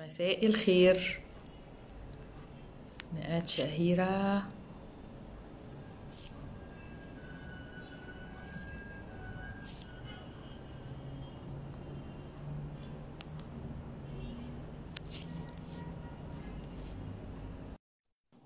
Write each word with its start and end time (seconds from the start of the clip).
مساء 0.00 0.46
الخير. 0.46 1.20
نقات 3.14 3.46
شهيرة. 3.46 4.42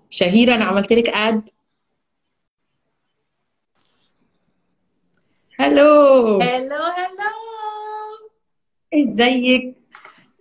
شهيرة 0.09 0.55
أنا 0.55 0.65
عملت 0.65 0.93
لك 0.93 1.09
اد 1.09 1.49
هلو 5.59 6.41
هلو 6.41 6.75
هلو 6.75 7.35
إزيك؟ 8.93 9.84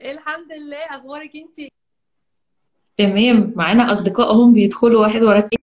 الحمد 0.05 0.53
لله. 0.53 0.85
أخبارك 0.91 1.37
انتي 1.37 1.73
تمام. 2.97 3.53
معانا 3.57 3.93
أصدقاء 3.93 4.35
هم 4.35 4.53
بيدخلوا 4.53 5.01
واحد 5.01 5.23
ورا 5.23 5.39
التاني. 5.39 5.65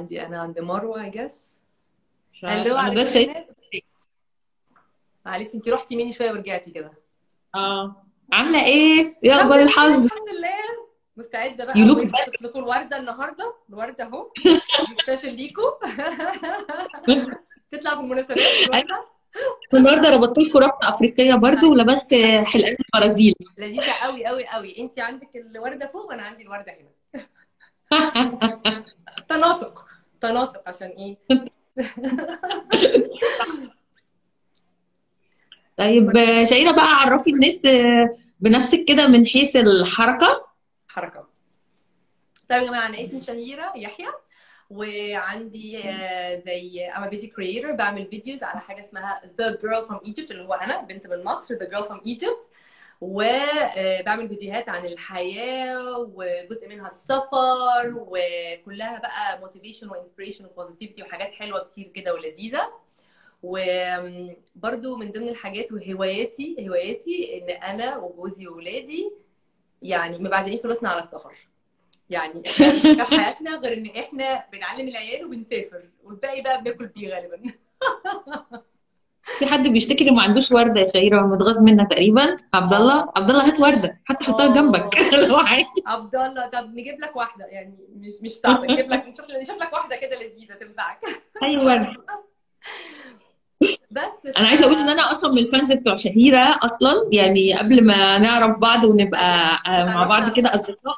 عندي 0.00 0.26
أنا 0.26 0.40
عند 0.40 0.60
مروة 0.60 1.04
اي 1.04 1.10
جس 1.10 1.50
هلو 2.44 2.76
على 2.76 2.92
الناس. 2.92 3.57
معلش 5.26 5.54
انتي 5.54 5.70
رحتي 5.70 5.96
مني 5.96 6.12
شوية 6.12 6.30
ورجعتي 6.32 6.70
كده. 6.70 6.92
آه. 7.54 8.04
عاملة 8.32 8.64
إيه؟ 8.64 9.16
إيه 9.24 9.32
الحمد 9.32 9.40
أخبار 9.40 9.58
لله 9.58 9.64
الحظ؟ 9.68 10.04
الحمد 10.04 10.28
لله. 10.38 10.48
مستعدة 11.16 11.64
بقى. 11.64 11.78
يو 11.78 11.86
لوك 11.86 11.98
وهي 11.98 12.10
حطيت 12.12 12.42
لكم 12.42 12.58
الوردة 12.58 12.96
النهارده. 12.96 13.54
الوردة 13.70 14.04
أهو. 14.04 14.30
سبيشال 15.06 15.34
ليكم 15.34 15.62
تطلع 17.72 17.94
في 17.94 18.00
المناسبات 18.00 18.38
الوردة. 18.66 19.04
النهارده 19.74 20.10
ربطت 20.10 20.38
لكم 20.38 20.58
ربطة 20.58 20.88
أفريقية 20.88 21.34
برضو 21.34 21.72
ولبست 21.72 22.14
حلقان 22.44 22.76
البرازيل 22.94 23.34
لذيذة 23.58 23.92
قوي 24.02 24.26
قوي 24.26 24.46
قوي 24.46 24.78
انتي 24.78 25.00
عندك 25.00 25.36
الوردة 25.36 25.86
فوق 25.86 26.06
وأنا 26.06 26.22
عندي 26.22 26.42
الوردة 26.42 26.72
هنا. 26.72 26.88
تناسق. 29.28 29.86
تناسق 30.20 30.62
عشان 30.68 30.88
إيه؟ 30.88 31.18
طيب 35.78 36.12
شهيرة 36.50 36.72
بقى 36.72 36.94
عرفي 37.00 37.30
الناس 37.30 37.66
آه، 37.66 38.14
بنفسك 38.40 38.84
كده 38.88 39.06
من 39.08 39.26
حيث 39.26 39.56
الحركة. 39.56 40.46
حركة. 40.88 41.28
طيب 42.48 42.62
يا 42.62 42.68
جماعة 42.68 42.86
أنا 42.86 43.02
اسمي 43.02 43.20
شهيرة 43.20 43.72
يحيى 43.76 44.08
وعندي 44.70 45.78
آه، 45.84 46.38
زي 46.38 46.86
أنا 46.96 47.10
video 47.10 47.30
creator 47.30 47.72
بعمل 47.72 48.06
videos 48.06 48.42
على 48.42 48.60
حاجة 48.60 48.80
اسمها 48.80 49.20
The 49.40 49.52
Girl 49.54 49.88
from 49.90 50.08
Egypt 50.10 50.30
اللي 50.30 50.42
هو 50.44 50.54
أنا 50.54 50.80
بنت 50.80 51.06
من 51.06 51.24
مصر 51.24 51.54
The 51.58 51.68
Girl 51.68 51.84
from 51.88 52.00
Egypt. 52.08 52.48
وبعمل 53.00 54.28
فيديوهات 54.28 54.68
عن 54.68 54.86
الحياة 54.86 55.98
وجزء 55.98 56.68
منها 56.68 56.86
السفر 56.86 57.94
وكلها 57.96 58.98
بقى 58.98 59.40
motivation 59.40 59.88
و 59.90 59.95
inspiration 59.95 60.44
و 60.44 60.49
positivity 60.49 61.02
وحاجات 61.02 61.32
حلوة 61.32 61.64
كتير 61.64 61.92
كده 61.94 62.14
ولذيذة. 62.14 62.68
وبرده 63.42 64.96
من 64.96 65.12
ضمن 65.12 65.28
الحاجات 65.28 65.72
وهواياتي 65.72 66.56
هواياتي 66.68 67.38
إن 67.42 67.50
أنا 67.50 67.96
وجوزي 67.96 68.46
وولادي 68.48 69.10
يعني 69.82 70.18
مبعزقين 70.18 70.58
فلوسنا 70.58 70.88
على 70.88 71.02
السفر. 71.02 71.32
يعني 72.10 72.42
في 72.44 73.02
حياتنا 73.04 73.56
غير 73.56 73.78
إن 73.78 73.86
إحنا 73.86 74.44
بنعلم 74.52 74.88
العيال 74.88 75.24
وبنسافر 75.24 75.82
والباقي 76.04 76.42
بقى 76.42 76.60
بناكل 76.62 76.86
بيه 76.86 77.14
غالبا. 77.14 77.40
في 79.38 79.46
حد 79.46 79.68
بيشتكي 79.68 80.00
اللي 80.04 80.16
ما 80.16 80.22
عندوش 80.22 80.52
وردة 80.52 80.80
يا 80.80 80.86
شهيرة 80.86 81.20
متغاظ 81.26 81.60
منها 81.62 81.84
تقريبا؟ 81.84 82.36
عبد 82.54 82.74
الله 82.74 83.12
عبد 83.16 83.30
الله 83.30 83.46
هات 83.48 83.60
وردة 83.60 84.00
حتى 84.04 84.24
حطها 84.24 84.54
جنبك. 84.54 84.96
آه 84.96 85.16
لو 85.26 85.36
عايز. 85.36 85.66
عبد 85.86 86.14
الله 86.16 86.46
طب 86.46 86.74
نجيب 86.74 87.00
لك 87.00 87.16
واحدة 87.16 87.44
يعني 87.46 87.78
مش 87.96 88.12
مش 88.22 88.30
صعبه 88.30 88.62
نجيب 88.72 88.90
لك 88.90 89.06
نشوف 89.06 89.26
نشوف 89.30 89.56
لك 89.56 89.72
واحدة 89.72 89.96
كده 89.96 90.16
لذيذة 90.16 90.54
تنفعك. 90.54 91.00
أي 91.42 91.56
وردة 91.56 91.96
بس 93.90 94.02
ف 94.24 94.36
أنا 94.38 94.48
عايزة 94.48 94.64
أقول 94.64 94.76
إن 94.76 94.88
أنا 94.88 95.10
أصلا 95.12 95.32
من 95.32 95.38
ال 95.38 95.45
fans 95.45 95.72
بتوع 95.72 95.94
شهيرة 95.94 96.58
أصلا. 96.62 97.08
يعني 97.12 97.54
قبل 97.54 97.84
ما 97.84 98.18
نعرف 98.18 98.58
بعض 98.58 98.84
ونبقى 98.84 99.58
آه، 99.66 99.84
مع 99.84 100.04
بعض 100.04 100.32
كده 100.32 100.54
أصدقاء. 100.54 100.96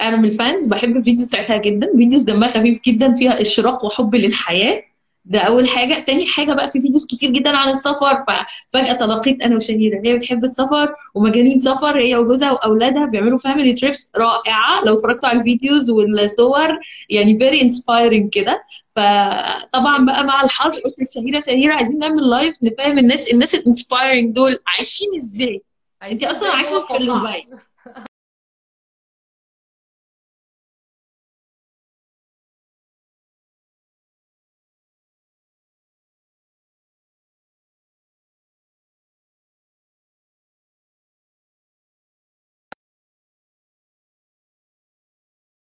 أنا 0.00 0.16
من 0.16 0.24
ال 0.24 0.32
fans 0.32 0.66
بحب 0.66 0.96
ال 0.96 1.01
videos 1.01 1.28
بتاعتها 1.28 1.56
جدا. 1.56 1.96
videos 1.96 2.22
دمها 2.22 2.48
خفيف 2.48 2.80
جدا 2.86 3.14
فيها 3.14 3.40
إشراق 3.40 3.84
وحب 3.84 4.14
للحياة. 4.14 4.82
ده 5.24 5.38
أول 5.40 5.68
حاجة. 5.68 5.98
تاني 5.98 6.26
حاجة 6.26 6.52
بقى 6.52 6.70
في 6.70 6.80
videos 6.80 7.06
كتير 7.06 7.30
جدا 7.30 7.56
عن 7.56 7.68
السفر 7.68 8.24
ففجاه 8.28 8.92
تلاقيت 8.92 9.42
أنا 9.42 9.56
وشهيره 9.56 10.00
هي 10.04 10.16
بتحب 10.16 10.44
السفر 10.44 10.94
ومجانين 11.14 11.58
سفر 11.58 11.98
هي 11.98 12.16
وجوزها 12.16 12.52
وأولادها 12.52 13.06
بيعملوا 13.06 13.38
family 13.38 13.72
trips 13.72 14.10
رائعة. 14.16 14.84
لو 14.84 14.94
اتفرجتوا 14.94 15.28
على 15.28 15.38
ال 15.38 15.45
videos 15.45 15.90
والصور 15.90 16.78
يعني 17.10 17.38
very 17.38 17.62
inspiring 17.62 18.30
كده. 18.30 18.64
فطبعا 18.90 20.04
بقى 20.06 20.24
مع 20.24 20.44
الحظ 20.44 20.78
قلت 20.78 20.94
لشهيره 21.00 21.40
شهيرة 21.40 21.74
عايزين 21.74 21.98
نعمل 21.98 22.30
live 22.30 22.56
نفهم 22.62 22.98
الناس 22.98 23.32
الناس 23.32 23.54
ال 23.54 23.62
inspiring 23.62 24.34
دول 24.34 24.58
عايشين 24.66 25.08
إزاي؟ 25.16 25.62
انت 26.02 26.24
أصلا 26.24 26.48
عايشة 26.48 26.86
في 26.86 26.98
دبي 26.98 27.60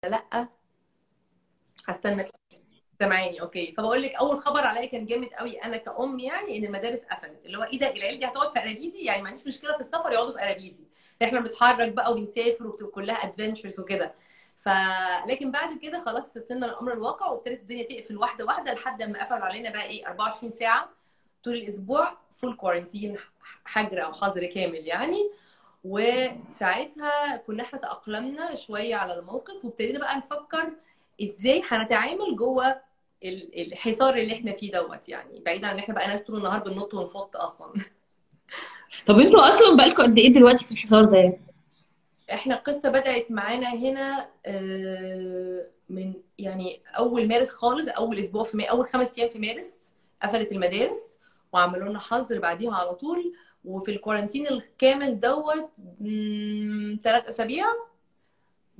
لأ. 0.07 0.47
هستنى. 1.87 2.31
سامعاني 2.99 3.41
okay. 3.41 3.73
فبقول 3.77 4.01
لك 4.01 4.15
أول 4.15 4.37
خبر 4.37 4.59
عليا 4.67 4.85
كان 4.85 5.05
جامد 5.05 5.27
قوي 5.27 5.57
أنا 5.63 5.77
كأم 5.77 6.19
يعني 6.19 6.57
إن 6.57 6.65
المدارس 6.65 7.03
قفلت. 7.05 7.45
اللي 7.45 7.57
هو 7.57 7.63
إيه 7.63 7.79
ده؟ 7.79 7.91
العيال 7.91 8.19
دي 8.19 8.25
هتقعد 8.25 8.53
في 8.53 8.59
قرابيزي؟ 8.59 9.03
يعني 9.03 9.21
ما 9.21 9.27
عنديش 9.27 9.47
مشكلة 9.47 9.73
في 9.73 9.81
السفر 9.81 10.11
يقعدوا 10.11 10.37
في 10.37 10.43
قرابيزي. 10.43 10.83
إحنا 11.23 11.39
بنتحرك 11.39 11.91
بقى 11.93 12.11
وبنسافر 12.11 12.67
وبتبقى 12.67 12.91
كلها 12.91 13.15
adventures 13.15 13.79
وكده. 13.79 14.13
ف 14.57 14.69
لكن 15.27 15.51
بعد 15.51 15.77
كده 15.77 16.03
خلاص 16.05 16.23
استسلمنا 16.25 16.65
للامر 16.65 16.93
الواقع 16.93 17.27
وابتدت 17.27 17.59
الدنيا 17.59 17.83
تقفل 17.83 18.17
واحدة 18.17 18.45
واحدة 18.45 18.73
لحد 18.73 19.03
ما 19.03 19.23
قفلوا 19.25 19.45
علينا 19.45 19.69
بقى 19.69 19.83
إيه 19.85 20.07
24 20.07 20.51
ساعة 20.51 20.89
طول 21.43 21.53
الأسبوع 21.55 22.17
full 22.31 22.55
quarantine 22.55 23.17
حجر 23.65 24.03
أو 24.05 24.13
حظر 24.13 24.45
كامل 24.45 24.87
يعني. 24.87 25.31
وساعتها 25.87 27.37
كنا 27.37 27.63
إحنا 27.63 27.79
تأقلمنا 27.79 28.55
شوية 28.55 28.95
على 28.95 29.19
الموقف 29.19 29.65
وابتدينا 29.65 29.99
بقى 29.99 30.17
نفكر 30.17 30.71
إزاي 31.23 31.61
هنتعامل 31.69 32.35
جوه 32.35 32.67
ال- 33.23 33.61
الحصار 33.61 34.15
اللي 34.15 34.33
إحنا 34.33 34.51
فيه 34.51 34.71
دوت 34.71 35.09
يعني 35.09 35.39
بعيدا 35.39 35.67
عن 35.67 35.73
إن 35.73 35.79
إحنا 35.79 35.95
بقى 35.95 36.07
ناس 36.07 36.21
طول 36.21 36.37
النهار 36.37 36.59
بننط 36.59 36.93
ونفط 36.93 37.35
أصلا. 37.37 37.73
طب 39.07 39.19
أنتوا 39.19 39.49
أصلا 39.49 39.77
بقالكم 39.77 40.03
قد 40.03 40.17
إيه 40.19 40.33
دلوقتي 40.33 40.65
في 40.65 40.71
الحصار 40.71 41.03
ده؟ 41.05 41.37
إحنا 42.33 42.55
القصة 42.55 42.89
بدأت 42.89 43.31
معانا 43.31 43.73
هنا 43.73 44.29
آه، 44.45 45.65
من 45.89 46.13
يعني 46.39 46.81
أول 46.97 47.27
مارس 47.27 47.49
خالص 47.51 47.87
أول 47.87 48.19
أسبوع 48.19 48.43
في 48.43 48.57
مارس 48.57 48.69
أول 48.69 48.85
خمس 48.85 49.19
أيام 49.19 49.29
في 49.29 49.39
مارس 49.39 49.91
قفلت 50.23 50.51
المدارس 50.51 51.17
وعملوا 51.53 51.89
لنا 51.89 51.99
حظر 51.99 52.39
بعديها 52.39 52.75
على 52.75 52.93
طول. 52.95 53.33
وفي 53.67 53.91
ال 53.91 53.96
quarantine 53.96 54.47
الكامل 54.47 55.19
دوت 55.19 55.69
ثلاث 57.03 57.27
أسابيع. 57.29 57.65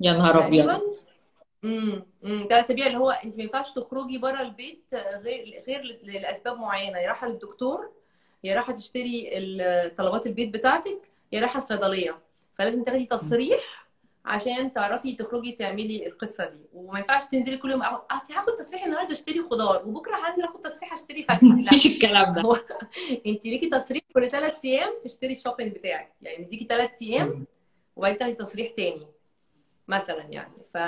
يا 0.00 0.12
نهار 0.12 0.46
أبيض. 0.46 0.80
امم 1.64 2.02
ثلاث 2.22 2.64
أسابيع 2.64 2.86
اللي 2.86 2.98
هو 2.98 3.10
أنت 3.10 3.36
ما 3.36 3.42
ينفعش 3.42 3.72
تخرجي 3.72 4.18
بره 4.18 4.40
البيت 4.40 4.84
غير 4.94 5.62
غير 5.68 5.98
لأسباب 6.02 6.58
معينة. 6.58 6.98
يا 6.98 7.06
رايحه 7.06 7.28
للدكتور 7.28 7.90
يا 8.44 8.54
رايحه 8.54 8.72
تشتري 8.72 9.30
طلبات 9.96 10.26
البيت 10.26 10.54
بتاعتك 10.54 11.10
يا 11.32 11.40
رايحه 11.40 11.58
الصيدلية. 11.58 12.18
فلازم 12.58 12.84
تاخدي 12.84 13.06
تصريح 13.06 13.87
عشان 14.28 14.72
تعرفي 14.72 15.12
تخرجي 15.12 15.52
تعملي 15.52 16.06
القصة 16.06 16.44
دي. 16.46 16.58
وما 16.72 16.98
ينفعش 16.98 17.24
تنزلي 17.24 17.56
كل 17.56 17.70
يوم 17.70 17.82
أه، 17.82 18.06
هاخد 18.10 18.56
تصريح 18.56 18.84
النهارده 18.84 19.12
أشتري 19.12 19.42
خضار 19.42 19.88
وبكرة 19.88 20.16
هنزل 20.16 20.44
أخد 20.44 20.62
تصريح 20.62 20.92
أشتري 20.92 21.22
فاكهة. 21.22 21.46
لا. 21.60 21.72
مفيش 21.72 21.86
الكلام 21.86 22.32
ده. 22.32 22.42
انت 23.26 23.46
ليكي 23.46 23.70
تصريح 23.70 24.02
كل 24.14 24.30
ثلاث 24.30 24.64
أيام 24.64 24.94
تشتري 25.02 25.32
ال 25.32 25.36
shopping 25.36 25.72
بتاعك. 25.72 26.12
يعني 26.22 26.44
مديكي 26.44 26.66
ثلاث 26.68 26.90
أيام 27.02 27.46
وبعدين 27.96 28.18
تاخدي 28.18 28.34
تصريح 28.34 28.72
تاني 28.76 29.06
مثلا 29.88 30.22
يعني. 30.30 30.52
ف 30.74 30.78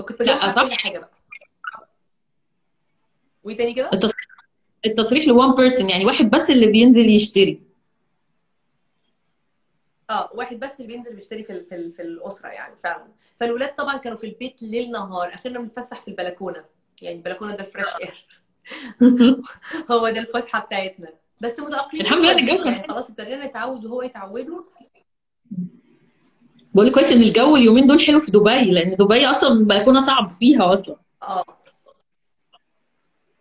كنت 0.00 0.22
لا 0.22 0.48
صح. 0.48 0.70
حاجة 0.70 0.98
بقى. 0.98 1.10
وإيه 3.44 3.56
تاني 3.56 3.74
كده؟ 3.74 3.90
التصريح 4.86 5.28
ل 5.28 5.34
one 5.34 5.54
person 5.54 5.90
يعني 5.90 6.06
واحد 6.06 6.30
بس 6.30 6.50
اللي 6.50 6.66
بينزل 6.66 7.08
يشتري. 7.08 7.65
آه 10.10 10.30
واحد 10.34 10.58
بس 10.60 10.80
اللي 10.80 10.92
بينزل 10.92 11.14
بيشتري 11.14 11.44
في 11.44 11.52
ال- 11.52 11.66
في 11.66 11.74
ال- 11.74 11.92
في 11.92 12.02
الأسرة 12.02 12.48
يعني 12.48 12.76
فعلا. 12.76 13.06
فالولاد 13.40 13.74
طبعا 13.74 13.96
كانوا 13.96 14.18
في 14.18 14.26
البيت 14.26 14.62
ليل 14.62 14.90
نهار 14.90 15.34
اخرنا 15.34 15.58
بنتفسح 15.60 16.00
في 16.02 16.08
البلكونة. 16.08 16.64
يعني 17.02 17.16
البلكونة 17.16 17.56
ده 17.56 17.64
ال 17.64 17.68
fresh 17.68 17.86
air 18.02 18.26
هو 19.92 20.08
ده 20.08 20.20
الفسحة 20.20 20.60
بتاعتنا. 20.60 21.08
بس 21.40 21.60
متأقلمين 21.60 22.06
الحمد 22.06 22.18
لله 22.20 22.32
الجو 22.32 22.64
يعني 22.64 22.88
خلاص 22.88 23.10
ابتدينا 23.10 23.46
نتعود 23.46 23.84
وهو 23.84 24.02
يتعودوا. 24.02 24.62
بقول 26.74 26.90
كويس 26.92 27.12
إن 27.12 27.22
الجو 27.22 27.56
اليومين 27.56 27.86
دول 27.86 28.00
حلو 28.00 28.20
في 28.20 28.30
دبي 28.32 28.70
لأن 28.70 28.96
دبي 28.96 29.26
أصلا 29.26 29.52
البلكونه 29.52 30.00
صعب 30.00 30.30
فيها 30.30 30.72
أصلا. 30.72 30.96
آه. 31.22 31.44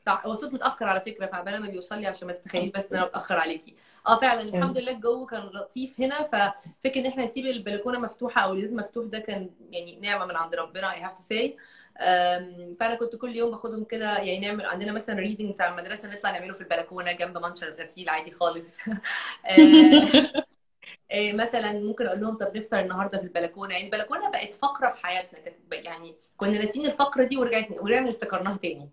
صح 0.06 0.26
هو 0.26 0.34
صوت 0.34 0.54
متأخر 0.54 0.86
على 0.86 1.02
فكرة 1.02 1.26
فعبال 1.26 1.62
ما 1.62 1.70
بيوصل 1.70 1.96
لي 2.00 2.08
عشان 2.08 2.28
ما 2.28 2.34
تتخيليش 2.34 2.70
بس 2.70 2.92
ان 2.92 2.98
أنا 2.98 3.08
متاخر 3.08 3.36
عليكي. 3.38 3.76
آه 4.07 4.19
فعلا 4.19 4.42
الحمد 4.42 4.78
لله 4.78 4.92
الجو 4.92 5.25
كان 5.25 5.42
لطيف 5.42 6.02
هنا 6.02 6.24
ففكرة 6.24 7.02
إن 7.02 7.06
إحنا 7.06 7.25
نسيب 7.25 7.46
البلكونة 7.46 8.00
مفتوحة 8.00 8.42
أو 8.42 8.54
الإزاز 8.54 8.74
مفتوح 8.74 9.06
ده 9.06 9.19
كان 9.19 9.50
يعني 9.72 10.00
نعمة 10.00 10.25
من 10.25 10.36
عند 10.36 10.56
ربنا 10.56 11.07
I 11.10 11.10
have 11.10 11.13
to 11.13 11.22
say. 11.22 11.52
أم، 12.02 12.75
فأنا 12.80 12.96
كنت 12.96 13.16
كل 13.16 13.36
يوم 13.36 13.52
باخدهم 13.52 13.84
كده 13.84 14.18
يعني 14.18 14.40
نعمل 14.40 14.66
عندنا 14.66 14.92
مثلا 14.92 15.16
reading 15.19 15.52
بتاع 15.54 15.68
المدرسة 15.69 16.13
نطلع 16.13 16.31
نعمله 16.31 16.54
في 16.54 16.62
البلكونة 16.62 17.12
جنب 17.12 17.38
منشر 17.38 17.68
الغسيل 17.68 18.10
عادي 18.10 18.31
خالص. 18.31 18.78
آه، 19.46 20.12
آه، 21.12 21.31
مثلا 21.34 21.74
ممكن 21.74 22.07
أقول 22.07 22.22
لهم 22.22 22.38
طب 22.38 22.57
نفطر 22.57 22.80
النهارده 22.80 23.18
في 23.18 23.24
البلكونة 23.24 23.74
يعني 23.74 23.86
البلكونة 23.86 24.30
بقت 24.31 24.54
فقرة 24.54 24.90
في 24.90 25.06
حياتنا 25.06 25.40
يعني 25.72 26.16
كنا 26.38 26.60
ناسيين 26.60 26.86
الفقرة 26.86 27.24
دي 27.24 27.38
ورجعت 27.38 27.72
ورجعنا 27.72 28.10
افتكرناها 28.10 28.57
تاني. 28.57 28.90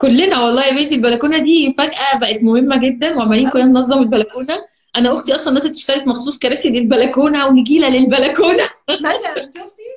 كلنا 0.00 0.44
والله 0.44 0.66
يا 0.66 0.72
بنتي 0.72 0.94
البلكونة 0.94 1.38
دي 1.38 1.74
فجأة 1.78 2.18
بقت 2.18 2.42
مهمة 2.42 2.76
جدا 2.76 3.16
وعمالين 3.16 3.50
كلنا 3.50 3.64
ننظم 3.64 3.98
البلكونة. 3.98 4.54
أنا 4.96 5.12
أختي 5.12 5.34
أصلا 5.34 5.54
ناس 5.54 5.62
تشترك 5.62 6.06
مخصوص 6.06 6.38
كراسي 6.38 6.70
للبلكونة 6.70 7.46
ونجيله 7.46 7.88
للبلكونة. 7.88 8.64
مثلا 8.90 9.34
شفتي؟ 9.34 9.90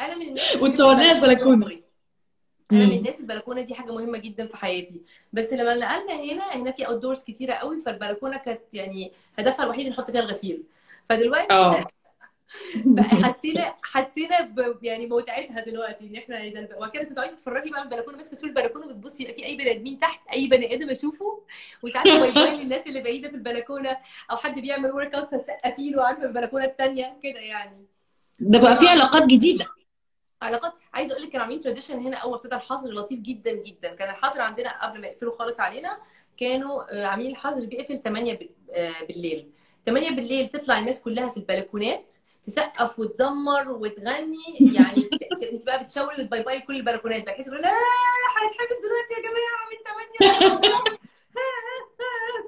أنا 0.00 0.16
من 0.16 0.28
الناس 0.28 0.56
البلكونة. 0.56 1.66
أنا 2.72 2.86
من. 2.86 2.92
الناس 2.92 3.20
البلكونة 3.20 3.60
دي 3.60 3.74
حاجة 3.74 3.92
مهمة 3.92 4.18
جدا 4.18 4.46
في 4.46 4.56
حياتي. 4.56 5.00
بس 5.32 5.52
لما 5.52 5.74
نقلنا 5.74 6.14
هنا 6.14 6.54
هنا 6.54 6.70
في 6.72 6.86
outdoors 6.86 7.24
كتيرة 7.24 7.52
قوي 7.52 7.80
فالبلكونة 7.80 8.36
كانت 8.36 8.60
يعني 8.72 9.12
هدفها 9.38 9.64
الوحيد 9.64 9.88
نحط 9.88 10.10
فيها 10.10 10.20
الغسيل. 10.20 10.62
فدلوقتي 11.08 11.84
بقى 12.86 13.04
حسينا 13.82 14.40
ب 14.40 14.78
يعني 14.82 15.06
متعتها 15.06 15.60
دلوقتي 15.60 16.06
إن 16.06 16.16
إحنا 16.16 16.40
إيه 16.40 16.54
ده 16.54 16.78
وكانت 16.80 17.10
بتقعدي 17.12 17.36
تتفرجي 17.36 17.70
بقى 17.70 17.80
على 17.80 17.88
البلكونة 17.90 18.16
ماسكة 18.16 18.36
سور 18.36 18.48
البلكونة 18.48 18.86
بتبصي 18.86 19.22
يبقى 19.22 19.34
في 19.34 19.44
أي 19.46 19.56
بني 19.56 19.70
آدمين 19.72 19.98
تحت 19.98 20.20
أي 20.32 20.46
بني 20.48 20.74
آدم 20.74 20.90
أشوفه 20.90 21.42
وساعات 21.82 22.06
bye 22.20 22.32
bye 22.32 22.56
للناس 22.56 22.86
اللي 22.86 23.00
بعيدة 23.00 23.28
في 23.28 23.34
البلكونة 23.34 23.96
أو 24.30 24.36
حد 24.36 24.58
بيعمل 24.60 24.90
workout 24.92 25.34
فتسقفي 25.34 25.90
له 25.90 26.04
عارفة 26.04 26.24
البلكونة 26.24 26.64
الثانية 26.64 27.18
كده 27.22 27.40
يعني. 27.40 27.86
ده 28.40 28.60
بقى 28.62 28.76
في 28.76 28.88
علاقات 28.88 29.26
جديدة. 29.26 29.66
علاقات 30.42 30.72
عايزة 30.94 31.12
أقول 31.12 31.22
لك 31.24 31.28
كانوا 31.30 31.42
عاملين 31.42 31.60
tradition 31.60 32.06
هنا 32.06 32.16
أول 32.16 32.34
ابتدى 32.34 32.54
الحظر 32.56 32.90
لطيف 32.90 33.20
جدا 33.20 33.52
جدا. 33.52 33.94
كان 33.94 34.10
الحظر 34.10 34.40
عندنا 34.40 34.86
قبل 34.86 35.00
ما 35.00 35.06
يقفلوا 35.06 35.34
خالص 35.34 35.60
علينا 35.60 35.98
كانوا 36.36 36.82
آه، 37.02 37.06
عاملين 37.06 37.30
الحظر 37.30 37.64
بيقفل 37.66 38.02
8 38.02 38.34
بال- 38.38 38.50
آه، 38.72 39.04
بالليل. 39.08 39.50
8 39.86 40.10
بالليل 40.10 40.48
تطلع 40.48 40.78
الناس 40.78 41.00
كلها 41.02 41.30
في 41.30 41.36
البلكونات 41.36 42.12
تسقف 42.48 42.98
وتزمر 42.98 43.70
وتغني. 43.70 44.72
يعني 44.72 45.08
انت 45.52 45.66
بقى 45.66 45.82
بتشاوري 45.84 46.22
وت 46.22 46.30
bye 46.30 46.42
bye 46.42 46.60
كل 46.60 46.76
البلكونات 46.76 47.24
بقى. 47.24 47.34
تحسي 47.34 47.50
لا 47.50 47.56
هنتحبس 48.36 48.76
دلوقتي 48.84 49.14
يا 49.14 49.20
جماعة 49.28 49.68
من 49.70 49.78
8 50.18 50.88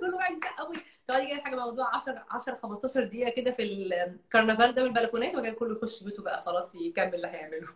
كل 0.01 0.15
واحد 0.15 0.37
يسقف. 0.37 0.85
تقعدي 1.09 1.27
كده 1.27 1.41
حاجة 1.43 1.57
موضوع 1.57 1.95
10 1.95 2.25
10 2.31 2.55
15 2.57 3.05
دقيقة 3.05 3.31
كده 3.31 3.51
في 3.51 3.63
الكرنفال 3.63 4.75
ده 4.75 4.83
بالبلكونات 4.83 5.33
وبعد 5.35 5.45
كده 5.47 5.55
كله 5.55 5.77
يخش 5.77 6.03
بيته 6.03 6.23
بقى 6.23 6.43
خلاص 6.47 6.75
يكمل 6.75 7.15
اللي 7.15 7.27
هيعمله. 7.27 7.69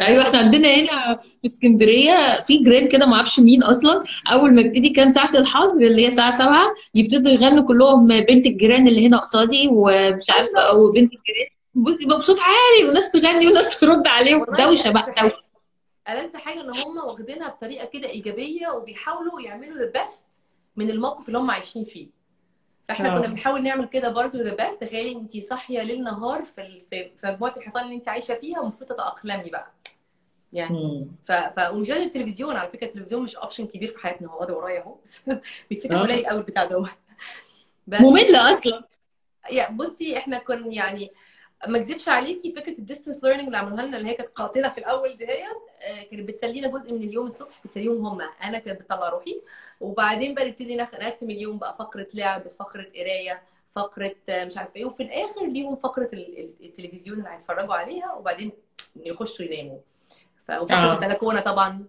أيوه 0.00 0.22
إحنا 0.22 0.38
عندنا 0.38 0.68
هنا 0.68 1.16
في 1.16 1.46
اسكندرية 1.46 2.40
في 2.40 2.64
جريد 2.64 2.88
كده 2.92 3.06
ما 3.06 3.16
أعرفش 3.16 3.40
مين 3.40 3.62
أصلا. 3.62 4.04
أول 4.32 4.54
ما 4.54 4.60
يبتدي 4.60 4.88
كان 4.90 5.12
ساعة 5.12 5.30
الحظر 5.34 5.86
اللي 5.86 6.02
هي 6.02 6.08
الساعة 6.08 6.30
7 6.30 6.74
يبتدوا 6.94 7.32
يغنوا 7.32 7.64
كلهم 7.64 8.06
بنت 8.08 8.46
الجيران 8.46 8.88
اللي 8.88 9.06
هنا 9.06 9.18
قصادي 9.18 9.68
ومش 9.72 10.30
عارفة 10.30 10.76
وبنت 10.76 11.12
الجيران. 11.12 11.48
بصي 11.74 12.06
بقى 12.06 12.18
بصوت 12.18 12.38
عالي 12.40 12.88
وناس 12.90 13.10
تغني 13.12 13.46
وناس 13.46 13.80
ترد 13.80 14.06
عليهم 14.06 14.40
والله 14.40 14.64
دوشه 14.64 14.90
بقى 14.90 15.14
دوشة. 15.22 15.36
ألذ 16.08 16.36
حاجة 16.36 16.60
إن 16.60 16.70
هم 16.70 16.96
واخدينها 17.06 17.48
بطريقة 17.48 17.86
كده 17.86 18.08
إيجابية 18.08 18.68
وبيحاولوا 18.68 19.40
يعملوا 19.40 19.78
the 19.78 20.00
best 20.00 20.24
من 20.76 20.90
الموقف 20.90 21.28
اللي 21.28 21.38
هم 21.38 21.50
عايشين 21.50 21.84
فيه. 21.84 22.06
فإحنا 22.88 23.14
آه. 23.16 23.18
كنا 23.18 23.26
بنحاول 23.28 23.62
نعمل 23.62 23.84
كده 23.88 24.08
برضو 24.08 24.38
the 24.38 24.54
best 24.54 24.84
تخيلي 24.84 25.12
انت 25.12 25.36
صاحية 25.36 25.82
ليل 25.82 26.02
نهار 26.04 26.42
في 26.44 26.82
في 26.90 27.26
مجموعه 27.26 27.54
الحيطان 27.56 27.84
اللي 27.84 27.94
انت 27.94 28.08
عايشة 28.08 28.34
فيها 28.34 28.60
ومفروض 28.60 28.90
تتأقلمي 28.90 29.50
بقى. 29.50 29.72
يعني. 30.52 31.08
ف... 31.22 31.32
ف... 31.32 31.70
ومش 31.72 31.88
لازم 31.88 32.02
التلفزيون 32.04 32.56
على 32.56 32.68
فكرة 32.68 32.86
التلفزيون 32.86 33.22
مش 33.22 33.36
option 33.36 33.66
كبير 33.66 33.88
في 33.88 33.98
حياتنا 33.98 34.28
هو 34.28 34.44
ده 34.44 34.54
ورايا 34.54 34.80
اهو. 34.80 34.96
بيتفتح 35.70 35.96
آه. 35.96 36.02
قليل 36.02 36.26
قوي 36.26 36.38
البتاع 36.38 36.64
دوت. 36.64 36.88
بس 37.86 38.00
ممله 38.00 38.50
أصلا. 38.50 38.84
يا 39.50 39.70
بصي 39.70 40.16
إحنا 40.18 40.38
كنا 40.38 40.66
يعني 40.74 41.10
ما 41.68 41.78
اكذبش 41.78 42.08
عليكي 42.08 42.52
فكرة 42.52 42.78
ال 42.78 42.83
distance 42.83 43.24
learning 43.24 43.46
اللي 43.46 43.58
عملوها 43.58 43.82
لنا 43.82 43.98
اللي 43.98 44.08
هي 44.08 44.14
كانت 44.14 44.28
قاتلة 44.34 44.68
في 44.68 44.78
الأول 44.78 45.16
دهيت 45.18 45.46
آه، 45.82 46.02
كانت 46.10 46.28
بتسلينا 46.28 46.68
جزء 46.68 46.92
من 46.92 47.02
اليوم 47.02 47.26
الصبح 47.26 47.60
بتسليهم 47.64 48.06
هم. 48.06 48.20
أنا 48.44 48.58
كانت 48.58 48.80
بتطلع 48.80 49.08
روحي. 49.08 49.40
وبعدين 49.80 50.34
بقى 50.34 50.48
نبتدي 50.48 50.76
نقسم 50.76 51.30
اليوم 51.30 51.58
بقى 51.58 51.76
فقرة 51.78 52.06
لعب 52.14 52.42
فقرة 52.58 52.82
قراية 52.96 53.42
فقرة 53.72 54.14
آه، 54.28 54.44
مش 54.44 54.56
عارفة 54.58 54.76
إيه. 54.76 54.84
وفي 54.84 55.02
الآخر 55.02 55.46
ليهم 55.46 55.76
فقرة 55.76 56.08
ال- 56.12 56.38
ال- 56.38 56.66
التلفزيون 56.66 57.18
اللي 57.18 57.28
هيتفرجوا 57.30 57.74
عليها 57.74 58.12
وبعدين 58.12 58.52
يخشوا 58.96 59.44
يناموا. 59.44 59.78
وفقره 60.50 60.92
آه. 60.92 60.94
البلكونه 60.94 61.40
طبعا. 61.40 61.86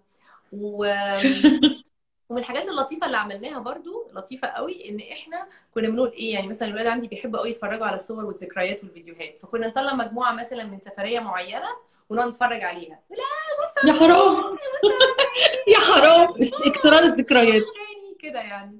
و 0.51 0.85
ومن 2.29 2.39
الحاجات 2.39 2.67
اللطيفة 2.67 3.05
اللي 3.05 3.17
عملناها 3.17 3.59
برضو 3.59 4.07
لطيفة 4.13 4.47
قوي 4.47 4.89
إن 4.89 4.99
إحنا 5.11 5.47
كنا 5.73 5.87
بنقول 5.89 6.11
إيه؟ 6.11 6.33
يعني 6.33 6.47
مثلا 6.47 6.67
الولاد 6.67 6.87
عندي 6.87 7.07
بيحبوا 7.07 7.39
قوي 7.39 7.49
يتفرجوا 7.49 7.85
على 7.85 7.95
الصور 7.95 8.25
والذكريات 8.25 8.83
والفيديوهات. 8.83 9.39
فكنا 9.41 9.67
نطلع 9.67 9.93
مجموعة 9.93 10.33
مثلا 10.33 10.63
من 10.63 10.79
سفرية 10.79 11.19
معينة 11.19 11.67
ونقعد 12.09 12.27
نتفرج 12.27 12.63
عليها. 12.63 12.99
لا 13.09 13.93
يا 13.93 13.99
حرام. 13.99 14.57
يا 15.73 15.79
حرام. 15.79 16.33
اقتراض 16.65 17.03
الذكريات. 17.03 17.63
تاني 17.63 18.15
كده 18.19 18.39
يعني. 18.39 18.79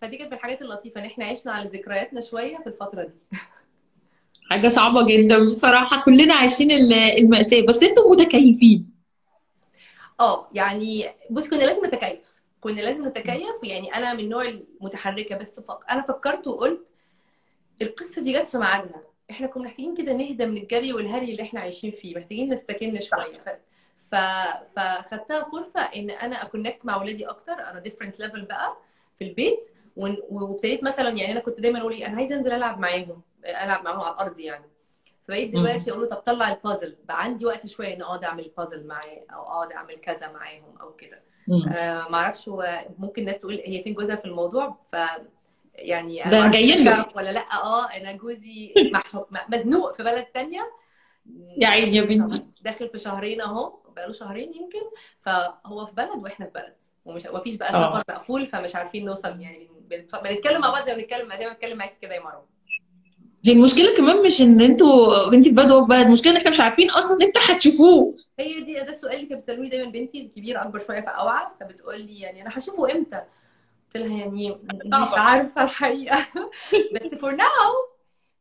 فدي 0.00 0.16
كانت 0.16 0.30
من 0.30 0.38
الحاجات 0.38 0.62
اللطيفة 0.62 1.00
إن 1.00 1.06
إحنا 1.06 1.24
عشنا 1.24 1.52
على 1.52 1.68
ذكرياتنا 1.68 2.20
شوية 2.20 2.58
في 2.58 2.66
الفترة 2.66 3.02
دي. 3.02 3.14
حاجة 4.50 4.68
صعبة 4.68 5.06
جدا 5.06 5.38
بصراحة. 5.44 6.02
كلنا 6.04 6.34
عايشين 6.34 6.70
ال- 6.70 6.92
المأساة. 6.92 7.60
بس 7.68 7.82
أنتم 7.82 8.02
متكيفين. 8.10 8.90
آه 10.20 10.48
يعني 10.54 11.10
بص 11.30 11.48
كنا 11.48 11.64
لازم 11.64 11.86
نتكيف. 11.86 12.36
كنا 12.60 12.80
لازم 12.80 13.08
نتكيف. 13.08 13.62
يعني 13.62 13.94
أنا 13.94 14.14
من 14.14 14.20
النوع 14.20 14.42
المتحركة 14.44 15.36
بس 15.38 15.60
فك... 15.60 15.78
أنا 15.90 16.02
فكرت 16.02 16.46
وقلت 16.46 16.86
القصة 17.82 18.22
دي 18.22 18.32
جت 18.32 18.46
في 18.46 18.58
ميعادها 18.58 19.02
إحنا 19.30 19.46
كنا 19.46 19.64
محتاجين 19.64 19.94
كده 19.96 20.12
نهدى 20.12 20.46
من 20.46 20.56
الجري 20.56 20.92
والهري 20.92 21.30
اللي 21.30 21.42
إحنا 21.42 21.60
عايشين 21.60 21.90
فيه. 21.90 22.16
محتاجين 22.16 22.52
نستكن 22.52 23.00
شوية. 23.00 23.60
ف... 24.10 24.14
فخدتها 24.76 25.44
فرصة 25.52 25.80
إن 25.80 26.10
أنا 26.10 26.42
أ 26.42 26.48
connect 26.48 26.86
مع 26.86 26.94
اولادي 26.94 27.26
أكتر 27.26 27.52
on 27.52 27.80
a 27.80 27.84
different 27.84 28.20
level 28.20 28.42
بقى 28.42 28.76
في 29.18 29.24
البيت. 29.24 29.68
وابتديت 29.96 30.84
مثلا 30.84 31.08
يعني 31.10 31.32
أنا 31.32 31.40
كنت 31.40 31.60
دايما 31.60 31.80
أقول 31.80 31.92
إيه، 31.92 32.06
أنا 32.06 32.16
عايزة 32.16 32.34
أنزل 32.34 32.52
ألعب 32.52 32.78
معاهم. 32.78 33.20
ألعب 33.46 33.84
معاهم 33.84 34.00
على 34.00 34.14
الأرض 34.14 34.38
يعني. 34.40 34.70
فبقيت 35.28 35.50
دلوقتي 35.50 35.90
أقول 35.90 36.02
له 36.02 36.08
طب 36.08 36.16
طلع 36.16 36.48
البازل 36.48 36.96
بقى 37.04 37.22
عندي 37.22 37.46
وقت 37.46 37.66
شوية 37.66 37.94
إن 37.94 38.02
أقعد 38.02 38.24
أعمل 38.24 38.52
بازل 38.58 38.86
معاه 38.86 39.24
أو 39.32 39.42
أقعد 39.42 39.72
أعمل 39.72 39.94
كذا 39.96 40.32
معاهم 40.32 40.78
أو 40.80 40.92
كده. 40.96 41.22
آه 41.76 42.08
ما 42.08 42.14
أعرفش 42.18 42.48
هو 42.48 42.84
ممكن 42.98 43.22
الناس 43.22 43.38
تقول 43.38 43.54
هي 43.64 43.82
فين 43.82 43.94
جوزها 43.94 44.16
في 44.16 44.24
الموضوع. 44.24 44.78
ف 44.92 44.96
يعني 45.74 46.22
ده 46.22 46.46
له. 46.74 46.84
تعرف 46.84 47.16
ولا 47.16 47.32
لأ. 47.32 47.52
آه 47.52 47.84
أنا 47.86 48.12
جوزي 48.12 48.74
مزنوق 49.48 49.92
في 49.94 50.02
بلد 50.02 50.24
تانية. 50.24 50.72
يا 51.58 51.68
عيني 51.68 51.96
يا 51.96 52.02
بنتي. 52.02 52.46
داخل 52.62 52.88
في 52.88 52.98
شهرين 52.98 53.40
أهو. 53.40 53.78
بقاله 53.96 54.12
شهرين 54.12 54.54
يمكن. 54.54 54.82
فهو 55.20 55.86
في 55.86 55.94
بلد 55.94 56.22
وإحنا 56.22 56.46
في 56.46 56.52
بلد. 56.52 56.76
ومش 57.04 57.26
مفيش 57.26 57.54
بقى 57.54 57.74
آه. 57.74 58.00
سفر 58.00 58.14
مقفول. 58.14 58.46
فمش 58.46 58.76
عارفين 58.76 59.04
نوصل 59.04 59.40
يعني 59.40 59.70
بن- 59.80 60.06
بنتكلم 60.24 60.60
مع 60.60 60.70
بعض 60.70 60.86
زي 60.86 60.92
ما 60.94 60.98
بنتكلم. 61.00 61.32
زي 61.32 61.46
ما 61.68 61.74
معاكي 61.74 61.96
كده 62.02 62.14
يا 62.14 62.20
مروة. 62.20 62.55
هي 63.46 63.52
المشكلة 63.52 63.96
كمان 63.96 64.22
مش 64.26 64.40
إن 64.40 64.60
أنتوا 64.60 65.32
انت 65.34 65.44
في 65.48 65.54
بلد 65.54 65.70
وهو 65.70 65.82
في 65.82 65.88
بلد 65.88 66.06
المشكلة 66.06 66.32
إن 66.32 66.36
إحنا 66.36 66.50
مش 66.50 66.60
عارفين 66.60 66.90
أصلا 66.90 67.16
إمتى 67.24 67.40
هتشوفوه 67.52 68.14
هي 68.38 68.60
دي 68.60 68.74
ده 68.74 68.82
السؤال 68.88 69.14
اللي 69.14 69.26
كانت 69.26 69.40
بتسألوني 69.40 69.68
دايما 69.68 69.90
بنتي 69.90 70.22
الكبيرة 70.22 70.62
أكبر 70.62 70.78
شوية 70.78 71.00
في 71.00 71.08
اوعى 71.08 71.46
فبتقول 71.60 72.00
لي 72.00 72.20
يعني 72.20 72.42
أنا 72.42 72.58
هشوفه 72.58 72.92
إمتى؟ 72.92 73.16
قلت 73.16 73.96
لها 73.96 74.18
يعني 74.18 74.50
مش. 74.84 75.08
عارفة 75.18 75.64
الحقيقة 75.64 76.26
بس 76.94 77.14
for 77.14 77.32
now 77.32 77.96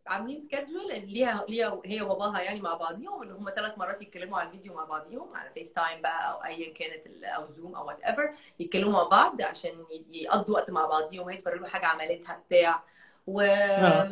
عاملين 0.08 0.42
schedule 0.42 0.88
ليها 0.88 1.46
ليها 1.50 1.82
هي 1.86 2.02
وباباها 2.02 2.42
يعني 2.42 2.62
مع 2.62 2.74
بعضيهم 2.74 3.24
إن 3.24 3.32
هم 3.32 3.50
ثلاث 3.56 3.78
مرات 3.78 4.02
يتكلموا 4.02 4.38
على 4.40 4.48
الفيديو 4.48 4.74
مع 4.74 4.86
بعضيهم 4.86 5.36
على 5.36 5.50
FaceTime 5.50 6.02
بقى 6.02 6.32
أو 6.34 6.44
ايا 6.44 6.74
كانت 6.74 7.24
أو 7.24 7.48
Zoom 7.48 7.76
أو 7.76 7.88
whatever 7.88 8.32
يتكلموا 8.60 8.92
مع 8.92 9.04
بعض 9.04 9.42
عشان 9.42 9.72
يقضوا 10.10 10.56
وقت 10.56 10.72
مع 10.72 10.86
بعضيهم 10.86 11.30
هي 11.30 11.38
توري 11.38 11.60
له 11.60 11.68
حاجة 11.68 11.86
عملتها 11.86 12.44
بتاع 12.48 12.84
و 13.28 13.42
آه. 13.78 14.10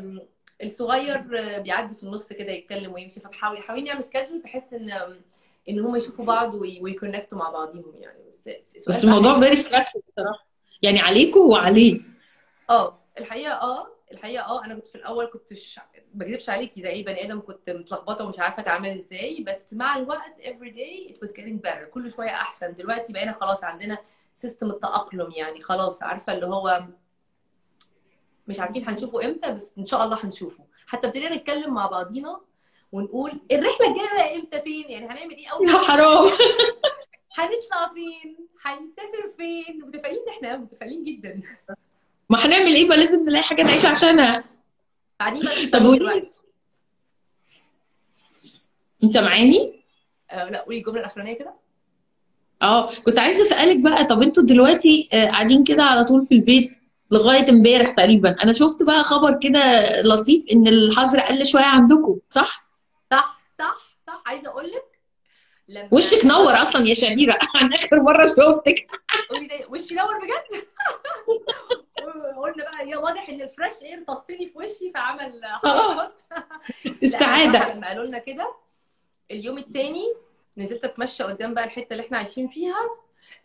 الصغير 0.63 1.17
بيعدي 1.61 1.95
في 1.95 2.03
النص 2.03 2.33
كده 2.33 2.51
يتكلم 2.51 2.93
ويمشي 2.93 3.19
فبحاول 3.19 3.57
حاولين 3.63 3.85
نعمل 3.85 4.03
schedule 4.03 4.41
بحيث 4.41 4.73
إن 4.73 4.91
إن 5.69 5.79
هم 5.79 5.95
يشوفوا 5.95 6.25
بعض 6.25 6.53
وي- 6.55 6.79
وي 6.81 6.92
connect 6.92 7.32
وا 7.32 7.37
مع 7.37 7.49
بعضيهم 7.49 7.93
يعني. 7.99 8.19
بس 8.27 8.49
بس 8.87 9.03
الموضوع 9.03 9.39
very 9.39 9.55
stressful 9.55 9.99
بصراحة. 10.13 10.45
يعني 10.81 10.99
عليكم 10.99 11.39
وعليه. 11.39 11.99
آه 12.69 12.99
الحقيقة 13.19 13.51
آه 13.53 13.87
الحقيقة 14.11 14.43
آه 14.45 14.65
أنا 14.65 14.75
كنت 14.75 14.87
في 14.87 14.95
الأول 14.95 15.25
كنت 15.25 15.53
ش... 15.53 15.79
ما 16.13 16.25
بكذبش 16.25 16.49
عليكي 16.49 16.81
زي 16.81 16.89
أي 16.89 17.03
بني 17.03 17.25
آدم 17.25 17.39
كنت 17.41 17.69
متلخبطة 17.69 18.25
ومش 18.25 18.39
عارفة 18.39 18.59
أتعامل 18.61 18.89
إزاي. 18.89 19.43
بس 19.47 19.73
مع 19.73 19.97
الوقت 19.97 20.33
every 20.43 20.69
day 20.75 21.11
it 21.13 21.27
was 21.27 21.31
getting 21.31 21.69
better. 21.69 21.83
كل 21.93 22.11
شوية 22.11 22.29
أحسن. 22.29 22.75
دلوقتي 22.75 23.13
بقينا 23.13 23.31
خلاص 23.31 23.63
عندنا 23.63 23.97
سيستم 24.35 24.69
التأقلم 24.69 25.31
يعني 25.31 25.61
خلاص 25.61 26.03
عارفة 26.03 26.33
اللي 26.33 26.45
هو 26.45 26.83
مش 28.47 28.59
عارفين 28.59 28.89
هنشوفه 28.89 29.25
إمتى 29.25 29.51
بس 29.51 29.71
إن 29.77 29.85
شاء 29.85 30.03
الله 30.03 30.19
هنشوفه. 30.25 30.63
حتى 30.87 31.07
ابتدينا 31.07 31.35
نتكلم 31.35 31.73
مع 31.73 31.85
بعضينا 31.87 32.39
ونقول 32.91 33.31
الرحلة 33.51 33.87
الجاية 33.89 34.09
بقى 34.15 34.35
إمتى 34.35 34.61
فين؟ 34.61 34.85
يعني 34.91 35.05
هنعمل 35.05 35.35
إيه 35.35 35.47
أول؟ 35.47 35.67
يا 35.67 35.71
حرام. 35.77 36.25
هنطلع 37.37 37.93
فين؟ 37.93 38.37
هنسافر 38.65 39.27
فين؟ 39.37 39.81
متفائلين 39.85 40.21
إحنا 40.35 40.57
متفائلين 40.57 41.03
جدا. 41.03 41.41
ما 42.29 42.45
هنعمل 42.45 42.75
إيه 42.75 42.87
بقى؟ 42.87 42.97
لازم 42.97 43.23
نلاقي 43.23 43.43
حاجة 43.43 43.63
نعيش 43.63 43.85
عشانها. 43.85 44.43
قاعدين 45.19 45.43
بقى 45.43 45.65
طب 45.65 45.85
قولي. 45.85 45.99
دلوقتي. 45.99 46.37
أنت 49.03 49.11
سامعاني 49.11 49.83
آه 50.31 50.49
لا 50.49 50.61
قولي 50.61 50.77
الجملة 50.77 50.99
الأخرانية 50.99 51.33
كده. 51.33 51.53
آه 52.61 52.89
كنت 53.05 53.19
عايزة 53.19 53.41
أسألك 53.41 53.77
بقى 53.77 54.05
طب 54.05 54.21
أنتوا 54.21 54.43
دلوقتي 54.43 55.09
آه، 55.13 55.25
قاعدين 55.25 55.63
كده 55.63 55.83
على 55.83 56.05
طول 56.05 56.25
في 56.25 56.35
البيت 56.35 56.71
لغاية 57.11 57.49
امبارح 57.49 57.91
تقريبا. 57.91 58.35
أنا 58.43 58.53
شفت 58.53 58.83
بقى 58.83 59.03
خبر 59.03 59.39
كده 59.39 59.59
لطيف 60.01 60.45
إن 60.53 60.67
الحظر 60.67 61.19
قل 61.19 61.45
شوية 61.45 61.63
عندكم 61.65 62.19
صح؟ 62.29 62.65
صح 63.11 63.41
صح 63.59 63.75
صح. 64.07 64.23
عايزة 64.25 64.49
أقول 64.49 64.65
لك 64.71 64.99
لما 65.67 65.87
وشك 65.91 66.25
نور 66.25 66.61
أصلا 66.61 66.87
يا 66.87 66.93
شهيرة. 66.93 67.37
عن 67.55 67.73
آخر 67.73 68.01
مرة 68.01 68.25
شفتك. 68.25 68.87
وشي 69.69 69.95
نور 69.95 70.19
بجد؟ 70.19 70.63
قلنا 72.43 72.63
بقى 72.63 72.89
يا 72.89 72.97
واضح 72.97 73.29
إن 73.29 73.41
الفريش 73.41 73.73
اير 73.83 74.03
طصني 74.07 74.47
في 74.47 74.57
وشي 74.57 74.91
فعمل 74.93 75.41
حركات 75.45 76.13
لا 76.85 76.93
استعاده 77.03 77.73
لما 77.73 77.87
قالوا 77.87 78.05
لنا 78.05 78.17
كده 78.19 78.53
اليوم 79.31 79.57
التاني 79.57 80.13
نزلت 80.57 80.83
أتمشى 80.85 81.23
قدام 81.23 81.53
بقى 81.53 81.63
الحتة 81.63 81.93
اللي 81.93 82.05
إحنا 82.05 82.17
عايشين 82.17 82.47
فيها. 82.47 82.75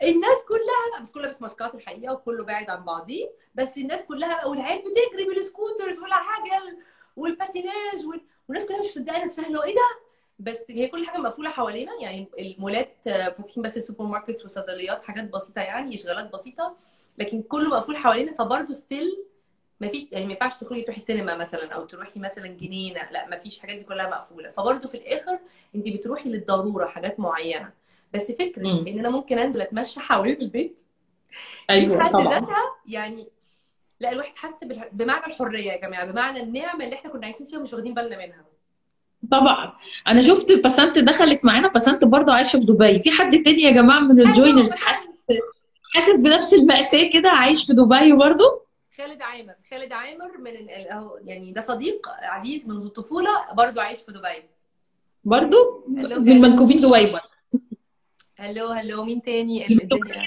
الناس 0.02 0.44
كلها 0.48 1.00
بس 1.00 1.10
كله 1.10 1.22
لابس 1.22 1.42
ماسكات 1.42 1.74
الحقيقة 1.74 2.12
وكله 2.14 2.44
بعيد 2.44 2.70
عن 2.70 2.84
بعضيه 2.84 3.30
بس 3.54 3.78
الناس 3.78 4.04
كلها 4.04 4.46
والعيال 4.46 4.78
بتجري 4.78 5.24
بال 5.34 5.47
scooters 5.47 5.98
والعجل 5.98 6.78
والباتيناج 7.16 8.06
وال... 8.06 8.20
والناس 8.48 8.64
كلها 8.68 8.80
مش 8.80 8.86
مصدقة 8.86 9.24
نفسها 9.24 9.46
اللي 9.46 9.58
هو 9.58 9.62
إيه 9.62 9.74
ده؟ 9.74 10.08
بس 10.38 10.64
هي 10.70 10.88
كل 10.88 11.06
حاجة 11.06 11.18
مقفولة 11.20 11.50
حوالينا 11.50 11.92
يعني 12.00 12.28
المولات 12.38 12.96
فاتحين 13.04 13.62
بس 13.62 13.76
ال 13.76 14.04
supermarkets 14.04 14.44
وصيدليات 14.44 15.02
حاجات 15.04 15.24
بسيطة 15.30 15.60
يعني 15.60 15.94
إشغالات 15.94 16.32
بسيطة 16.32 16.76
لكن 17.18 17.42
كله 17.42 17.68
مقفول 17.70 17.96
حوالينا 17.96 18.32
فبرضه 18.32 18.74
still 18.74 19.24
ما 19.80 19.88
فيش 19.88 20.06
يعني 20.12 20.24
ما 20.26 20.32
ينفعش 20.32 20.54
تخرجي 20.56 20.82
تروحي 20.82 21.00
سينما 21.00 21.36
مثلا 21.36 21.72
أو 21.72 21.84
تروحي 21.84 22.20
مثلا 22.20 22.46
جنينة 22.46 23.10
لا 23.10 23.26
ما 23.28 23.36
فيش 23.36 23.56
الحاجات 23.56 23.76
دي 23.76 23.84
كلها 23.84 24.06
مقفولة. 24.08 24.50
فبرضه 24.50 24.88
في 24.88 24.94
الآخر 24.96 25.38
انت 25.74 25.88
بتروحي 25.88 26.28
للضرورة 26.30 26.86
حاجات 26.86 27.20
معينة. 27.20 27.72
بس 28.14 28.30
فكرة 28.32 28.62
مم. 28.62 28.84
إن 28.88 28.98
أنا 28.98 29.10
ممكن 29.10 29.38
أنزل 29.38 29.60
أتمشى 29.60 30.00
حوالين 30.00 30.40
البيت 30.40 30.80
دي 30.80 30.84
في 31.66 31.70
أيوه 31.70 32.00
حد 32.04 32.20
ذاتها 32.20 32.62
يعني 32.86 33.28
لا 34.00 34.12
الواحد 34.12 34.32
حس 34.36 34.54
بمعنى 34.92 35.26
الحرية 35.26 35.72
يا 35.72 35.76
جماعة 35.80 36.04
بمعنى 36.04 36.42
النعمة 36.42 36.84
اللي 36.84 36.94
إحنا 36.96 37.10
كنا 37.10 37.26
عايشين 37.26 37.46
فيها 37.46 37.58
مش 37.58 37.72
واخدين 37.72 37.94
بالنا 37.94 38.16
منها. 38.18 38.44
طبعا. 39.30 39.72
أنا 40.08 40.22
شفت 40.22 40.52
بسنت 40.64 40.98
دخلت 40.98 41.44
معانا 41.44 41.68
بسنت 41.68 42.04
برضو 42.04 42.32
عايشة 42.32 42.58
في 42.60 42.64
دبي. 42.66 42.98
في 42.98 43.10
حد 43.10 43.42
تاني 43.42 43.62
يا 43.62 43.70
جماعة 43.70 44.00
من 44.00 44.18
أيوه 44.18 44.28
الجوينرز 44.30 44.74
حاسس 44.74 45.08
حاسس 45.94 46.20
بنفس 46.20 46.54
المأساة 46.54 47.10
كده 47.12 47.30
عايش 47.30 47.66
في 47.66 47.72
دبي 47.72 48.12
برضو 48.12 48.44
خالد 48.98 49.22
عامر 49.22 49.54
خالد 49.70 49.92
عامر 49.92 50.38
من 50.38 50.50
أهو 50.92 51.18
يعني 51.24 51.52
ده 51.52 51.60
صديق 51.60 52.06
عزيز 52.22 52.68
منذ 52.68 52.84
الطفولة 52.84 53.30
برضو 53.52 53.80
عايش 53.80 53.98
في 53.98 54.12
دبي. 54.12 54.42
برضو 55.24 55.56
hello 55.96 56.20
من 56.20 56.26
خالد 56.26 56.28
منكوبين 56.46 56.76
دبي 56.80 56.88
برضو 57.12 57.28
hello 58.40 58.68
hello 58.68 59.04
مين 59.04 59.22
تاني؟ 59.22 59.66
ال- 59.66 59.82
الدنيا. 59.82 60.22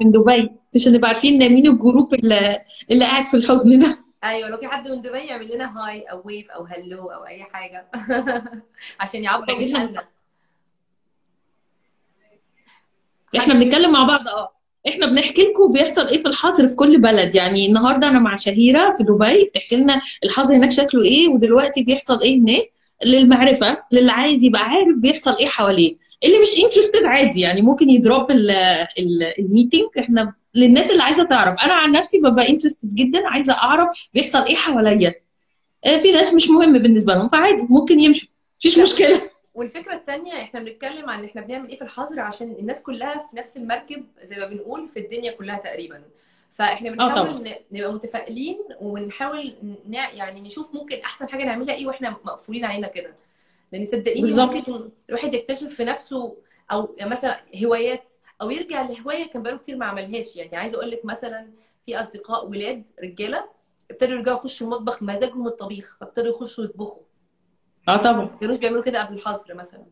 من 0.00 0.12
دبي. 0.12 0.50
عشان 0.76 0.92
نبقى 0.92 1.08
عارفين 1.08 1.38
مين 1.52 1.66
ال 1.66 1.74
group 1.74 2.14
اللي, 2.14 2.62
اللي 2.90 3.04
قاعد 3.04 3.24
في 3.24 3.34
الحزن 3.36 3.78
ده. 3.78 3.98
أيوه 4.24 4.48
لو 4.48 4.56
في 4.56 4.68
حد 4.68 4.88
من 4.88 5.02
دبي 5.02 5.18
يعمل 5.18 5.54
لنا 5.54 5.78
hi 5.86 6.02
أو 6.02 6.22
wave 6.24 6.50
أو 6.50 6.64
hello 6.64 7.06
أو 7.10 7.26
أي 7.26 7.42
حاجة. 7.42 7.86
عشان 9.00 9.24
يعبر 9.24 9.54
ويسالنا 9.58 10.04
إحنا 13.36 13.54
بنتكلم 13.54 13.92
مع 13.92 14.04
بعض 14.06 14.28
آه. 14.28 14.52
إحنا 14.88 15.06
بنحكي 15.06 15.42
لكم 15.42 15.72
بيحصل 15.72 16.06
إيه 16.06 16.18
في 16.18 16.28
الحظر 16.28 16.68
في 16.68 16.74
كل 16.76 17.00
بلد. 17.00 17.34
يعني 17.34 17.66
النهارده 17.66 18.08
أنا 18.08 18.18
مع 18.18 18.36
شهيرة 18.36 18.96
في 18.96 19.02
دبي 19.04 19.44
بتحكي 19.44 19.76
لنا 19.76 20.00
الحظر 20.24 20.56
هناك 20.56 20.72
شكله 20.72 21.02
إيه 21.04 21.28
ودلوقتي 21.28 21.82
بيحصل 21.82 22.20
إيه 22.22 22.40
هناك 22.40 22.72
للمعرفة 23.04 23.84
للي 23.92 24.12
عايز 24.12 24.44
يبقى 24.44 24.62
عارف 24.62 24.96
بيحصل 24.96 25.36
إيه 25.36 25.46
حواليه. 25.46 25.96
اللي 26.24 26.38
مش 26.38 26.64
interested 26.64 27.04
عادي 27.04 27.40
يعني 27.40 27.62
ممكن 27.62 27.90
ي 27.90 27.98
drop 27.98 28.30
ال 28.30 28.48
meeting. 28.48 29.88
إحنا 29.98 30.34
للناس 30.54 30.90
اللي 30.90 31.02
عايزة 31.02 31.24
تعرف. 31.24 31.58
أنا 31.60 31.74
عن 31.74 31.92
نفسي 31.92 32.18
ببقى 32.20 32.48
interested 32.48 32.94
جدا 32.94 33.28
عايزة 33.28 33.52
أعرف 33.52 33.88
بيحصل 34.14 34.44
إيه 34.44 34.54
حواليا. 34.56 35.14
آه، 35.86 35.98
في 35.98 36.12
ناس 36.12 36.34
مش 36.34 36.48
مهم 36.50 36.78
بالنسبة 36.78 37.14
لهم 37.14 37.28
فعادي 37.28 37.62
ممكن 37.70 37.98
يمشوا. 37.98 38.28
مفيش. 38.58 38.78
مشكلة. 38.78 39.20
والفكرة 39.54 39.94
الثانية 39.94 40.32
إحنا 40.32 40.60
بنتكلم 40.60 41.10
عن 41.10 41.24
إحنا 41.24 41.40
بنعمل 41.40 41.68
إيه 41.68 41.76
في 41.76 41.84
الحظر 41.84 42.20
عشان 42.20 42.56
الناس 42.58 42.82
كلها 42.82 43.26
في 43.30 43.36
نفس 43.36 43.56
المركب 43.56 44.04
زي 44.24 44.36
ما 44.36 44.46
بنقول 44.46 44.88
في 44.88 45.00
الدنيا 45.00 45.32
كلها 45.32 45.56
تقريبا. 45.56 46.02
فإحنا 46.52 46.94
طبعا. 46.94 47.08
بنحاول 47.08 47.54
نبقى 47.72 47.92
متفائلين 47.92 48.58
ونحاول 48.80 49.52
نع... 49.88 50.10
يعني 50.10 50.40
نشوف 50.40 50.74
ممكن 50.74 50.96
أحسن 50.96 51.28
حاجة 51.28 51.44
نعملها 51.44 51.74
إيه 51.74 51.86
وإحنا 51.86 52.10
مقفولين 52.10 52.64
علينا 52.64 52.88
كده. 52.88 53.14
لأن 53.72 53.86
صدقيني. 53.86 54.32
ممكن 54.34 54.90
الواحد 55.08 55.34
يكتشف 55.34 55.68
في 55.68 55.84
نفسه 55.84 56.36
أو 56.72 56.96
مثلا 57.02 57.40
هوايات 57.64 58.14
أو 58.42 58.50
يرجع 58.50 58.82
لهواية 58.82 59.30
كان 59.30 59.42
بقاله 59.42 59.58
كتير 59.58 59.76
ما 59.76 59.86
عملهاش. 59.86 60.36
يعني 60.36 60.56
عايزة 60.56 60.76
أقول 60.78 60.90
لك 60.90 61.04
مثلا 61.04 61.50
في 61.86 62.00
أصدقاء 62.00 62.48
ولاد 62.48 62.84
رجالة 63.02 63.44
ابتدوا 63.90 64.14
يرجعوا 64.14 64.36
يخشوا 64.38 64.66
المطبخ 64.66 65.02
مزاجهم 65.02 65.46
الطبيخ 65.46 65.96
فابتدوا 66.00 66.30
يخشوا 66.34 66.64
يطبخوا. 66.64 67.02
آه 67.88 67.96
طبعا. 67.96 68.12
ما 68.24 68.38
كانوش 68.40 68.58
بيعملوا 68.58 68.82
كده 68.82 69.04
قبل 69.04 69.14
الحظر 69.14 69.54
مثلا. 69.54 69.86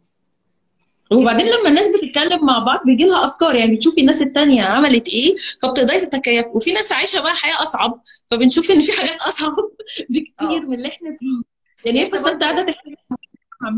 وبعدين 1.13 1.47
لما 1.47 1.69
الناس 1.69 1.87
بتتكلم 1.87 2.47
مع 2.47 2.59
بعض 2.59 2.81
بيجي 2.87 3.05
لها 3.05 3.25
أفكار. 3.25 3.55
يعني 3.55 3.77
بتشوفي 3.77 4.01
الناس 4.01 4.23
التانية 4.23 4.63
عملت 4.63 5.09
إيه 5.09 5.37
فبتقدري 5.63 6.01
تتكيف 6.01 6.47
وفي 6.55 6.73
ناس 6.73 6.93
عايشة 6.93 7.23
بقى 7.23 7.35
حياة 7.35 7.63
أصعب 7.63 8.03
فبنشوف 8.31 8.71
إن 8.71 8.81
في 8.81 8.93
حاجات 8.93 9.17
أصعب 9.21 9.55
بكتير 10.11 10.63
آه. 10.63 10.67
من 10.67 10.75
اللي 10.75 10.89
إحنا 10.89 11.13
فيه. 11.13 11.43
يعني 11.85 12.01
هي 12.01 12.05
إحنا 12.07 12.19
بس 12.19 12.25
برضه- 12.25 12.39
قاعدة 12.39 12.63
تحكي 12.63 12.91
مع 13.11 13.16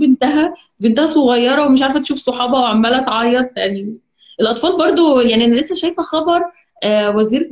بنتها 0.01 0.55
بنتها 0.81 1.07
صغيرة 1.07 1.67
ومش 1.67 1.83
عارفة 1.83 2.01
تشوف 2.01 2.19
صحابها 2.19 2.61
وعمالة 2.61 3.03
تعيط 3.03 3.59
يعني 3.59 3.99
الأطفال 4.41 4.79
برضو 4.79 5.21
يعني 5.21 5.45
أنا 5.45 5.55
لسه 5.55 5.75
شايفة 5.75 6.03
خبر 6.03 6.41
آه، 6.85 7.17
وزيرة 7.17 7.45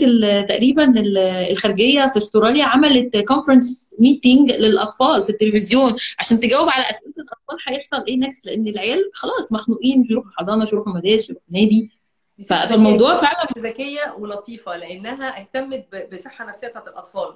تقريبا 0.43 0.85
ال- 1.01 1.19
الخارجية 1.19 2.07
في 2.09 2.17
أستراليا 2.19 2.65
عملت 2.65 3.17
conference 3.17 3.95
meeting 4.01 4.53
للأطفال 4.53 5.23
في 5.23 5.31
التلفزيون 5.31 5.97
عشان 6.19 6.41
تجاوب 6.41 6.69
على 6.69 6.85
أسئلة 6.91 7.13
الأطفال 7.19 7.57
هيحصل 7.69 8.05
إيه 8.09 8.17
next 8.17 8.47
لأن 8.47 8.69
العيال 8.69 9.11
خلاص 9.15 9.53
مخنوقين 9.53 10.01
مش 10.01 10.11
يروحوا 10.11 10.31
حضانة 10.39 10.63
مش 10.63 10.73
يروحوا 10.73 10.93
مدارس 10.93 11.23
مش 11.23 11.29
يروحوا 11.31 11.47
نادي. 11.53 11.91
فالموضوع 12.49 13.15
فعلا 13.15 13.49
ذكية 13.59 14.15
ولطيفة 14.19 14.77
لأنها 14.77 15.41
اهتمت 15.41 16.09
بصحة 16.13 16.49
نفسية 16.49 16.69
بتاعت 16.69 16.89
الأطفال. 16.89 17.35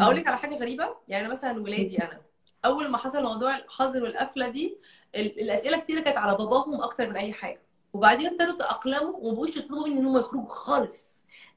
أقول 0.00 0.16
لك 0.16 0.26
على 0.26 0.36
حاجة 0.36 0.56
غريبة 0.58 0.84
يعني 1.08 1.28
مثلا 1.28 1.62
ولادي 1.62 1.98
أنا. 1.98 2.20
أول 2.64 2.88
ما 2.90 2.98
حصل 2.98 3.22
موضوع 3.22 3.56
الحظر 3.56 4.02
والقفلة 4.02 4.48
دي 4.48 4.78
ال- 5.14 5.40
الأسئلة 5.40 5.78
كتير 5.78 6.00
كانت 6.00 6.16
على 6.16 6.36
باباهم 6.36 6.82
أكتر 6.82 7.08
من 7.08 7.16
أي 7.16 7.32
حاجة. 7.32 7.62
وبعدين 7.92 8.26
ابتدوا 8.26 8.54
يتأقلموا 8.54 9.16
وما 9.16 9.34
بقوش 9.34 9.56
يطلبوا 9.56 9.86
مني 9.88 10.00
إن 10.00 10.06
هم 10.06 10.18
يخرجوا 10.18 10.48
خالص. 10.48 11.04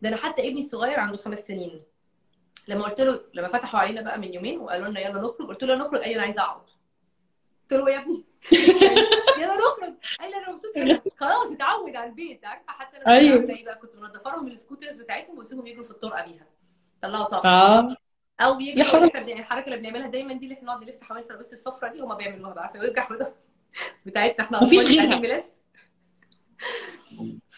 ده 0.02 0.10
أنا 0.10 0.18
حتى 0.18 0.48
ابني 0.48 0.60
الصغير 0.60 1.00
عنده 1.00 1.18
خمس 1.18 1.40
سنين. 1.40 1.82
لما 2.68 2.84
قلت 2.84 3.02
له 3.02 3.22
لما 3.34 3.48
فتحوا 3.48 3.80
علينا 3.80 4.02
بقى 4.02 4.20
من 4.20 4.34
يومين 4.34 4.60
وقالوا 4.60 4.88
لنا 4.88 5.00
يلا 5.00 5.22
نخرج 5.22 5.48
قلت 5.48 5.64
له 5.64 5.76
نخرج 5.76 6.00
قال 6.00 6.10
لي 6.10 6.16
أنا 6.16 6.24
عايزة 6.24 6.42
أقعد. 6.42 6.62
قلت 7.62 7.74
له 7.74 7.90
يا 7.90 8.00
ابني. 8.00 8.26
يلا 9.42 9.56
نخرج. 9.58 9.94
قال 10.20 10.32
لي 10.32 10.38
أنا 10.38 10.50
مبسوط. 10.52 10.72
خلاص 11.22 11.52
اتعود 11.52 11.96
على 11.96 12.10
البيت. 12.10 12.46
عارفة 12.46 12.64
حتى 12.68 12.98
لما 13.00 13.14
أيوه. 13.14 13.50
إيه 13.50 13.66
بقى 13.66 13.76
كنت 13.76 13.96
منضفة 13.96 14.32
لهم 14.32 14.48
السكوترز 14.48 15.02
بتاعتهم 15.02 15.38
واسيبهم 15.38 15.68
يجروا 15.68 15.86
في 15.86 15.92
الطرقة 15.92 16.26
بيها. 16.26 16.46
طلعوا 17.02 17.24
طاقة. 17.24 17.50
آه. 17.50 17.96
أو 18.42 18.60
حرام. 18.84 19.04
إحنا 19.08 19.20
الحركة 19.22 19.66
اللي 19.66 19.78
بنعملها 19.78 20.08
دايما 20.08 20.34
دي 20.34 20.46
اللي 20.46 20.56
إحنا 20.56 20.68
نقعد 20.68 20.84
نلف 20.84 21.04
حوالين 21.04 21.28
ترابيزه 21.28 21.52
السفرة 21.52 21.88
دي 21.88 22.00
هما 22.00 22.16
بيعملوها 22.16 22.54
بقى 22.54 22.74
ويرجع 22.76 23.08
بتاعتنا 24.06 24.46
إحنا 24.46 24.64
مفيش 24.64 24.88
غيرها. 24.88 25.44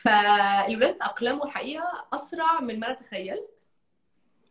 فالولاد 0.04 0.98
تأقلموا 0.98 1.46
الحقيقة 1.46 2.06
أسرع 2.14 2.60
من 2.62 2.80
ما 2.80 2.88
أنا 2.88 2.96
تخيلت 2.96 3.50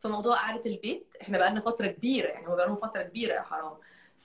في 0.02 0.08
موضوع 0.08 0.36
قعدة 0.36 0.62
البيت. 0.66 1.06
إحنا 1.22 1.38
بقى 1.38 1.50
لنا 1.50 1.60
فترة 1.60 1.86
كبيرة 1.86 2.28
يعني 2.28 2.46
هم 2.46 2.56
بقى 2.56 2.66
لهم 2.66 2.76
فترة 2.76 3.02
كبيرة 3.02 3.34
يا 3.34 3.42
حرام. 3.42 3.74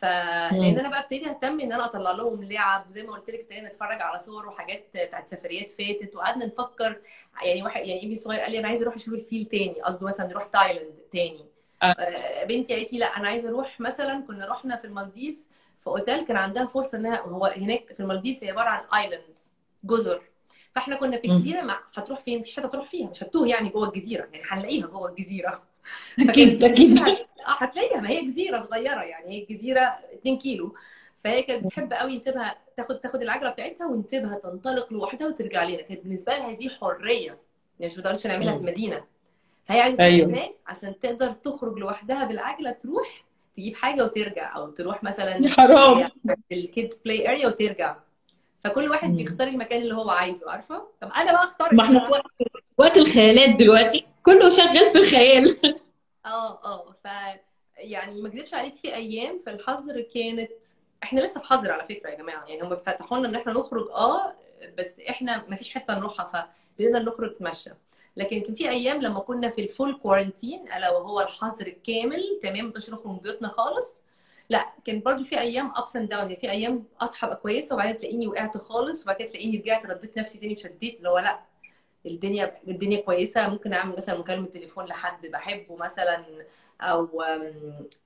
فلان 0.02 0.80
أنا 0.80 0.90
بقى 0.90 1.00
ابتديت 1.00 1.28
أهتم 1.28 1.60
إن 1.60 1.74
أنا 1.74 1.86
أطلع 1.86 2.12
لهم 2.12 2.44
لعب 2.44 2.90
وزي 2.90 3.04
ما 3.04 3.12
قلت 3.14 3.30
لك 3.30 3.40
ابتدينا 3.40 3.70
نتفرج 3.70 4.02
على 4.02 4.20
صور 4.20 4.48
وحاجات 4.48 4.86
بتاعت 4.96 5.28
سفريات 5.28 5.70
فاتت 5.70 6.16
وقعدنا 6.16 6.46
نفكر 6.46 7.02
يعني 7.44 7.64
واحد 7.64 7.86
يعني 7.86 8.00
ابني 8.04 8.14
الصغير 8.14 8.40
قال 8.40 8.52
لي 8.52 8.60
أنا 8.60 8.68
عايز 8.68 8.82
أروح 8.82 8.96
أشوف 8.96 9.14
الفيل 9.14 9.46
تاني 9.46 9.82
قصده 9.82 10.08
مثلا 10.08 10.28
نروح 10.28 10.46
تايلاند 10.46 10.94
تاني. 11.12 11.46
آه. 11.84 12.44
بنتي 12.44 12.74
قالت 12.76 12.94
لي 12.94 13.00
لا 13.00 13.06
أنا 13.06 13.28
عايزة 13.28 13.50
أروح 13.50 13.80
مثلا 13.80 14.24
كنا 14.28 14.48
رحنا 14.50 14.76
في 14.76 14.86
المالديفز 14.86 15.50
في 15.80 15.88
أوتيل 15.88 16.26
كان 16.26 16.38
عندها 16.38 16.66
فرصة 16.66 16.98
إنها 16.98 17.22
هو 17.22 17.46
هناك 17.46 17.94
في 17.94 18.00
المالديفز 18.00 18.44
هي 18.44 18.52
عبارة 18.52 18.70
عن 18.70 18.82
islands 19.02 19.50
جزر. 19.84 20.22
فإحنا 20.76 20.96
كنا 20.96 21.18
في 21.18 21.28
جزيرة 21.28 21.62
ما 21.62 21.78
هتروح 21.94 22.20
فين؟ 22.20 22.40
مفيش 22.40 22.56
حتة 22.60 22.68
تروح 22.68 22.88
فيها 22.88 23.10
مش 23.10 23.24
هتوه 23.24 23.48
يعني 23.48 23.70
جوه 23.70 23.88
الجزيرة 23.88 24.28
يعني 24.34 24.46
هنلاقيها 24.50 24.88
جوه 24.88 25.10
الجزيرة. 25.10 25.64
أكيد 26.20 26.64
أكيد. 26.64 27.00
هتلاقيها 27.46 28.02
ما 28.02 28.10
هي 28.10 28.26
جزيرة 28.26 28.64
صغيرة 28.64 29.02
يعني 29.02 29.32
هي 29.32 29.56
جزيرة 29.56 29.82
2 30.14 30.38
كيلو. 30.38 30.76
فهي 31.24 31.44
كانت 31.44 31.66
بتحب 31.66 31.94
قوي 31.94 32.18
نسيبها 32.18 32.58
تاخد 32.78 33.00
تاخد 33.00 33.22
العجلة 33.22 33.50
بتاعتها 33.50 33.88
ونسيبها 33.88 34.36
تنطلق 34.44 34.94
لوحدها 34.94 35.28
وترجع 35.28 35.64
لنا. 35.64 35.82
كانت 35.82 36.02
بالنسبة 36.04 36.38
لها 36.38 36.52
دي 36.52 36.70
حرية 36.70 37.38
يعني 37.80 37.92
مش 37.94 37.96
بنقدرش 37.96 38.28
نعملها 38.28 38.54
في 38.54 38.60
المدينة 38.60 39.04
فهي 39.68 39.82
عايزه 39.82 39.98
تروح 39.98 40.08
أيوة. 40.08 40.28
هناك 40.30 40.52
عشان 40.68 41.00
تقدر 41.00 41.32
تخرج 41.34 41.78
لوحدها 41.80 42.24
بالعجلة 42.24 42.72
تروح 42.72 43.24
تجيب 43.56 43.76
حاجة 43.76 44.04
وترجع 44.06 44.56
أو 44.56 44.70
تروح 44.72 45.04
مثلا 45.04 45.38
يا 45.38 45.50
حرام. 45.50 46.10
ال 46.52 46.60
kids 46.60 46.96
play 47.06 47.30
area 47.30 47.48
وترجع. 47.48 47.96
فكل 48.64 48.90
واحد 48.90 49.10
مم. 49.10 49.16
بيختار 49.18 49.48
المكان 49.48 49.82
اللي 49.82 49.96
هو 49.96 50.10
عايزه 50.10 50.52
عارفة؟ 50.52 50.88
طب 51.02 51.12
أنا 51.16 51.32
بقى 51.32 51.44
أختار 51.44 51.76
ما 51.76 51.84
إحنا؟ 51.84 52.06
في 52.06 52.12
وقت 52.12 52.24
وقت 52.78 52.98
الخيالات 52.98 53.56
دلوقتي. 53.56 54.06
كله 54.24 54.50
شغال 54.50 54.90
في 54.92 54.98
الخيال. 54.98 55.46
آه 56.26 56.64
آه. 56.66 56.92
ف 57.04 57.08
يعني 57.78 58.22
ما 58.22 58.28
أكذبش 58.28 58.54
عليك 58.54 58.76
في 58.76 58.96
أيام 58.96 59.40
في 59.40 59.50
الحظر 59.50 60.02
كانت 60.02 60.52
إحنا 61.04 61.20
لسه 61.22 61.40
في 61.40 61.48
حظر 61.48 61.72
على 61.72 61.84
فكرة 61.84 62.10
يا 62.10 62.16
جماعة. 62.18 62.46
يعني 62.46 62.62
هم 62.62 62.76
فتحوا 62.76 63.18
لنا 63.18 63.28
إن 63.30 63.36
إحنا 63.36 63.54
نخرج 63.54 63.90
آه 63.92 64.34
بس 64.78 65.00
إحنا 65.00 65.46
ما 65.48 65.56
فيش 65.56 65.74
حتة 65.74 65.96
نروحها 66.00 66.48
فبقينا 66.80 67.00
نخرج 67.00 67.32
نتمشى. 67.32 67.70
لكن 68.18 68.42
كان 68.42 68.56
في 68.56 68.70
أيام 68.70 68.98
لما 69.02 69.20
كنا 69.20 69.50
في 69.50 69.62
ال 69.62 69.69
full 69.69 70.00
quarantine 70.04 70.62
ألا 70.74 70.90
وهو 70.92 71.22
الحظر 71.22 71.68
الكامل 71.68 72.40
تمام 72.44 72.66
ما 72.66 72.74
نخرج 72.78 73.08
من 73.08 73.18
بيوتنا 73.18 73.48
خالص. 73.48 74.02
لا 74.50 74.66
كان 74.86 75.00
برضو 75.02 75.24
في 75.24 75.40
أيام 75.40 75.72
ups 75.76 75.96
and 75.96 76.10
down 76.10 76.36
في 76.36 76.52
أيام 76.52 76.84
أصحى 77.02 77.28
أبقى 77.28 77.38
كويسة 77.38 77.76
وبعدين 77.76 77.98
تلاقيني 77.98 78.28
وقعت 78.28 78.58
خالص 78.58 79.04
وبعد 79.04 79.16
كده 79.16 79.28
تلاقيني 79.28 79.58
رجعت 79.58 79.86
رديت 79.86 80.18
نفسي 80.18 80.38
تاني 80.40 80.54
وشديت 80.54 80.98
اللي 80.98 81.10
هو 81.10 81.18
لا 81.20 81.40
الدنيا 82.06 82.54
الدنيا 82.68 83.02
كويسة. 83.02 83.50
ممكن 83.50 83.74
أعمل 83.74 83.96
مثلا 83.98 84.20
مكالمة 84.20 84.48
تليفون 84.48 84.86
لحد 84.86 85.26
بحبه 85.28 85.76
مثلا 85.76 86.26
أو 86.82 87.22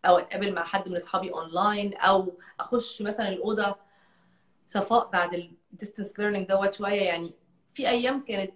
أو 0.06 0.18
أتقابل 0.18 0.54
مع 0.54 0.64
حد 0.64 0.90
من 0.90 0.96
أصحابي 0.96 1.32
اونلاين 1.32 1.94
أو 1.94 2.34
أخش 2.60 3.02
مثلا 3.02 3.30
الأوضة 3.30 3.76
صفاء 4.68 5.10
بعد 5.10 5.34
ال 5.74 5.79
distance 5.79 6.20
learning 6.20 6.48
دوت 6.48 6.74
شوية. 6.74 7.02
يعني 7.02 7.34
في 7.74 7.90
أيام 7.90 8.26
كانت 8.26 8.54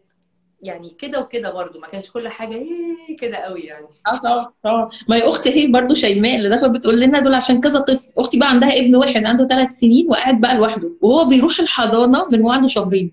يعني 0.65 0.89
كده 1.00 1.19
وكده 1.22 1.51
برضو 1.51 1.79
ما 1.79 1.88
كانش 1.88 2.12
كل 2.12 2.27
حاجة 2.29 2.55
إيه 2.55 3.17
كده 3.19 3.38
قوي 3.38 3.62
يعني. 3.62 3.86
آه 4.07 4.17
طبعا 4.24 4.51
طبعا. 4.63 4.89
ما 5.10 5.15
هي 5.15 5.29
أختي 5.29 5.50
هي 5.50 5.67
برضو 5.72 5.93
شيماء 5.93 6.36
اللي 6.36 6.50
داخلة 6.50 6.67
بتقول 6.67 7.00
لنا 7.00 7.19
دول 7.19 7.34
عشان 7.34 7.62
كذا 7.62 7.79
طفل. 7.79 8.10
أختي 8.17 8.39
بقى 8.39 8.50
عندها 8.50 8.79
ابن 8.79 8.95
واحد 8.95 9.25
عنده 9.25 9.48
ثلاث 9.48 9.72
سنين 9.72 10.07
وقاعد 10.10 10.41
بقى 10.41 10.57
لوحده 10.57 10.91
وهو 11.01 11.25
بيروح 11.25 11.60
الحضانة 11.60 12.25
من 12.31 12.41
وعنده 12.41 12.67
شهرين. 12.67 13.12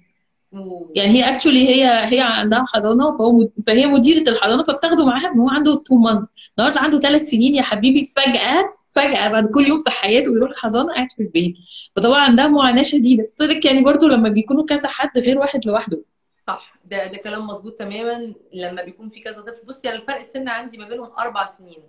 يعني 0.94 1.11
هي 1.11 1.35
اكشولي 1.35 1.68
هي 1.68 1.85
هي 2.14 2.21
عندها 2.21 2.64
حضانة 2.68 3.16
فهو 3.18 3.32
مد- 3.38 3.52
فهي 3.66 3.87
مديرة 3.87 4.30
الحضانة 4.30 4.62
فبتاخده 4.62 5.06
معاها 5.06 5.32
من 5.32 5.40
هو 5.40 5.49
عنده 5.49 5.82
2 5.82 6.00
مانث 6.00 6.25
النهارده 6.59 6.80
عنده 6.80 7.00
ثلاث 7.00 7.30
سنين 7.30 7.54
يا 7.54 7.62
حبيبي 7.62 8.04
فجأة 8.16 8.64
فجأة 8.90 9.28
بعد 9.28 9.47
كل 9.47 9.66
يوم 9.68 9.78
في 9.82 9.90
حياته 9.90 10.32
بيروح 10.32 10.50
الحضانة 10.50 10.92
قاعد 10.94 11.12
في 11.12 11.23
البيت. 11.23 11.54
فطبعا 11.97 12.21
عندها 12.21 12.47
معاناة 12.49 12.82
شديدة. 12.82 13.30
قلت 13.41 13.50
لك 13.50 13.65
يعني 13.65 13.80
برضو 13.80 14.06
لما 14.06 14.28
بيكونوا 14.28 14.65
كذا 14.67 14.88
حد 14.88 15.19
غير 15.19 15.38
واحد 15.38 15.67
لوحده. 15.67 16.02
صح. 16.49 16.73
ده 16.93 17.07
ده 17.07 17.17
كلام 17.19 17.47
مظبوط 17.47 17.78
تماما. 17.78 18.35
لما 18.52 18.83
بيكون 18.83 19.09
في 19.09 19.21
كذا 19.21 19.43
طفل 19.43 19.65
بصي 19.67 19.89
يعني 19.89 20.00
الفرق 20.00 20.17
السن 20.17 20.49
عندي 20.49 20.78
ما 20.78 20.89
بينهم 20.89 21.13
أربع 21.19 21.47
سنين 21.47 21.83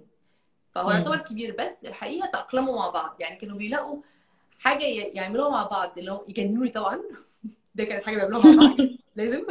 فهو. 0.71 0.91
يعتبر 0.91 1.17
كبير 1.17 1.55
بس 1.59 1.85
الحقيقة 1.85 2.27
تأقلموا 2.27 2.75
مع 2.79 2.89
بعض. 2.89 3.15
يعني 3.19 3.35
كانوا 3.35 3.57
بيلاقوا 3.57 4.01
حاجة 4.59 4.83
يعملوها 4.85 5.49
مع 5.49 5.63
بعض 5.63 5.97
اللي 5.99 6.11
هو 6.11 6.25
يجننوني 6.27 6.69
طبعا. 6.69 7.01
ده 7.75 7.83
كانت 7.83 8.03
حاجة 8.05 8.15
بيعملوها 8.15 8.47
مع 8.47 8.63
بعض 8.67 8.87
لازم. 9.15 9.45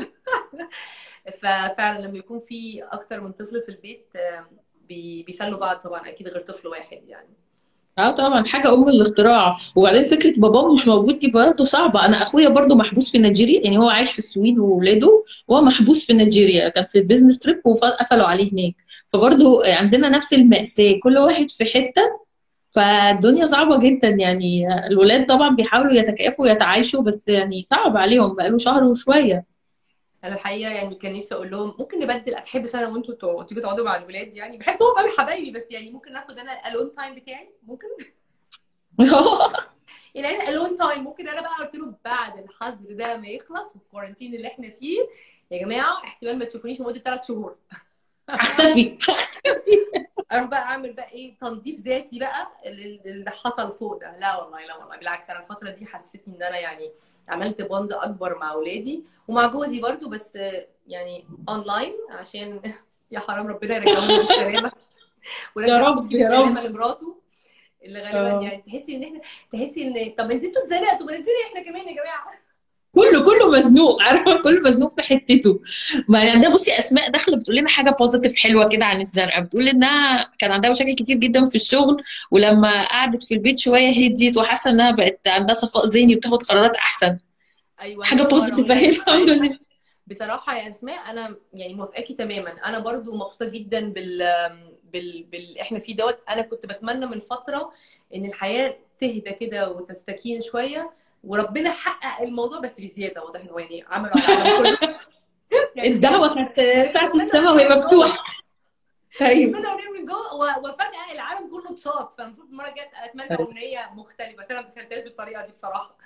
ففعلا 1.39 2.01
لما 2.07 2.19
يكون 2.19 2.41
في 2.41 2.83
أكتر 2.83 3.21
من 3.21 3.33
طفل 3.33 3.63
في 3.63 3.69
البيت 3.69 4.07
بي- 4.89 5.23
بيسلوا 5.23 5.59
بعض 5.59 5.77
طبعا 5.77 6.09
أكيد 6.09 6.29
غير 6.29 6.41
طفل 6.43 6.69
واحد 6.69 7.03
يعني. 7.09 7.29
آه 7.99 8.11
طبعا 8.11 8.45
حاجة 8.45 8.75
أم 8.75 8.89
الاختراع. 8.89 9.55
وبعدين 9.77 10.05
فكرة 10.05 10.33
باباه 10.41 10.75
مش 10.75 10.87
موجود 10.89 11.19
دي 11.19 11.31
برضه 11.31 11.65
صعبة. 11.65 12.07
أنا 12.07 12.23
أخويا 12.23 12.49
برضه 12.49 12.75
محبوس 12.75 13.13
في 13.13 13.19
نيجيريا 13.19 13.61
يعني 13.65 13.79
هو 13.79 13.89
عايش 13.89 14.13
في 14.13 14.19
السويد 14.19 14.59
وولاده 14.59 15.25
وهو 15.49 15.63
محبوس 15.63 16.05
في 16.05 16.13
نيجيريا. 16.13 16.69
كان 16.69 16.87
في 16.87 17.01
business 17.01 17.39
trip 17.39 17.61
وقفلوا 17.65 18.25
عليه 18.27 18.53
هناك. 18.53 18.75
فبرضه 19.09 19.63
عندنا 19.67 20.09
نفس 20.09 20.33
المأساة 20.33 20.99
كل 21.03 21.19
واحد 21.19 21.51
في 21.51 21.65
حتة. 21.65 22.03
فالدنيا 22.71 23.47
صعبة 23.47 23.79
جدا 23.79 24.09
يعني 24.09 24.67
الولاد 24.87 25.27
طبعا 25.27 25.57
بيحاولوا 25.57 25.93
يتكيفوا 25.93 26.45
ويتعايشوا 26.45 27.03
بس 27.03 27.29
يعني 27.29 27.63
صعب 27.65 27.97
عليهم. 27.97 28.35
بقاله 28.35 28.59
شهر 28.59 28.85
وشوية. 28.85 29.52
أنا 30.25 30.35
الحقيقة 30.35 30.71
يعني 30.73 30.95
كان 30.95 31.13
نفسي 31.17 31.35
أقول 31.35 31.51
لهم 31.51 31.75
ممكن 31.79 32.01
نبدل 32.01 32.35
اتحب 32.35 32.67
سنة 32.67 32.93
وأنتوا 32.93 33.15
تو- 33.15 33.43
تيجوا 33.43 33.63
تقعدوا 33.63 33.85
مع 33.85 33.97
الولاد 33.97 34.35
يعني. 34.35 34.59
بحبهم 34.59 34.95
قوي 34.97 35.11
حبايبي 35.19 35.51
بس 35.51 35.71
يعني 35.71 35.91
ممكن 35.91 36.13
ناخد 36.13 36.39
أنا 36.39 36.69
alone 36.69 36.93
time 36.93 37.15
بتاعي؟ 37.15 37.49
ممكن؟ 37.63 37.87
يعني 40.15 40.29
أنا 40.37 40.49
alone 40.49 40.77
time 40.77 41.05
ممكن 41.05 41.29
أنا 41.29 41.41
بقى 41.41 41.55
قلت 41.59 41.75
له 41.75 41.95
بعد 42.05 42.39
الحظر 42.39 42.93
ده 42.93 43.17
ما 43.17 43.29
يخلص 43.29 43.73
وال 43.77 43.86
quarantine 43.86 44.35
اللي 44.35 44.49
إحنا 44.49 44.71
فيه 44.81 44.99
يا 45.51 45.59
جماعة 45.65 46.05
احتمال 46.05 46.39
ما 46.39 46.45
تشوفونيش 46.45 46.81
لمدة 46.81 46.99
ثلاث 47.01 47.27
شهور. 47.29 47.57
اختفي 48.29 48.99
أروح 50.33 50.45
بقى 50.49 50.61
أعمل 50.63 50.93
بقى 50.93 51.11
إيه 51.13 51.35
تنظيف 51.41 51.81
ذاتي 51.81 52.19
بقى 52.19 52.49
لل- 52.67 53.01
اللي 53.07 53.31
حصل 53.31 53.73
فوق 53.79 54.01
ده. 54.01 54.17
لا 54.19 54.37
والله 54.43 54.67
لا 54.67 54.77
والله 54.77 54.97
بالعكس 54.97 55.31
أنا 55.31 55.41
الفترة 55.41 55.71
دي 55.71 55.87
حسيتني 55.87 56.37
إن 56.37 56.43
أنا 56.43 56.59
يعني 56.59 56.91
عملت 57.29 57.63
bond 57.63 57.93
أكبر 57.93 58.39
مع 58.39 58.53
أولادي 58.53 59.05
ومع 59.29 59.47
جوزي 59.47 59.81
برضو 59.81 60.09
بس 60.09 60.39
يعني 60.89 61.25
اونلاين 61.49 61.93
عشان 62.11 62.61
يا 63.13 63.21
حرام 63.21 63.47
ربنا 63.47 63.77
يرجعهم 63.77 64.09
بالسلامه 64.19 64.73
يا 65.57 65.79
رب، 65.79 66.13
يا 66.13 66.29
بالسلامه 66.29 66.67
لمراته 66.67 67.17
اللي 67.85 68.01
غالبا 68.01 68.39
آه. 68.39 68.43
يعني 68.43 68.63
تحسي 68.67 68.97
إن 68.97 69.05
إحنا 69.05 69.21
تحسي 69.53 69.83
ان 69.83 70.15
طب 70.19 70.31
أنتوا 70.31 70.63
اتزنقتوا 70.63 71.07
ما 71.07 71.25
إحنا 71.47 71.63
كمان 71.63 71.89
يا 71.89 71.93
جماعة. 72.03 72.42
كله 72.95 73.25
كله 73.25 73.51
مزنوق. 73.59 73.97
عارفة؟ 74.03 74.43
كله 74.43 74.61
مزنوق 74.61 74.93
في 74.93 75.03
حتته. 75.03 75.61
ما 76.09 76.25
يعني 76.25 76.41
ده 76.41 76.55
بصي 76.55 76.79
أسماء 76.79 77.11
داخلة 77.11 77.37
بتقول 77.37 77.57
لنا 77.57 77.69
حاجة 77.69 77.91
positive 77.91 78.37
حلوة 78.37 78.69
كده 78.69 78.85
عن 78.85 79.01
الزنقه 79.01 79.41
بتقول 79.41 79.69
إنها 79.69 80.31
كان 80.39 80.53
عندها 80.53 80.71
مشاكل 80.71 80.95
كتير 80.95 81.17
جدا 81.17 81.47
في 81.47 81.55
الشغل 81.55 81.97
ولما 82.31 82.85
قعدت 82.85 83.25
في 83.25 83.35
البيت 83.35 83.59
شوية 83.59 83.89
هديت 83.89 84.37
وحاسة 84.37 84.71
إنها 84.71 84.91
بقت 84.91 85.29
عندها 85.29 85.55
صفاء 85.55 85.87
ذهني 85.87 86.15
وبتاخد 86.15 86.43
قرارات 86.43 86.77
أحسن. 86.77 87.19
أيوه 87.81 88.05
حاجة 88.05 88.23
positive 88.23 88.71
اهي 88.71 88.89
الحمد 88.89 89.29
لله 89.29 89.59
بصراحة 90.07 90.57
يا 90.59 90.69
أسماء 90.69 91.11
أنا 91.11 91.37
يعني 91.55 91.75
موافقاكي 91.75 92.15
تماما. 92.15 92.51
أنا 92.51 92.79
برضو 92.79 93.17
مبسوطة 93.17 93.49
جدا 93.49 93.93
بال 93.93 94.19
بال 94.93 95.23
بال 95.23 95.59
إحنا 95.59 95.79
فيه 95.79 95.97
دوت. 95.97 96.19
أنا 96.29 96.43
كنت 96.43 96.67
بتمنى 96.67 97.07
من 97.07 97.21
فترة 97.21 97.73
إن 98.15 98.27
الحياة 98.27 98.77
تهدى 99.01 99.33
كده 99.41 99.71
وتستكين 99.71 100.41
شوية 100.43 100.91
وربنا 101.25 101.71
حقق 101.71 102.23
الموضوع 102.23 102.59
بس 102.61 102.81
بزيادة 102.81 103.25
واضح 103.25 103.41
إنه 103.41 103.61
يعني 103.61 103.85
عملوا 103.89 104.15
على 104.29 104.51
كله. 104.59 104.79
يعني 105.77 105.89
الدعوة 105.89 106.35
كانت 106.35 106.91
بتاعت 106.91 107.15
السماء 107.15 107.55
وهي 107.55 107.69
مفتوحة. 107.69 108.25
أيوه 109.21 109.59
ربنا 109.59 109.73
ونعم 109.75 109.93
من 109.93 110.07
جوه 110.07 110.35
و- 110.35 110.69
وفجأة 110.69 111.13
العالم 111.13 111.51
كله 111.51 111.71
اتشاط 111.73 112.13
فالمفروض 112.13 112.49
المرة 112.49 112.69
الجاية 112.69 112.91
أتمنى 113.05 113.31
أيوة. 113.31 113.49
أمنية 113.51 113.91
مختلفة 113.95 114.37
بس 114.43 114.51
أنا 114.51 114.61
ما 114.61 114.69
تخيلتهاش 114.69 115.05
بالطريقة 115.05 115.47
دي 115.47 115.53
بصراحة. 115.53 115.97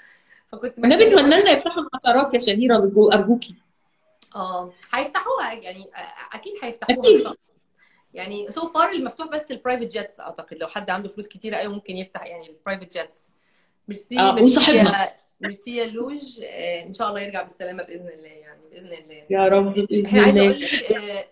فكنت 0.52 0.78
أنا 0.78 0.96
بتمنى 0.96 1.40
لنا 1.40 1.50
يفتحوا 1.50 1.82
المطارات 1.82 2.34
يا 2.34 2.38
شهيرة 2.38 2.76
أرجوكي. 3.14 3.54
آه 4.36 4.72
هيفتحوها 4.92 5.52
يعني 5.52 5.90
أكيد 6.32 6.52
هيفتحوها 6.62 6.98
إن 7.08 7.18
شاء 7.18 7.26
الله. 7.26 7.36
يعني 8.14 8.52
so 8.52 8.66
far 8.66 8.90
المفتوح 8.90 9.28
بس 9.28 9.50
ال 9.50 9.55
private 9.55 9.86
jets 9.92 10.20
أعتقد. 10.20 10.58
لو 10.58 10.68
حد 10.68 10.90
عنده 10.90 11.08
فلوس 11.08 11.28
كتيرة 11.28 11.56
قوي 11.56 11.74
ممكن 11.74 11.96
يفتح 11.96 12.26
يعني 12.26 12.50
ال 12.50 12.56
private 12.56 12.92
jets 12.98 13.28
merci 13.88 14.16
merci 14.16 14.42
وصاحبنا. 14.42 15.02
يا 15.02 15.10
ميرسي 15.40 15.76
يا 15.76 15.86
لوج 15.86 16.40
آه، 16.42 16.82
إن 16.82 16.94
شاء 16.94 17.08
الله 17.08 17.20
يرجع 17.20 17.42
بالسلامة 17.42 17.82
بإذن 17.82 18.08
الله 18.08 18.28
يعني 18.28 18.60
بإذن 18.70 18.92
الله. 18.92 19.22
يا 19.30 19.48
رب 19.48 19.74
بإذن 19.74 20.06
إحنا 20.06 20.22
عايزة 20.22 20.40
الله. 20.40 20.50
أقول 20.50 20.60
لك 20.60 20.92
آه، 20.92 21.24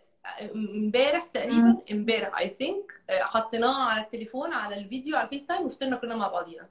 امبارح 0.54 1.26
تقريبا 1.26 1.76
امبارح 1.92 2.40
I 2.40 2.54
think 2.59 2.92
حطيناه 3.10 3.82
على 3.82 4.00
التليفون 4.04 4.52
على 4.52 4.76
الفيديو 4.78 5.16
على 5.16 5.24
ال 5.24 5.46
FaceTime 5.46 5.62
وفطرنا 5.66 5.96
كلنا 5.96 6.16
مع 6.16 6.28
بعضينا. 6.28 6.68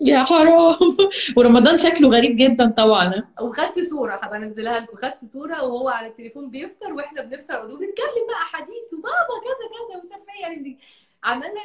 يا 0.00 0.24
حرام. 0.24 0.74
ورمضان 1.36 1.78
شكله 1.78 2.08
غريب 2.08 2.36
جدا 2.36 2.70
طبعا. 2.76 3.22
وخدت 3.40 3.78
صورة 3.90 4.14
هبقى 4.14 4.38
أنزلها 4.38 4.80
لكم. 4.80 4.96
خدت 4.96 5.24
صورة 5.24 5.62
وهو 5.62 5.88
على 5.88 6.06
التليفون 6.06 6.50
بيفطر 6.50 6.92
وإحنا 6.92 7.22
بنفطر. 7.22 7.60
وبنتكلم 7.60 8.26
بقى 8.28 8.44
حديث 8.52 8.94
وبابا 8.94 9.36
كذا 9.44 9.68
كذا 9.68 9.98
ومش 9.98 10.12
عارفه 10.12 10.32
إيه 10.32 10.42
يعني 10.42 10.78
عملنا 11.24 11.64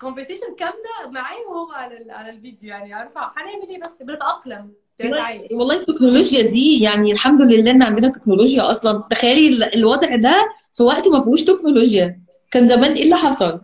كونفرسيشن 0.00 0.54
كاملة 0.58 1.10
معاه 1.10 1.40
وهو 1.48 1.72
على 1.72 2.12
على 2.12 2.30
الفيديو 2.30 2.70
يعني 2.70 2.94
عارفة؟ 2.94 3.20
هنعمل 3.36 3.68
إيه 3.68 3.80
بس؟ 3.80 4.02
بنتأقلم. 4.02 4.72
والله 5.52 5.76
التكنولوجيا 5.76 6.42
دي 6.42 6.82
يعني 6.82 7.12
الحمد 7.12 7.40
لله 7.40 7.70
إن 7.70 7.82
عندنا 7.82 8.08
تكنولوجيا 8.08 8.70
أصلا. 8.70 9.04
تخيلي 9.10 9.48
ال- 9.48 9.74
الوضع 9.74 10.16
ده 10.16 10.54
في 10.72 10.82
وقت 10.82 11.08
ما 11.08 11.20
فيهوش 11.20 11.44
تكنولوجيا. 11.44 12.20
كان 12.50 12.68
زمان 12.68 12.92
إيه 12.92 13.02
اللي 13.04 13.16
حصل؟ 13.16 13.60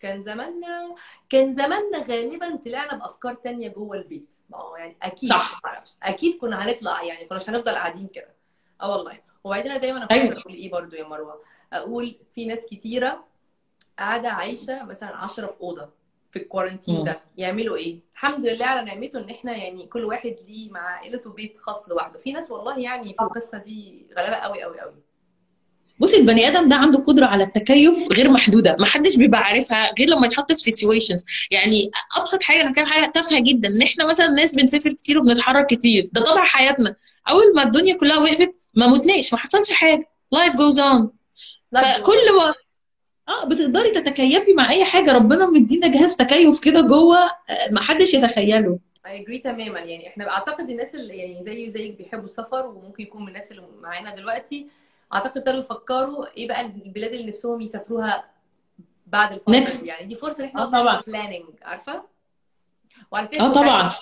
كان 0.00 0.22
زماننا 0.22 0.94
كان 1.30 1.54
زماننا 1.54 1.98
غالبا 2.08 2.56
طلعنا 2.56 2.96
بأفكار 2.96 3.34
تانية 3.34 3.68
جوه 3.68 3.96
البيت. 3.96 4.34
ما 4.50 4.58
هو 4.58 4.76
يعني 4.76 4.96
أكيد 5.02 5.30
صح. 5.30 5.60
معرفش. 5.64 5.90
أكيد 6.02 6.38
كنا 6.38 6.64
هنطلع 6.68 7.02
يعني 7.02 7.24
كناش 7.26 7.50
هنفضل 7.50 7.72
قاعدين 7.72 8.06
كده. 8.06 8.34
آه 8.82 8.96
والله. 8.96 9.18
وبعدين 9.44 9.70
أنا 9.70 9.80
دايما 9.80 10.06
أيوة. 10.10 10.24
أفكر 10.28 10.40
أقول 10.40 10.54
إيه 10.54 10.70
برضو 10.70 10.96
يا 10.96 11.08
مروة. 11.08 11.40
أقول 11.72 12.16
في 12.34 12.46
ناس 12.46 12.66
كتيرة 12.70 13.24
قاعدة 13.98 14.28
عايشة 14.28 14.84
مثلا 14.84 15.16
10 15.16 15.46
في 15.46 15.52
أوضة 15.60 15.88
في 16.32 16.38
ال 16.38 16.43
quarantine 16.43 16.94
مم. 16.94 17.04
ده 17.04 17.20
يعملوا 17.36 17.76
إيه؟ 17.76 17.98
الحمد 18.14 18.46
لله 18.46 18.66
على 18.66 18.84
نعمته 18.84 19.18
إن 19.18 19.30
إحنا 19.30 19.56
يعني 19.56 19.86
كل 19.86 20.04
واحد 20.04 20.36
ليه 20.48 20.70
مع 20.70 20.80
عائلته 20.80 21.30
بيت 21.30 21.56
خاص 21.60 21.88
لوحده. 21.88 22.18
في 22.18 22.32
ناس 22.32 22.50
والله 22.50 22.78
يعني 22.78 23.14
في 23.14 23.22
القصة 23.22 23.58
دي 23.58 24.06
غلابة 24.18 24.36
قوي 24.36 24.62
قوي 24.62 24.80
قوي. 24.80 24.94
بصي 25.98 26.16
البني 26.16 26.48
آدم 26.48 26.68
ده 26.68 26.76
عنده 26.76 26.98
قدرة 26.98 27.26
على 27.26 27.44
التكيف 27.44 28.12
غير 28.12 28.30
محدودة. 28.30 28.76
ما 28.80 28.86
حدش 28.86 29.16
بيبقى 29.16 29.40
عارفها 29.40 29.92
غير 29.98 30.08
لما 30.08 30.26
يتحط 30.26 30.52
في 30.52 30.58
situations 30.58 31.24
يعني 31.50 31.90
أبسط 32.16 32.42
حاجة 32.42 32.60
أنا 32.60 32.72
كان 32.72 32.86
حاجة 32.86 33.10
تافهة 33.10 33.40
جدا. 33.42 33.68
إن 33.68 33.82
إحنا 33.82 34.06
مثلا 34.06 34.26
ناس 34.28 34.54
بنسافر 34.54 34.90
كتير 34.92 35.18
وبنتحرك 35.18 35.66
كتير. 35.66 36.08
ده 36.12 36.20
طبع 36.20 36.44
حياتنا. 36.44 36.96
أول 37.30 37.42
ما 37.54 37.62
الدنيا 37.62 37.96
كلها 37.96 38.18
وقفت 38.18 38.52
ما 38.74 38.86
متناش 38.86 39.32
ما 39.32 39.38
حصلش 39.38 39.72
حاجة. 39.72 40.08
life 40.32 40.54
goes 40.56 40.78
on 40.78 41.10
فكل 41.72 42.36
ما 42.38 42.54
آه 43.44 43.48
بتقدري 43.48 43.90
تتكيفي 43.90 44.52
مع 44.52 44.70
أي 44.70 44.84
حاجة 44.84 45.12
ربنا 45.12 45.46
مدينا 45.46 45.88
جهاز 45.88 46.16
تكيف 46.16 46.64
كده 46.64 46.80
جوه 46.80 47.18
ما 47.70 47.80
حدش 47.80 48.14
يتخيله. 48.14 48.78
I 49.06 49.08
agree 49.08 49.42
تماما. 49.44 49.80
يعني 49.80 50.08
إحنا 50.08 50.30
أعتقد 50.30 50.70
الناس 50.70 50.94
اللي 50.94 51.16
يعني 51.16 51.44
زي 51.44 51.70
زيك 51.70 51.98
بيحبوا 51.98 52.24
السفر 52.24 52.66
وممكن 52.66 53.02
يكون 53.02 53.22
من 53.22 53.28
الناس 53.28 53.50
اللي 53.50 53.62
معانا 53.80 54.14
دلوقتي. 54.16 54.66
أعتقد 55.14 55.38
ابتدوا 55.38 55.60
يفكروا 55.60 56.36
إيه 56.36 56.48
بقى 56.48 56.60
البلاد 56.60 57.12
اللي 57.12 57.26
نفسهم 57.30 57.60
يسافروها 57.60 58.24
بعد 59.06 59.32
الفترة 59.32 59.64
Next. 59.64 59.86
يعني 59.86 60.04
دي 60.06 60.14
فرصة 60.14 60.40
إن 60.44 60.48
إحنا 60.48 60.62
آه 60.62 60.66
طبعا. 60.70 61.02
planning 61.06 61.44
عارفة؟ 61.62 62.02
وعلى 63.12 63.28
فكرة 63.28 63.42
آه 63.42 63.52
طبعا. 63.52 63.92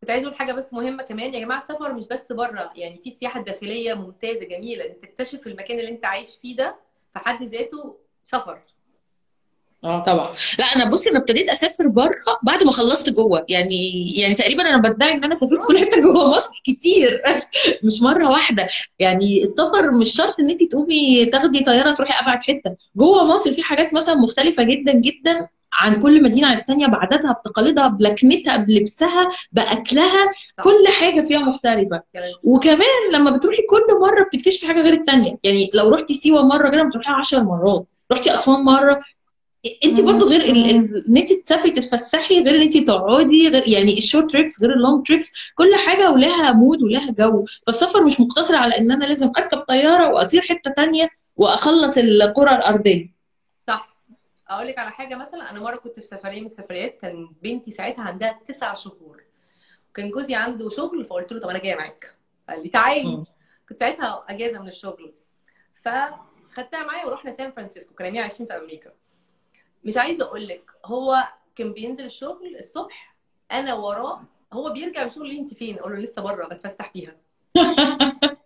كنت 0.00 0.10
عايزة 0.10 0.26
أقول 0.26 0.38
حاجة 0.38 0.52
بس 0.52 0.74
مهمة 0.74 1.02
كمان. 1.02 1.34
يا 1.34 1.40
جماعة 1.40 1.58
السفر 1.58 1.92
مش 1.92 2.06
بس 2.06 2.32
بره. 2.32 2.72
يعني 2.76 2.98
في 3.04 3.10
السياحه 3.10 3.40
الداخليه 3.40 3.94
ممتازة 3.94 4.44
جميلة. 4.44 4.84
أنت 4.84 5.02
تكتشف 5.02 5.46
المكان 5.46 5.78
اللي 5.78 5.90
أنت 5.90 6.04
عايش 6.04 6.36
فيه 6.42 6.56
ده 6.56 6.76
في 7.12 7.18
حد 7.18 7.42
ذاته 7.42 7.96
سفر. 8.24 8.58
آه 9.86 10.02
طبعا. 10.02 10.32
لا 10.58 10.64
أنا 10.64 10.90
بصي 10.90 11.10
أنا 11.10 11.18
ابتديت 11.18 11.48
أسافر 11.48 11.86
بره 11.88 12.10
بعد 12.42 12.64
ما 12.64 12.72
خلصت 12.72 13.10
جوه. 13.10 13.44
يعني 13.48 14.08
يعني 14.20 14.34
تقريبا 14.34 14.62
أنا 14.62 14.76
بدعي 14.78 15.12
إن 15.12 15.24
أنا 15.24 15.34
سافرت 15.34 15.66
كل 15.66 15.78
حتة 15.78 16.00
جوه 16.00 16.30
مصر 16.30 16.50
كتير. 16.66 17.22
مش 17.84 18.02
مرة 18.02 18.28
واحدة. 18.30 18.66
يعني 18.98 19.42
السفر 19.42 19.90
مش 19.90 20.12
شرط 20.16 20.40
إن 20.40 20.50
انت 20.50 20.62
تقومي 20.62 21.24
تاخدي 21.26 21.64
طيارة 21.64 21.94
تروحي 21.94 22.24
أبعد 22.24 22.42
حتة. 22.42 22.76
جوه 22.96 23.24
مصر 23.24 23.52
في 23.52 23.62
حاجات 23.62 23.94
مثلا 23.94 24.14
مختلفة 24.14 24.62
جدا 24.62 24.92
جدا 24.92 25.48
عن 25.72 26.00
كل 26.00 26.22
مدينة 26.22 26.48
عن 26.48 26.56
التانية 26.56 26.86
بعاداتها 26.86 27.32
بتقاليدها 27.32 27.86
بلكنتها 27.86 28.56
بلبسها 28.56 29.28
بأكلها. 29.52 30.32
كل 30.62 30.88
حاجة 31.00 31.20
فيها 31.20 31.38
مختلفة. 31.38 32.02
وكمان 32.44 33.12
لما 33.12 33.30
بتروحي 33.30 33.62
كل 33.70 34.00
مرة 34.00 34.22
بتكتشفي 34.24 34.66
حاجة 34.66 34.80
غير 34.80 34.92
التانية. 34.92 35.36
يعني 35.44 35.70
لو 35.74 35.90
رحتي 35.90 36.14
سيوة 36.14 36.42
مرة 36.42 36.68
غير 36.68 36.80
لما 36.80 36.90
تروحيها 36.90 37.14
10 37.14 37.42
مرات. 37.42 37.86
رحتي 38.12 38.34
أسوان 38.34 38.60
مرة 38.60 38.98
انت 39.84 40.00
برضو 40.00 40.28
غير 40.28 40.44
ان 41.08 41.16
انت 41.16 41.32
تسافري 41.32 41.70
تتفسحي 41.70 42.42
غير 42.42 42.54
ان 42.54 42.60
انت 42.60 42.76
تقعدي 42.76 43.48
غير 43.48 43.68
يعني 43.68 43.98
ال 43.98 44.03
short 44.03 44.30
trips 44.30 44.62
غير 44.62 44.72
ال 44.72 44.79
long 44.79 45.06
trips 45.06 45.52
كل 45.54 45.74
حاجة 45.74 46.10
ولها 46.10 46.52
مود 46.52 46.82
ولها 46.82 47.10
جو. 47.10 47.44
فالسفر 47.66 48.04
مش 48.04 48.20
مقتصر 48.20 48.56
على 48.56 48.78
إن 48.78 48.90
أنا 48.90 49.04
لازم 49.04 49.32
أركب 49.38 49.58
طيارة 49.58 50.14
وأطير 50.14 50.40
حتة 50.42 50.70
تانية 50.70 51.08
وأخلص 51.36 51.98
الكرة 51.98 52.56
الأرضية. 52.56 53.12
صح. 53.68 53.96
أقول 54.48 54.66
لك 54.66 54.78
على 54.78 54.90
حاجة 54.90 55.14
مثلا 55.14 55.50
أنا 55.50 55.60
مرة 55.60 55.76
كنت 55.76 56.00
في 56.00 56.06
سفرية 56.06 56.40
من 56.40 56.46
السفريات 56.46 56.98
كان 57.00 57.28
بنتي 57.42 57.70
ساعتها 57.70 58.02
عندها 58.02 58.40
تسع 58.48 58.72
شهور. 58.72 59.22
وكان 59.90 60.10
جوزي 60.10 60.34
عنده 60.34 60.70
شغل 60.70 61.04
فقلت 61.04 61.32
له 61.32 61.40
طب 61.40 61.48
أنا 61.48 61.58
جاية 61.58 61.74
معاك. 61.74 62.18
قال 62.48 62.62
لي 62.62 62.68
تعالي. 62.68 63.24
كنت 63.68 63.80
ساعتها 63.80 64.24
أجازة 64.28 64.58
من 64.58 64.68
الشغل. 64.68 65.14
فخدتها 65.84 66.84
معايا 66.86 67.06
ورحنا 67.06 67.36
سان 67.36 67.52
فرانسيسكو 67.52 68.04
يوميها 68.04 68.22
عايشين 68.22 68.46
في 68.46 68.56
أمريكا. 68.56 68.92
مش 69.86 69.96
عايزة 69.96 70.24
أقول 70.24 70.48
لك 70.48 70.70
هو 70.84 71.28
كان 71.56 71.72
بينزل 71.72 72.04
الشغل 72.04 72.56
الصبح 72.56 73.16
أنا 73.52 73.74
وراه 73.74 74.22
هو 74.52 74.70
بيرجع 74.70 75.00
من 75.00 75.06
الشغل 75.06 75.30
أنت 75.30 75.54
فين؟ 75.54 75.78
أقول 75.78 75.92
له 75.92 75.98
لسه 75.98 76.22
بره 76.22 76.46
بتفسح 76.46 76.92
بيها 76.92 77.16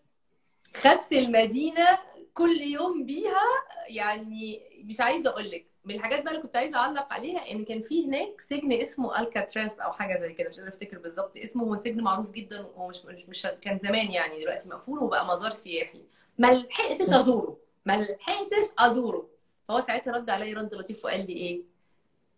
خدت 0.83 1.13
المدينة 1.13 1.99
كل 2.35 2.61
يوم 2.61 3.07
بيها 3.07 3.43
يعني 3.89 4.61
مش 4.85 5.01
عايزة 5.01 5.31
أقول 5.31 5.51
لك 5.51 5.67
من 5.85 5.95
الحاجات 5.95 6.23
بقى 6.23 6.31
اللي 6.33 6.43
كنت 6.43 6.57
عايزة 6.57 6.77
أعلق 6.77 7.13
عليها 7.13 7.51
إن 7.51 7.65
كان 7.65 7.83
في 7.83 8.07
هناك 8.07 8.41
سجن 8.41 8.73
اسمه 8.73 9.21
ألكاتراز 9.21 9.81
أو 9.81 9.93
حاجة 9.93 10.21
زي 10.21 10.33
كده 10.33 10.49
مش 10.49 10.57
قادرة 10.57 10.69
أفتكر 10.71 10.99
بالظبط 10.99 11.37
اسمه 11.37 11.65
هو 11.65 11.77
سجن 11.77 12.01
معروف 12.01 12.31
جدا 12.31 12.61
وهو 12.61 12.89
مش 12.89 13.05
مش, 13.05 13.29
مش 13.29 13.47
كان 13.61 13.79
زمان 13.79 14.11
يعني 14.11 14.41
دلوقتي 14.41 14.69
مقفول 14.69 14.99
وبقى 14.99 15.27
مزار 15.27 15.51
سياحي. 15.51 16.03
ما 16.39 16.53
لحقتش 16.53 17.09
أزوره 17.09 17.57
ما 17.87 17.97
لحقتش 18.03 18.67
أزوره. 18.79 19.29
فهو 19.71 19.81
ساعتها 19.81 20.13
رد 20.13 20.31
عليا 20.31 20.55
رد 20.55 20.75
لطيف 20.75 21.05
وقال 21.05 21.27
لي 21.27 21.33
إيه؟ 21.33 21.63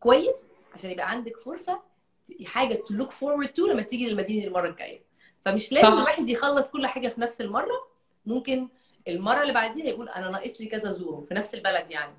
كويس 0.01 0.37
عشان 0.75 0.91
يبقى 0.91 1.11
عندك 1.11 1.37
فرصة 1.37 1.81
حاجة 2.45 2.75
to 2.75 2.95
look 2.95 3.13
forward 3.13 3.49
to 3.49 3.67
لما 3.67 3.83
تيجي 3.83 4.07
للمدينة 4.07 4.47
المرة 4.47 4.69
الجاية. 4.69 5.03
فمش 5.45 5.73
لازم. 5.73 5.89
الواحد 5.89 6.29
يخلص 6.29 6.69
كل 6.69 6.87
حاجة 6.87 7.09
في 7.09 7.21
نفس 7.21 7.41
المرة 7.41 7.89
ممكن 8.27 8.69
المرة 9.09 9.43
اللي 9.43 9.53
بعديها 9.53 9.87
يقول 9.87 10.09
أنا 10.09 10.31
ناقص 10.31 10.61
لي 10.61 10.67
كذا 10.67 10.93
زوره 10.93 11.25
في 11.29 11.35
نفس 11.35 11.55
البلد 11.55 11.91
يعني. 11.91 12.15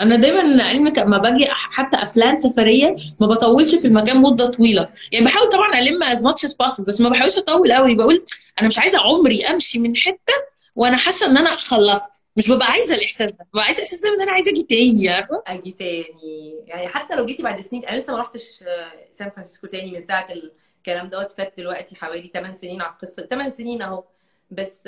أنا 0.00 0.16
دايما 0.16 0.64
علمك 0.64 0.98
لما 0.98 1.18
باجي 1.18 1.46
حتى 1.50 1.96
أ 1.96 2.05
plan 2.05 2.40
سفرية 2.40 2.96
ما 3.20 3.26
بطولش 3.26 3.74
في 3.74 3.86
المكان 3.86 4.20
مدة 4.22 4.46
طويلة. 4.46 4.88
يعني 5.12 5.24
بحاول 5.24 5.48
طبعا 5.48 5.78
ألم 5.78 6.02
as 6.02 6.22
much 6.22 6.44
as 6.44 6.56
possible 6.62 6.84
بس 6.84 7.00
ما 7.00 7.08
بحاولش 7.08 7.38
أطول 7.38 7.72
قوي 7.72 7.94
بقول 7.94 8.24
أنا 8.60 8.68
مش 8.68 8.78
عايزة 8.78 8.98
عمري 9.00 9.44
أمشي 9.44 9.78
من 9.78 9.96
حتة 9.96 10.34
وأنا 10.76 10.96
حاسة 10.96 11.26
إن 11.30 11.36
أنا 11.36 11.50
خلصت. 11.50 12.25
مش 12.36 12.50
ببقى 12.50 12.66
عايزة 12.66 12.94
الإحساس 12.94 13.36
ده 13.36 13.46
ببقى 13.52 13.64
عايزة 13.64 13.78
الإحساس 13.78 14.00
ده 14.00 14.08
إن 14.08 14.20
أنا 14.22 14.32
عايزة 14.32 14.50
أجي 14.50 14.62
تاني 14.62 15.08
عارفة؟ 15.08 15.42
أجي 15.46 15.72
تاني. 15.72 16.54
يعني 16.66 16.88
حتى 16.88 17.14
لو 17.14 17.26
جيتي 17.26 17.42
بعد 17.42 17.60
سنين 17.60 17.84
أنا 17.84 18.00
لسه 18.00 18.12
ما 18.12 18.18
رحتش 18.20 18.62
آه، 18.62 18.92
سان 19.12 19.30
فرانسيسكو 19.30 19.66
تاني 19.66 19.90
من 19.90 20.06
ساعة 20.06 20.28
الكلام 20.32 21.06
دوت 21.08 21.32
فات 21.32 21.52
دلوقتي 21.58 21.96
حوالي 21.96 22.30
8 22.34 22.56
سنين 22.56 22.82
على 22.82 22.92
القصة. 22.92 23.26
8 23.26 23.52
سنين 23.52 23.82
أهو. 23.82 24.04
بس 24.50 24.86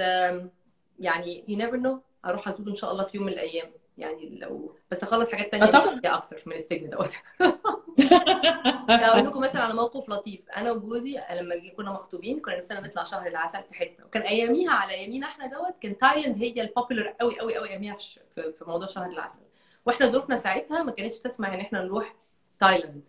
يعني 1.01 1.45
you 1.49 1.53
never 1.63 1.77
know. 1.85 1.97
هروح 2.25 2.49
أزور 2.49 2.69
إن 2.69 2.77
شاء 2.77 2.93
الله 2.93 3.05
في 3.05 3.17
يوم 3.17 3.27
من 3.27 3.33
الأيام. 3.33 3.71
يعني 3.99 4.39
لو 4.39 4.77
بس 4.91 5.03
اخلص 5.03 5.31
حاجات 5.31 5.51
تانية 5.53 5.67
طبعا. 5.71 6.01
أكتر 6.05 6.43
من 6.47 6.57
السجن 6.57 6.91
دوت. 6.91 7.13
أقول 8.91 9.27
لكم 9.27 9.41
مثلا 9.41 9.63
على 9.63 9.75
موقف 9.75 10.09
لطيف 10.09 10.51
أنا 10.51 10.73
وجوزي 10.73 11.21
لما 11.31 11.55
كنا 11.77 11.93
مخطوبين 11.93 12.41
كنا 12.41 12.57
نفسنا 12.57 12.81
نطلع 12.81 13.03
شهر 13.03 13.27
العسل 13.27 13.63
في 13.63 13.75
حتة 13.75 14.05
وكان 14.05 14.23
أياميها 14.23 14.73
على 14.73 15.05
أيامنا 15.05 15.25
إحنا 15.25 15.47
دوت 15.47 15.75
كان 15.81 15.99
تايلاند 15.99 16.39
هي 16.43 16.61
ال 16.63 16.68
popular 16.68 17.09
قوي 17.09 17.41
قوي 17.41 17.57
قوي 17.57 17.69
أياميها 17.69 17.95
في 17.95 18.53
في 18.53 18.65
موضوع 18.67 18.87
شهر 18.87 19.11
العسل. 19.11 19.41
وإحنا 19.87 20.07
ظروفنا 20.07 20.37
ساعتها 20.37 20.83
ما 20.83 20.93
كانتش 20.93 21.19
تسمح 21.19 21.49
إن 21.53 21.61
إحنا 21.61 21.83
نروح 21.83 22.15
تايلاند 22.61 23.07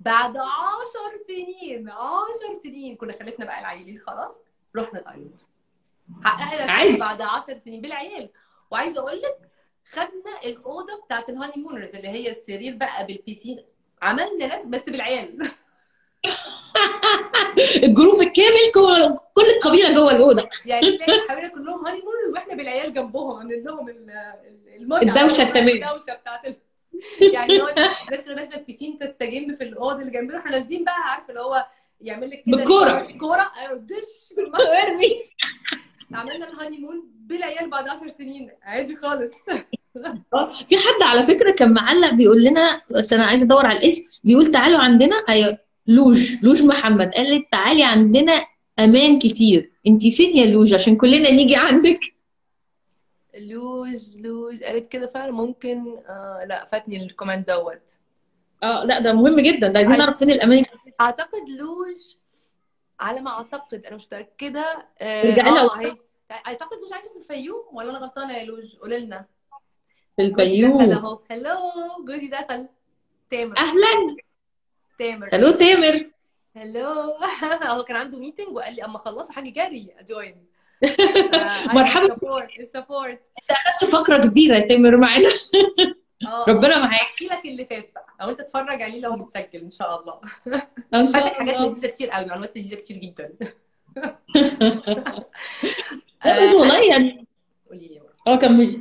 بعد 0.00 0.36
عشر 0.36 1.24
سنين 1.28 1.90
عشر 1.90 2.60
سنين 2.62 2.96
كنا 2.96 3.12
خلفنا 3.12 3.44
بقى 3.44 3.60
العيلين 3.60 3.98
خلاص 3.98 4.40
رحنا 4.76 5.00
تايلاند 5.00 5.40
حققنا 6.24 6.98
بعد 6.98 7.22
عشر 7.22 7.56
سنين 7.56 7.80
بالعيال. 7.80 8.30
وعايزه 8.70 9.00
أقول 9.00 9.22
لك 9.22 9.50
خدنا 9.92 10.40
الأوضة 10.44 11.02
بتاعت 11.06 11.28
ال 11.28 11.52
honeymooners 11.62 11.94
اللي 11.94 12.08
هي 12.08 12.30
السرير 12.30 12.74
بقى 12.76 13.06
بال 13.06 13.19
piscine 13.19 13.64
عملنا 14.02 14.46
ناس 14.46 14.66
بس 14.66 14.80
بالعيال. 14.80 15.48
ال 17.84 17.90
group 17.90 18.20
الكامل 18.22 18.70
كل 19.34 19.42
القبيلة 19.56 19.94
جوه 19.94 20.12
الأوضة. 20.16 20.48
يعني 20.66 20.90
تلاقي 20.98 21.20
حبايبنا 21.28 21.48
كلهم 21.48 21.86
honeymooners 21.86 22.32
وإحنا 22.32 22.54
بالعيال 22.54 22.94
جنبهم 22.94 23.36
عاملين 23.38 23.64
لهم 23.64 23.88
ال- 23.88 24.10
ال- 24.10 24.74
المتعة. 24.82 25.02
الدوشة 25.24 25.42
التمام. 25.42 25.68
الدوشة 25.68 26.14
بتاعت 26.14 26.46
ال... 26.46 26.56
يعني 27.34 27.62
هو 27.62 27.68
الناس 27.68 28.20
كلها 28.24 28.34
نازله 28.36 28.56
ال 28.56 28.61
piscine 28.61 28.98
تستجم 28.98 29.54
في 29.54 29.64
الأوضة 29.64 29.98
اللي 30.00 30.10
جنبنا. 30.10 30.38
إحنا 30.38 30.50
نازلين 30.50 30.84
بقى 30.84 31.00
عارفه 31.10 31.28
اللي 31.28 31.40
هو 31.40 31.66
يعمل 32.00 32.30
لك 32.30 32.42
كده 32.46 32.56
بالكورة. 32.56 33.00
الكوره 33.00 33.52
أيوه 33.56 33.74
دش. 33.74 34.34
ارمي. 34.84 35.22
عملنا 36.12 36.48
ال 36.50 36.78
honeymoon 36.78 37.02
بالعيال 37.16 37.70
بعد 37.70 37.88
10 37.88 38.08
سنين. 38.08 38.50
عادي 38.62 38.96
خالص. 38.96 39.32
آه، 39.48 39.64
في 40.68 40.76
حد 40.76 41.02
على 41.02 41.22
فكرة 41.22 41.50
كان 41.50 41.74
معلق 41.74 42.14
بيقول 42.14 42.44
لنا 42.44 42.82
بس 42.90 43.12
أنا 43.12 43.24
عايزة 43.24 43.44
أدور 43.44 43.66
على 43.66 43.78
الاسم 43.78 44.20
بيقول 44.24 44.52
تعالوا 44.52 44.78
عندنا 44.78 45.16
أيوه 45.28 45.58
لوج 45.86 46.44
لوج 46.44 46.62
محمد. 46.62 47.10
قالت 47.14 47.52
تعالي 47.52 47.84
عندنا 47.84 48.32
أمان 48.78 49.18
كتير. 49.18 49.70
أنت 49.86 50.06
فين 50.06 50.36
يا 50.36 50.46
لوج؟ 50.46 50.74
عشان 50.74 50.96
كلنا 50.96 51.30
نيجي 51.30 51.56
عندك. 51.56 52.00
لوج 53.38 54.16
لوج. 54.16 54.62
قالت 54.62 54.86
كده 54.86 55.06
فعلا. 55.14 55.32
ممكن 55.32 55.98
آه 56.08 56.40
لا 56.46 56.64
فاتني 56.64 57.02
ال 57.04 57.10
comment 57.10 57.48
دوت. 57.48 57.80
آه 58.62 58.84
لا 58.84 58.98
ده 59.00 59.12
مهم 59.12 59.40
جدا. 59.40 59.68
ده 59.68 59.78
عايزين 59.78 59.92
عايز- 59.92 59.98
نعرف 60.04 60.18
فين 60.18 60.30
الأمان. 60.30 60.64
أعتقد 61.00 61.48
لوج 61.58 61.96
على 63.00 63.20
ما 63.20 63.30
أعتقد 63.30 63.84
أنا 63.86 63.96
مش 63.96 64.06
متأكدة. 64.06 64.86
آه 65.00 65.40
آه، 65.40 65.78
أعتقد 66.46 66.76
مش 66.86 66.92
عايشه 66.92 67.08
في 67.08 67.16
الفيوم 67.16 67.62
ولا 67.72 67.90
أنا 67.90 67.98
غلطانة 67.98 68.36
يا 68.36 68.44
لوج؟ 68.44 68.76
قولي 68.76 68.98
لنا. 68.98 69.24
في 70.16 70.28
جوزي 70.28 70.30
دخل 70.30 70.42
الفيوم 70.42 70.80
اهو 70.92 71.18
hello 71.30 71.58
جوزي 72.06 72.28
دخل 72.28 72.68
تامر 73.30 73.58
أهلا 73.58 74.16
تامر 74.98 75.28
ألو 75.34 75.50
تامر 75.50 76.10
hello 76.56 76.88
هو 77.64 77.84
كان 77.84 77.96
عنده 77.96 78.18
meeting 78.18 78.48
وقال 78.56 78.74
لي 78.74 78.84
أما 78.84 78.96
اخلصه 78.96 79.32
حاجة 79.32 79.50
جري. 79.50 79.88
اجوين 80.00 80.36
مرحبا. 81.66 82.16
support 82.16 82.58
ال 82.58 82.66
support 82.66 83.20
خدت 83.80 83.90
فقرة 83.90 84.16
كبيرة 84.26 84.54
يا 84.56 84.60
تامر 84.60 84.96
معانا 84.96 85.28
آه. 86.26 86.44
ربنا 86.50 86.78
معاك. 86.78 87.00
أحكي 87.00 87.26
لك 87.26 87.44
اللي 87.44 87.64
فات 87.64 87.90
بقى. 87.94 88.06
أو 88.22 88.30
أنت 88.30 88.40
اتفرج 88.40 88.82
عليه 88.82 89.00
لو 89.00 89.12
متسجل 89.12 89.60
إن 89.60 89.70
شاء 89.70 90.00
الله. 90.00 90.20
فاتك 90.92 91.32
حاجات. 91.32 91.56
لذيذة 91.60 91.86
كتير 91.86 92.10
قوي. 92.10 92.26
معلومات 92.26 92.56
لذيذة 92.56 92.74
كتير 92.74 92.96
جدا. 92.96 93.32
والله 96.54 96.88
يعني 96.90 97.26
قولي 97.70 97.86
لي. 97.88 98.00
آه 98.26 98.36
كملي. 98.36 98.80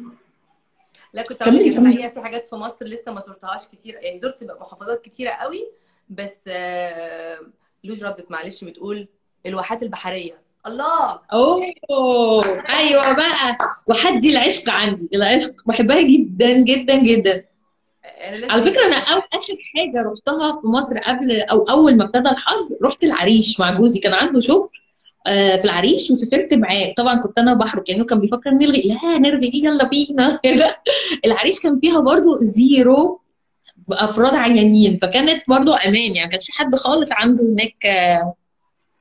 لا 1.14 1.22
كنت 1.24 1.42
أقول 1.42 1.56
لك. 1.60 1.78
الحقيقة 1.78 2.10
في 2.10 2.22
حاجات 2.22 2.46
في 2.46 2.56
مصر 2.56 2.86
لسه 2.86 3.12
ما 3.12 3.22
زرتهاش 3.22 3.68
كتير 3.68 3.94
يعني 3.96 4.20
زرت 4.20 4.44
محافظات 4.44 5.02
كتيرة 5.02 5.30
قوي 5.32 5.68
بس 6.10 6.42
آه، 6.48 7.40
لوج 7.84 8.04
ردت 8.04 8.32
معلش 8.32 8.64
بتقول 8.64 9.08
الواحات 9.46 9.84
البحرية. 9.84 10.42
الله! 10.68 11.20
أوه! 11.34 12.44
أيوه 12.70 13.14
بقى. 13.14 13.58
واحة 13.88 14.13
دي 14.13 14.30
العشق 14.32 14.70
عندي 14.70 15.10
العشق. 15.16 15.52
بحبها 15.68 16.02
جدا 16.02 16.52
جدا 16.64 16.96
جدا. 17.04 17.46
لازم- 18.32 18.52
على 18.52 18.62
فكرة 18.64 18.86
أنا 18.86 18.96
أو 18.96 19.18
آخر 19.18 19.58
حاجة 19.76 20.04
رحتها 20.14 20.62
في 20.62 20.68
مصر 20.68 21.00
قبل 21.00 21.42
أو 21.42 21.64
أول 21.70 21.98
ما 21.98 22.04
ابتدى 22.04 22.30
الحظر 22.30 22.74
رحت 22.84 23.04
العريش 23.04 23.60
مع 23.60 23.72
جوزي 23.72 24.00
كان 24.00 24.14
عنده 24.14 24.40
شغل. 24.40 24.70
آه، 24.70 24.93
في 25.26 25.62
العريش 25.66 26.12
وسافرت 26.12 26.54
معاه. 26.54 26.94
طبعا 26.98 27.16
كنت 27.16 27.40
أنا 27.40 27.54
بحرك 27.54 27.84
كانه 27.84 28.06
كان 28.06 28.20
بيفكر 28.20 28.50
نلغي. 28.50 28.82
لا 28.82 29.18
نلغي 29.18 29.48
إيه 29.54 29.64
يلا 29.66 29.84
بينا. 29.84 30.40
العريش 31.26 31.60
كان 31.60 31.80
فيها 31.80 32.00
برضو 32.00 32.38
zero 32.38 33.22
أفراد 33.92 34.36
عيانين. 34.36 34.98
فكانت 34.98 35.44
برضو 35.48 35.74
أمان. 35.74 36.16
يعني 36.16 36.32
كانش 36.32 36.52
حد 36.52 36.76
خالص 36.76 37.12
عنده 37.12 37.46
هناك 37.46 37.86
آه، 37.86 38.34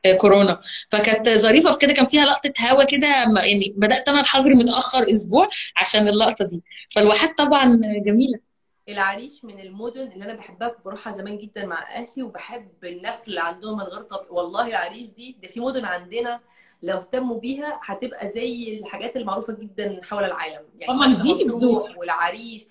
آه، 0.07 0.15
كورونا. 0.17 0.61
فكانت 0.93 1.29
ظريفة 1.29 1.73
في 1.73 1.79
كده. 1.79 1.93
كان 1.93 2.07
فيها 2.07 2.25
لقطة 2.25 2.53
هوا 2.71 2.85
كده. 2.85 3.09
يعني 3.45 3.75
بدأت 3.77 4.09
أنا 4.09 4.21
الحظر 4.21 4.55
متأخر 4.55 5.07
أسبوع 5.13 5.47
عشان 5.77 6.09
اللقطة 6.09 6.45
دي. 6.45 6.63
فالواحات 6.91 7.39
طبعا 7.39 7.81
جميلة. 8.07 8.52
العريش 8.89 9.45
من 9.45 9.61
المدن 9.61 10.13
اللي 10.13 10.25
أنا 10.25 10.35
بحبها 10.35 10.77
بروحها 10.85 11.13
زمان 11.13 11.39
جدا 11.39 11.67
مع 11.67 11.83
أهلي 11.97 12.23
وبحب 12.23 12.69
النخل 12.85 13.23
اللي 13.27 13.41
عندهم 13.41 13.79
من 13.79 13.85
غير 13.85 14.03
طبيعي 14.03 14.31
والله 14.31 14.67
العريش 14.67 15.09
دي 15.09 15.37
ده 15.43 15.49
في 15.49 15.61
مدن 15.61 15.85
عندنا 15.85 16.41
لو 16.83 16.99
اهتموا 16.99 17.41
بيها 17.41 17.81
هتبقى 17.85 18.29
زي 18.29 18.79
الحاجات 18.79 19.17
المعروفة 19.17 19.53
جدا 19.53 20.01
حول 20.05 20.25
العالم. 20.25 20.65
يعني 20.79 20.99
طبعاً 20.99 21.23
دي 21.23 21.45
مطروح. 21.45 21.99
والعريش. 21.99 22.67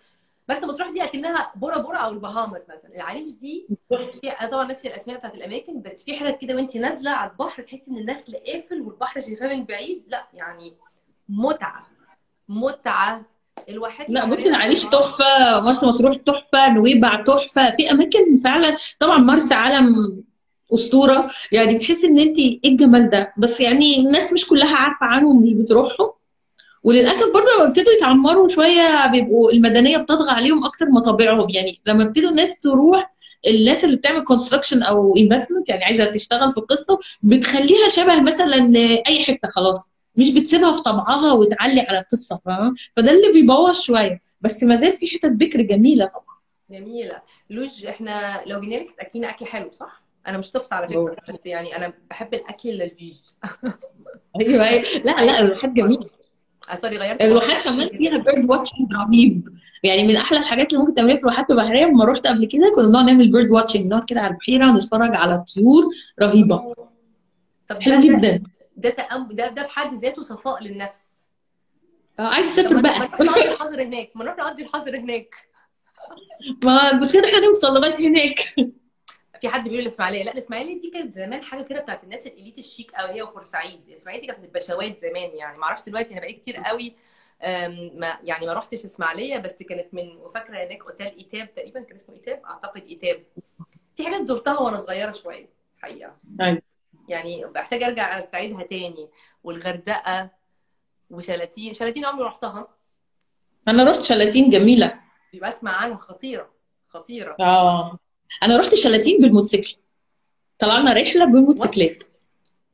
مرسى 0.50 0.66
مطروح 0.66 0.90
دي 0.90 1.04
أكنها 1.04 1.52
بورا 1.56 1.78
بورا 1.78 1.98
أو 1.98 2.12
البهامس 2.12 2.62
مثلا. 2.70 2.96
العريش 2.96 3.32
دي 3.32 3.68
أنا 4.42 4.50
طبعا 4.52 4.68
ناسي 4.68 4.88
الأسماء 4.88 5.18
بتاعت 5.18 5.36
الأماكن 5.36 5.82
بس 5.82 6.04
في 6.04 6.18
حتت 6.18 6.42
كده 6.42 6.56
وانت 6.56 6.78
نازلة 6.78 7.12
على 7.12 7.32
البحر 7.32 7.64
تحسي 7.64 7.92
إن 7.92 7.98
النخل 7.98 8.36
قافل 8.48 8.82
والبحر 8.82 9.22
شايفاه 9.22 9.48
من 9.56 9.66
بعيد. 9.66 10.04
لا 10.08 10.28
يعني 10.34 10.74
متعة 11.30 11.88
متعة 12.50 13.26
الواحات 13.70 14.10
لا 14.10 14.26
بصي 14.26 14.34
البحرية 14.34 14.50
العريش 14.50 14.86
بصراحة 14.86 15.08
تحفة 15.08 15.60
مرسى 15.62 15.86
مطروح 15.86 16.18
تحفة 16.18 16.74
نويبع 16.74 17.24
تحفة 17.24 17.72
في 17.76 17.92
أماكن 17.92 18.38
فعلا 18.44 18.78
طبعا 19.00 19.18
مرسى 19.18 19.54
علم 19.54 20.24
أسطورة. 20.74 21.32
يعني 21.52 21.76
بتحسي 21.76 22.08
إن 22.08 22.20
أنت 22.20 22.40
إيه 22.40 22.60
الجمال 22.66 23.10
ده؟ 23.10 23.34
بس 23.38 23.60
يعني 23.60 24.00
الناس 24.00 24.34
مش 24.34 24.48
كلها 24.48 24.76
عارفة 24.78 25.06
عنهم 25.06 25.44
مش 25.44 25.54
بتروحوا 25.54 26.08
وللأسف 26.84 27.34
برضه 27.34 27.48
لما 27.58 27.68
ابتدوا 27.68 27.94
يتعمروا 27.94 28.48
شوية 28.48 29.12
بيبقوا 29.12 29.52
المدنية 29.52 29.98
بتطغى 29.98 30.32
عليهم 30.32 30.66
أكتر 30.66 30.86
ما 30.86 31.00
طبيعهم. 31.02 31.50
يعني 31.50 31.78
لما 31.88 32.04
ابتدوا 32.04 32.30
الناس 32.30 32.60
تروح 32.60 33.12
الناس 33.48 33.86
اللي 33.86 33.96
بتعمل 33.96 34.24
construction 34.24 34.84
أو 34.84 35.18
investment 35.18 35.70
يعني 35.70 35.84
عايزة 35.84 36.06
تشتغل 36.06 36.52
في 36.52 36.58
القصة 36.58 37.00
بتخليها 37.24 37.88
شبه 37.90 38.22
مثلا 38.22 38.76
أي 39.08 39.24
حتة 39.24 39.48
خلاص. 39.50 39.92
مش 40.18 40.34
بتسيبها 40.34 40.72
في 40.72 40.82
طبعها 40.82 41.34
وتعلي 41.34 41.82
على 41.82 42.00
القصة 42.00 42.42
فاهمة؟ 42.46 42.74
فده 42.96 43.12
اللي 43.12 43.32
بيبوظ 43.34 43.80
شوية. 43.80 44.22
بس 44.42 44.64
ما 44.64 44.76
زال 44.76 44.92
في 44.94 45.08
حتت 45.08 45.32
بكر 45.32 45.62
جميلة 45.62 46.06
طبعا. 46.06 46.36
جميلة. 46.72 47.22
لوج 47.50 47.86
إحنا 47.86 48.42
لو 48.46 48.60
جينا 48.60 48.76
لك 48.76 48.96
تاكلينا 48.98 49.30
أكل 49.30 49.46
حلو 49.46 49.72
صح؟ 49.72 50.04
أنا 50.28 50.38
مش 50.38 50.50
طفسة 50.50 50.76
على 50.76 50.88
فكرة 50.88 51.16
بس 51.30 51.46
يعني 51.46 51.78
أنا 51.78 51.94
بحب 52.10 52.34
الأكل 52.34 52.70
اللذيذ. 52.70 53.16
أيوه 54.40 54.68
أيوة. 54.68 54.84
لا 55.06 55.26
لا 55.26 55.40
الواحات 55.40 55.72
جميلة 55.72 56.06
آه 56.72 56.76
sorry 56.76 56.98
غيرت 56.98 57.22
الواحات 57.22 57.64
كمان 57.64 57.90
فيها 57.90 58.18
bird 58.18 58.50
watching 58.50 58.94
رهيب. 58.94 59.48
يعني 59.84 60.08
من 60.08 60.16
أحلى 60.16 60.40
الحاجات 60.40 60.74
اللي 60.74 60.80
ممكن 60.84 60.94
تعمليها 60.94 61.16
في 61.16 61.24
الواحات 61.24 61.50
البحريه 61.50 61.86
لما 61.86 62.06
رحت 62.06 62.28
قبل 62.28 62.46
كده 62.46 62.72
كنا 62.76 62.88
بنقعد 62.88 63.06
نعمل 63.06 63.32
bird 63.32 63.52
watching 63.52 63.88
نقعد 63.88 64.04
كده 64.04 64.20
على 64.22 64.34
البحيرة 64.34 64.72
ونتفرج 64.72 65.16
على 65.16 65.36
الطيور 65.36 65.84
رهيبة. 66.22 66.74
طب 67.70 67.82
حلو 67.82 68.00
جدا. 68.02 68.44
ده 68.82 68.90
تأم... 68.90 69.28
ده 69.32 69.48
ده 69.48 69.64
في 69.64 69.70
حد 69.70 69.94
ذاته 69.94 70.22
صفاء 70.22 70.64
للنفس. 70.64 71.08
آه، 72.20 72.22
عايز 72.28 72.46
اسافر 72.60 72.76
ما 72.76 72.82
بقى. 72.82 73.00
نروح 73.00 73.20
نقضي 73.22 73.48
الحظر 73.54 73.84
هناك. 73.84 74.12
ما 74.16 74.24
نروح 74.26 74.38
نقضي 74.38 74.64
الحظر 74.64 74.98
هناك. 74.98 75.36
ما 76.64 76.92
المشكلة 76.92 77.26
إحنا 77.28 77.40
نوصل 77.40 77.74
لغاية 77.74 78.08
هناك. 78.10 78.40
في 79.42 79.50
حد 79.50 79.64
بيقول 79.64 79.80
الإسماعيلية 79.80 80.24
لا 80.24 80.34
الإسماعيلية 80.34 80.80
دي 80.82 80.90
كانت 80.90 81.16
زمان 81.16 81.44
حاجة 81.44 81.62
كده 81.62 81.80
بتاعت 81.80 82.04
الناس 82.04 82.28
ال 82.28 82.33
elite 82.33 82.58
الشيك 82.58 82.92
قوي 82.92 83.12
هي 83.14 83.22
وبورسعيد 83.22 83.82
الإسماعيلية 83.90 84.28
دي 84.28 84.34
كانت 84.34 84.46
البشوات 84.46 84.98
زمان 84.98 85.36
يعني. 85.36 85.58
ما 85.58 85.64
أعرفش 85.64 85.84
دلوقتي 85.84 86.12
أنا 86.14 86.20
بقالي 86.22 86.34
كتير 86.34 86.58
قوي 86.58 86.96
ما 87.96 88.18
يعني 88.24 88.46
ما 88.46 88.54
رحتش 88.54 88.86
إسماعيلية 88.86 89.38
بس 89.38 89.64
كانت 89.64 89.94
من 89.94 90.18
وفاكرة 90.18 90.58
هناك 90.58 90.82
أوتيل 90.82 91.08
إيتاب 91.08 91.54
تقريبا 91.54 91.80
كان 91.82 91.96
اسمه 91.96 92.16
إيتاب 92.16 92.42
أعتقد 92.46 92.82
إيتاب. 92.88 93.24
في 93.96 94.06
حاجات 94.06 94.22
زرتها 94.26 94.60
وأنا 94.60 94.78
صغيرة 94.78 95.12
شوية 95.12 95.50
حقيقة. 95.82 96.18
أيوة. 96.42 96.62
يعني 97.08 97.46
بحتاج 97.46 97.84
أرجع 97.84 98.20
أستعيدها 98.20 98.64
تاني. 98.64 99.10
والغردقة 99.44 100.30
وشلاتين 101.10 101.74
شلاتين 101.74 102.06
عمري 102.06 102.24
رحتها. 102.24 102.68
أنا 103.68 103.84
رحت 103.84 104.02
شلاتين 104.02 104.50
جميلة. 104.50 105.00
أسمع 105.44 105.72
عنها 105.72 105.98
خطيرة 105.98 106.50
خطيرة. 106.88 107.36
آه. 107.40 107.98
أنا 108.44 108.58
رحت 108.58 108.76
شلاتين 108.76 109.22
بالموتوسيكل. 109.22 109.76
طلعنا 110.60 110.94
رحلة 110.94 111.26
بالموتوسيكلات. 111.26 112.04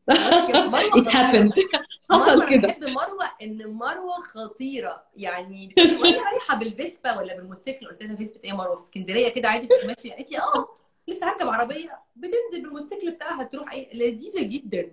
It 0.97 1.07
happened. 1.07 1.53
حصل 2.11 2.49
كده. 2.49 2.67
بحب 2.67 2.83
مروة 2.83 3.31
إن 3.41 3.67
مروة 3.67 4.21
خطيرة. 4.21 5.03
يعني 5.15 5.67
بتقولي 5.67 6.17
رايحة 6.17 6.55
بالفيسبا 6.55 7.17
ولا 7.17 7.35
بالموتوسيكل؟ 7.35 7.87
قلت 7.87 8.03
لها 8.03 8.15
فيسبا 8.15 8.43
إيه 8.43 8.53
مروة؟ 8.53 8.75
في 8.75 8.81
اسكندرية 8.81 9.29
كده 9.29 9.47
عادي 9.49 9.67
بتبقى 9.67 9.87
ماشية. 9.87 10.13
قالت 10.13 10.31
لي 10.31 10.37
آه. 10.39 10.67
لسه 11.07 11.27
هركب 11.29 11.47
عربية 11.47 11.99
بتنزل 12.15 12.61
بالموتوسيكل 12.63 13.11
بتاعها 13.11 13.43
تروح 13.43 13.73
اي 13.73 13.89
لذيذة 13.93 14.41
جدا. 14.41 14.91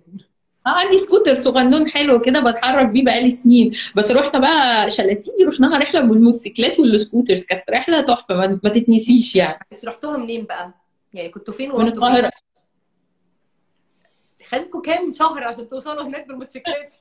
آه 0.67 0.69
عندي 0.69 0.97
سكوتر 0.97 1.33
صغنون 1.33 1.89
حلو 1.89 2.21
كده 2.21 2.39
بتحرك 2.39 2.87
بيه 2.89 3.03
بقالي 3.05 3.31
سنين. 3.31 3.71
بس 3.95 4.11
رحنا 4.11 4.39
بقى 4.39 4.91
شلاتين 4.91 5.47
رحناها 5.47 5.77
رحلة 5.77 6.01
بالموتوسيكلات 6.01 6.79
وال 6.79 6.91
scooters. 6.91 7.45
كانت 7.45 7.69
رحلة 7.69 8.01
تحفة 8.01 8.35
ما, 8.35 8.59
ما 8.63 8.69
تتنسيش 8.69 9.35
يعني. 9.35 9.59
بس 9.71 9.85
رحتوها 9.85 10.17
منين 10.17 10.45
بقى؟ 10.45 10.73
يعني 11.13 11.29
كنتوا 11.29 11.53
فين 11.53 11.71
من؟ 11.71 11.87
القاهرة. 11.87 12.31
خدتكم 14.49 14.81
كام 14.81 15.11
شهر 15.11 15.43
عشان 15.43 15.69
توصلوا 15.69 16.03
هناك 16.03 16.27
بالموتوسيكلات؟ 16.27 16.93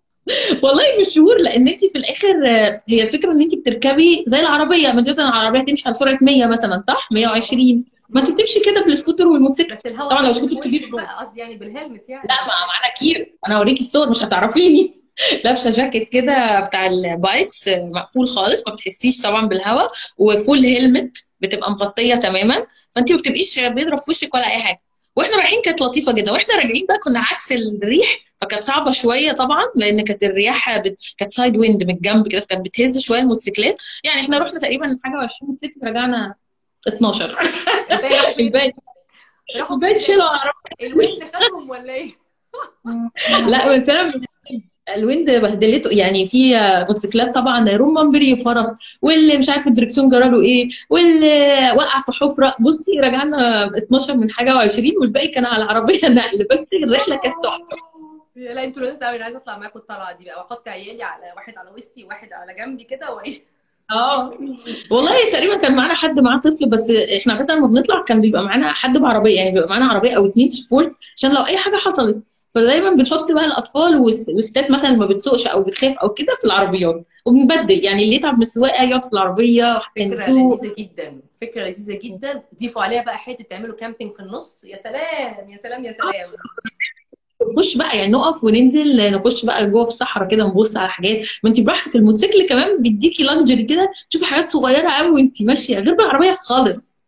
والله 0.62 0.84
مش 1.00 1.14
شهور 1.14 1.38
لأن 1.38 1.68
انت 1.68 1.84
في 1.84 1.98
الآخر 1.98 2.46
هي 2.88 3.02
الفكرة 3.02 3.32
إن 3.32 3.40
انت 3.40 3.54
بتركبي 3.54 4.24
زي 4.26 4.40
العربية. 4.40 4.92
ما 4.92 5.00
مثلا 5.08 5.28
العربية 5.28 5.60
تمشي 5.60 5.82
على 5.86 5.94
سرعة 5.94 6.18
100 6.22 6.46
مثلا 6.46 6.80
صح؟ 6.80 7.08
120 7.12 7.84
ما 8.10 8.20
انت 8.20 8.30
بتمشي 8.30 8.60
كده 8.60 8.84
بالسكوتر 8.84 9.26
والموتوسيكل. 9.26 9.76
طبعا 9.98 10.22
لو 10.26 10.32
سكوتر 10.32 10.54
كبير. 10.54 10.90
قصدي 11.18 11.40
يعني 11.40 11.56
بال 11.56 11.69
helmet 11.69 12.08
يعني. 12.08 12.28
لا 12.28 12.34
ما 12.34 12.48
معانا 12.48 12.94
gear 12.98 13.34
أنا 13.46 13.56
اوريكي 13.58 13.80
الصور 13.80 14.10
مش 14.10 14.22
هتعرفيني. 14.22 15.00
لابسة 15.44 15.70
جاكيت 15.70 16.08
كده 16.08 16.60
بتاع 16.60 16.86
ال 16.86 17.00
bikes 17.00 17.68
مقفول 17.68 18.28
خالص 18.28 18.62
ما 18.66 18.72
بتحسيش 18.72 19.22
طبعا 19.22 19.46
بالهواء 19.46 19.92
و 20.18 20.26
full 20.26 20.58
helmet 20.58 21.18
بتبقى 21.40 21.70
مغطية 21.70 22.14
تماما. 22.14 22.66
فانت 22.94 23.12
ما 23.12 23.18
بتبقيش 23.18 23.60
بيضرب 23.60 23.98
في 23.98 24.10
وشك 24.10 24.34
ولا 24.34 24.46
أي 24.46 24.62
حاجة. 24.62 24.80
وإحنا 25.16 25.36
رايحين 25.36 25.62
كانت 25.64 25.82
لطيفة 25.82 26.12
جدا. 26.12 26.32
وإحنا 26.32 26.54
راجعين 26.54 26.86
بقى 26.88 26.98
كنا 26.98 27.20
عكس 27.20 27.52
الريح 27.52 28.18
فكانت 28.40 28.62
صعبة 28.62 28.90
شوية 28.90 29.32
طبعا 29.32 29.64
لأن 29.76 30.00
كانت 30.00 30.22
الرياح 30.22 30.78
بت... 30.78 31.02
كانت 31.18 31.30
side 31.30 31.56
wind 31.56 31.84
من 31.84 31.90
الجنب 31.90 32.28
كده 32.28 32.40
فكانت 32.40 32.66
بتهز 32.66 32.98
شوية 32.98 33.20
الموتوسيكلات. 33.20 33.82
يعني 34.04 34.20
إحنا 34.20 34.38
رحنا 34.38 34.60
تقريبا 34.60 34.98
حاجة 35.04 35.26
و20 35.26 35.42
موتوسيكل 35.42 35.80
رجعنا 35.84 36.34
12 36.88 37.38
الباقي؟ 38.40 38.72
الباقي؟ 39.70 39.98
شيلوا 39.98 40.24
العربية. 40.24 40.86
ال 40.86 40.93
wind 40.93 41.22
خدهم 41.24 41.70
ولا 41.70 41.94
إيه؟ 41.94 42.16
لا 43.48 43.76
بس 43.76 43.88
أنا 43.88 44.12
ال 44.96 45.03
wind 45.03 45.30
بهدلته 45.30 45.90
يعني 45.90 46.28
في 46.28 46.54
موتوسيكلات 46.88 47.34
طبعا 47.34 47.68
رمان 47.76 48.10
بلي 48.10 48.36
فرط 48.36 48.74
واللي 49.02 49.38
مش 49.38 49.48
عارف 49.48 49.66
الدركسيون 49.66 50.08
جراله 50.08 50.40
إيه 50.40 50.68
واللي 50.90 51.72
وقع 51.76 52.00
في 52.00 52.12
حفرة 52.12 52.56
بصي 52.60 53.00
رجعنا 53.00 53.66
12 53.78 54.16
من 54.16 54.30
حاجة 54.30 54.50
و20 54.50 55.00
والباقي 55.00 55.28
كان 55.28 55.44
على 55.44 55.64
العربيه 55.64 56.08
نقل 56.08 56.46
بس 56.50 56.72
الرحلة 56.72 57.16
كانت 57.16 57.44
تحفة 57.44 57.76
لا 58.36 58.64
أنتوا 58.64 58.82
لازم 58.82 58.98
قوي 58.98 59.16
أنا 59.16 59.24
عايزة 59.24 59.38
أطلع 59.38 59.58
معاكم 59.58 59.78
الطلعه 59.78 60.12
دي 60.12 60.24
بقى 60.24 60.38
وأحط 60.38 60.68
عيالي 60.68 61.02
على 61.02 61.32
واحد 61.36 61.58
على 61.58 61.70
وسطي 61.70 62.04
وواحد 62.04 62.32
على 62.32 62.54
جنبي 62.54 62.84
كده 62.84 63.14
وإيه 63.14 63.42
آه. 63.90 64.30
والله 64.90 65.30
تقريبا 65.32 65.56
كان 65.56 65.76
معانا 65.76 65.94
حد 65.94 66.20
معاه 66.20 66.38
طفل 66.40 66.68
بس 66.68 66.90
إحنا 66.90 67.32
عادة 67.34 67.54
لما 67.54 67.66
بنطلع 67.66 68.02
كان 68.02 68.20
بيبقى 68.20 68.44
معانا 68.44 68.72
حد 68.72 68.98
بعربية 68.98 69.36
يعني 69.36 69.52
بيبقى 69.52 69.68
معانا 69.68 69.84
عربية 69.84 70.16
أو 70.16 70.26
اتنين 70.26 70.48
سبورت 70.48 70.92
عشان 71.16 71.34
لو 71.34 71.42
أي 71.46 71.56
حاجة 71.56 71.76
حصلت. 71.76 72.22
فدايما 72.54 72.90
بنحط 72.90 73.32
بقى 73.32 73.44
الأطفال 73.46 73.96
والس- 73.96 74.28
والستات 74.28 74.70
مثلا 74.70 74.90
ما 74.90 75.06
بتسوقش 75.06 75.46
أو 75.46 75.62
بتخاف 75.62 75.98
أو 75.98 76.08
كده 76.14 76.34
في 76.40 76.44
العربيات. 76.44 77.06
وبنبدل 77.26 77.84
يعني 77.84 78.04
اللي 78.04 78.14
يتعب 78.14 78.34
من 78.36 78.42
السواقة 78.42 78.82
يقعد 78.84 79.04
في 79.04 79.12
العربية 79.12 79.78
فكرة 79.96 80.04
نسوق 80.06 80.60
لذيذة 80.64 80.74
جدا 80.78 81.20
فكرة 81.40 81.62
لذيذة 81.68 82.00
جدا. 82.04 82.42
ضيفوا 82.60 82.82
عليها 82.82 83.02
بقى 83.02 83.18
حتة 83.18 83.44
تعملوا 83.50 83.76
camping 83.76 84.12
في 84.14 84.20
النص. 84.20 84.64
يا 84.64 84.78
سلام 84.82 85.50
يا 85.50 85.58
سلام 85.62 85.84
يا 85.84 85.92
سلام. 85.92 86.30
نخش 87.42 87.76
بقى 87.76 87.98
يعني 87.98 88.12
نقف 88.12 88.44
وننزل 88.44 89.12
نخش 89.12 89.44
بقى 89.44 89.70
جوه 89.70 89.84
في 89.84 89.90
الصحراء 89.90 90.28
كده 90.28 90.46
نبص 90.46 90.76
على 90.76 90.88
حاجات. 90.88 91.26
ما 91.44 91.50
انت 91.50 91.60
براحتك 91.60 91.96
الموتوسيكل 91.96 92.48
كمان 92.48 92.82
بيديكي 92.82 93.22
luxury 93.22 93.62
كده 93.62 93.92
تشوفي 94.10 94.24
حاجات 94.24 94.48
صغيرة 94.48 94.90
قوي 94.90 95.10
وانت 95.10 95.42
ماشية 95.42 95.78
غير 95.78 95.94
بالعربيه 95.94 96.32
خالص. 96.32 97.00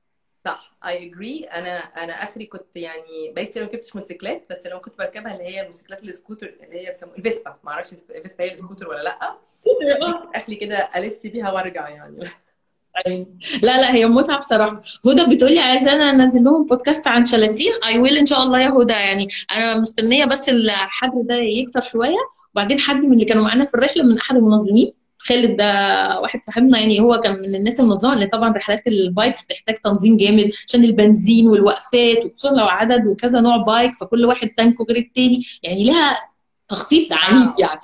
صح 0.45 0.77
I 0.87 1.07
agree 1.07 1.45
أنا 1.45 1.79
أنا 1.79 2.13
آخري 2.13 2.47
كنت 2.47 2.77
يعني 2.77 3.33
بقيت 3.37 3.59
ما 3.59 3.65
ركبتش 3.65 3.97
موتوسيكلات 3.97 4.47
بس 4.51 4.67
لما 4.67 4.79
كنت 4.79 4.99
بركبها 4.99 5.33
اللي 5.33 5.45
هي 5.45 5.61
الموتوسيكلات 5.61 6.03
السكوتر 6.03 6.55
اللي 6.63 6.81
هي 6.81 6.89
بيسموها 6.89 7.17
الفيسبا. 7.17 7.57
ما 7.65 7.71
أعرفش 7.71 7.93
الفيسبا 7.93 8.45
هي 8.45 8.53
السكوتر 8.53 8.89
ولا 8.89 9.03
لأ. 9.03 9.35
اخلي 10.35 10.57
كده 10.57 10.91
ألف 10.97 11.19
بيها 11.23 11.53
وأرجع 11.53 11.89
يعني. 11.89 12.29
أيوة. 13.07 13.27
لا 13.63 13.81
لا 13.81 13.95
هي 13.95 14.07
متعة 14.07 14.39
بصراحة. 14.39 14.81
هدى 15.07 15.35
بتقولي 15.35 15.59
عايزه 15.59 15.93
أنا 15.93 16.11
انزل 16.11 16.45
لهم 16.45 16.67
بودكاست 16.67 17.07
عن 17.07 17.25
شلاتين. 17.25 17.73
I 17.85 17.99
will 17.99 18.19
إن 18.19 18.27
شاء 18.27 18.43
الله 18.43 18.61
يا 18.61 18.71
هدى. 18.71 18.93
يعني 18.93 19.29
أنا 19.53 19.81
مستنية 19.81 20.25
بس 20.25 20.49
الحر 20.49 21.13
ده 21.15 21.35
يكسر 21.35 21.81
شوية. 21.81 22.19
وبعدين 22.55 22.81
حد 22.81 23.05
من 23.05 23.13
اللي 23.13 23.25
كانوا 23.25 23.45
معانا 23.45 23.65
في 23.65 23.75
الرحلة 23.75 24.03
من 24.03 24.19
أحد 24.19 24.37
المنظمين. 24.37 24.93
خالد 25.19 25.57
ده 25.57 25.65
واحد 26.21 26.41
صاحبنا 26.45 26.79
يعني 26.79 27.01
هو 27.01 27.21
كان 27.21 27.33
من 27.33 27.55
الناس 27.55 27.81
المنظمة 27.81 28.13
اللي 28.13 28.27
طبعا 28.27 28.53
رحلات 28.53 28.87
ال 28.87 28.96
bikes 28.96 29.45
بتحتاج 29.45 29.75
تنظيم 29.75 30.17
جامد 30.17 30.51
عشان 30.69 30.85
البنزين 30.85 31.49
والوقفات 31.49 32.25
وخصوصا 32.25 32.51
لو 32.51 32.65
عدد 32.65 33.07
وكذا 33.07 33.41
نوع 33.41 33.57
bike 33.57 33.95
فكل 33.95 34.25
واحد 34.25 34.49
تانكو 34.49 34.85
غير 34.85 34.97
التاني. 34.97 35.43
يعني 35.63 35.85
لها 35.85 36.19
تخطيط 36.69 37.13
عنيف 37.13 37.51
يعني. 37.59 37.81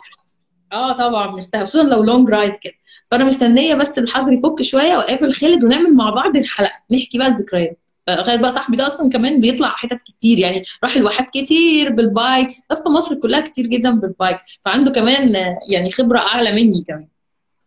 آه 0.73 0.97
طبعا 0.97 1.37
مش 1.37 1.42
سهل 1.42 1.66
خصوصا 1.66 1.85
لو 1.85 2.03
long 2.03 2.31
ride 2.31 2.57
كده. 2.57 2.78
فأنا 3.11 3.25
مستنية 3.25 3.75
بس 3.75 3.99
الحظر 3.99 4.33
يفك 4.33 4.62
شوية 4.62 4.97
وأقابل 4.97 5.33
خالد 5.33 5.64
ونعمل 5.64 5.94
مع 5.94 6.11
بعض 6.11 6.37
الحلقة 6.37 6.73
نحكي 6.92 7.18
بقى 7.18 7.27
الذكريات. 7.27 7.79
آه، 8.09 8.23
خالد 8.23 8.40
بقى 8.40 8.51
صاحبي 8.51 8.77
ده 8.77 8.87
أصلا 8.87 9.11
كمان 9.11 9.40
بيطلع 9.40 9.68
حتت 9.68 10.03
كتير 10.03 10.38
يعني 10.38 10.62
راح 10.85 10.97
الواحات 10.97 11.31
كتير 11.31 11.92
بال 11.92 12.11
bike 12.11 12.49
لف 12.73 12.87
مصر 12.97 13.21
كلها 13.21 13.40
كتير 13.40 13.66
جدا 13.66 13.90
بال 13.90 14.07
bike 14.07 14.38
فعنده 14.64 14.92
كمان 14.92 15.37
آه، 15.37 15.59
يعني 15.68 15.92
خبرة 15.92 16.18
أعلى 16.18 16.53
مني 16.53 16.85
كمان. 16.88 17.09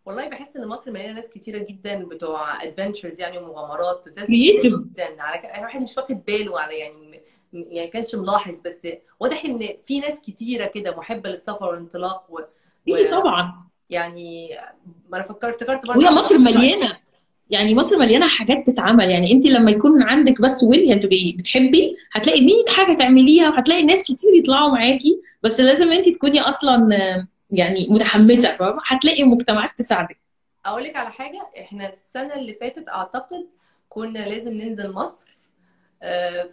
والله 0.06 0.28
بحس 0.28 0.56
إن 0.56 0.68
مصر 0.68 0.90
مليانة 0.90 1.12
ناس 1.12 1.28
كتيرة 1.28 1.58
جدا 1.58 2.04
بتوع 2.04 2.62
adventures 2.64 3.20
يعني 3.20 3.38
ومغامرات 3.38 4.04
جدا. 4.28 5.22
على 5.22 5.38
ك... 5.38 5.44
الواحد 5.58 5.80
مش 5.82 5.96
واخد 5.96 6.24
باله 6.24 6.60
على 6.60 6.78
يعني 6.78 7.20
يعني 7.52 7.88
كانش 7.88 8.14
ملاحظ 8.14 8.60
بس 8.64 8.86
واضح 9.20 9.44
إن 9.44 9.68
في 9.86 10.00
ناس 10.00 10.20
كتيرة 10.20 10.66
كده 10.66 10.96
محبة 10.96 11.30
للسفر 11.30 11.64
والانطلاق 11.64 12.26
و... 12.30 12.38
إيه 12.88 13.10
طبعا. 13.10 13.71
يعني 13.92 14.48
ما 15.10 15.16
أنا 15.16 15.24
فكرت 15.26 15.54
افتكرت 15.54 15.86
برضه 15.86 16.00
وهي 16.00 16.14
مصر 16.14 16.38
مليانة. 16.38 16.96
يعني 17.50 17.74
مصر 17.74 17.98
مليانة 17.98 18.28
حاجات 18.28 18.66
تتعمل. 18.66 19.10
يعني 19.10 19.32
أنت 19.32 19.46
لما 19.46 19.70
يكون 19.70 20.02
عندك 20.02 20.40
بس 20.40 20.62
ويل 20.62 21.00
تبقي 21.00 21.32
بتحبي 21.38 21.96
هتلاقي 22.12 22.40
100 22.40 22.52
حاجة 22.76 22.96
تعمليها 22.96 23.48
وهتلاقي 23.50 23.82
ناس 23.82 24.02
كتير 24.02 24.34
يطلعوا 24.34 24.70
معاكي. 24.70 25.22
بس 25.42 25.60
لازم 25.60 25.92
أنت 25.92 26.08
تكوني 26.08 26.40
أصلا 26.40 26.88
يعني 27.50 27.86
متحمسة 27.90 28.56
فاهمة؟ 28.56 28.82
هتلاقي 28.86 29.24
مجتمعات 29.24 29.70
تساعدك. 29.78 30.18
أقول 30.66 30.84
لك 30.84 30.96
على 30.96 31.10
حاجة. 31.10 31.46
إحنا 31.60 31.88
السنة 31.88 32.34
اللي 32.34 32.54
فاتت 32.54 32.88
أعتقد 32.88 33.46
كنا 33.88 34.28
لازم 34.28 34.50
ننزل 34.52 34.92
مصر 34.92 35.36
آه، 36.02 36.48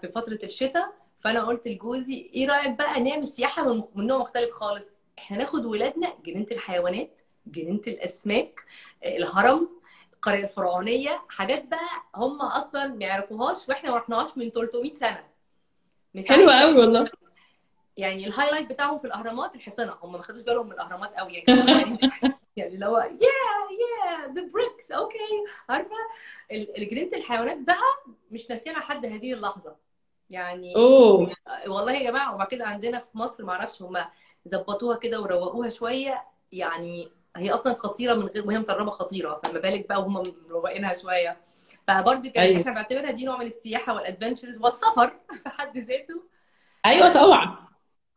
في 0.00 0.08
فترة 0.08 0.38
الشتاء. 0.44 0.92
فأنا 1.18 1.44
قلت 1.44 1.68
لجوزي 1.68 2.30
إيه 2.34 2.46
رأيك 2.48 2.70
بقى 2.78 3.00
نعمل 3.00 3.26
سياحة 3.26 3.72
من 3.94 4.06
نوع 4.06 4.18
مختلف 4.18 4.50
خالص؟ 4.50 4.95
إحنا 5.18 5.38
ناخد 5.38 5.64
ولادنا 5.64 6.14
جنينة 6.24 6.46
الحيوانات 6.52 7.20
جنينة 7.46 7.82
الأسماك 7.86 8.64
آه، 9.04 9.16
الهرم 9.16 9.68
القرية 10.14 10.44
الفرعونية 10.44 11.22
حاجات 11.28 11.64
بقى 11.64 11.88
هم 12.14 12.42
أصلا 12.42 12.86
ما 12.86 13.04
يعرفوهاش 13.04 13.68
وإحنا 13.68 13.90
ما 13.90 13.96
رحناهاش 13.96 14.36
من 14.36 14.50
300 14.50 14.94
سنة. 14.94 15.24
حلوة. 16.28 16.60
قوي 16.60 16.78
والله. 16.78 17.10
يعني 17.96 18.26
الهايلايت 18.26 18.70
بتاعهم 18.70 18.98
في 18.98 19.04
الأهرامات 19.04 19.54
الحصنة. 19.54 19.94
هم 20.02 20.12
ما 20.12 20.22
خدوش 20.22 20.42
بالهم 20.42 20.66
من 20.66 20.72
الأهرامات 20.72 21.14
قوي 21.14 21.32
يعني. 21.32 21.96
يعني 22.56 22.74
اللي 22.74 22.86
هو 22.86 22.98
يا 22.98 23.36
يا 23.80 24.26
the 24.26 24.50
breaks 24.52 24.92
okay 24.92 25.18
عارفة؟ 25.68 25.96
الجنينه 26.52 27.16
الحيوانات 27.16 27.58
بقى 27.58 28.14
مش 28.30 28.50
ناسيانا 28.50 28.78
لحد 28.78 29.06
هذه 29.06 29.32
اللحظة. 29.32 29.76
يعني 30.30 30.76
أوه. 30.76 31.32
والله 31.66 31.92
يا 31.92 32.10
جماعة 32.10 32.34
وبعد 32.34 32.46
كده 32.46 32.64
عندنا 32.66 32.98
في 32.98 33.18
مصر 33.18 33.44
ما 33.44 33.52
أعرفش 33.52 33.82
هم 33.82 33.96
ظبطوها 34.48 34.96
كده 34.96 35.20
وروقوها 35.20 35.68
شوية. 35.68 36.24
يعني 36.52 37.08
هي 37.36 37.50
أصلا 37.50 37.74
خطيرة 37.74 38.14
من 38.14 38.26
غير 38.26 38.46
وهي 38.46 38.58
متربة 38.58 38.90
خطيرة 38.90 39.40
فما 39.44 39.58
بالك 39.60 39.88
بقى 39.88 40.00
وهم 40.00 40.34
مروقينها 40.48 40.94
شوية. 40.94 41.36
فبرضه 41.88 42.28
كان 42.30 42.44
أيوة. 42.44 42.60
إحنا 42.60 42.72
بنعتبرها 42.72 43.10
دي 43.10 43.24
نوع 43.24 43.36
من 43.38 43.46
السياحة 43.46 43.94
وال 43.94 44.04
adventures 44.04 44.56
والسفر 44.58 45.08
في 45.42 45.48
حد 45.48 45.78
ذاته. 45.78 46.22
أيوه 46.86 47.12
طبعا. 47.12 47.56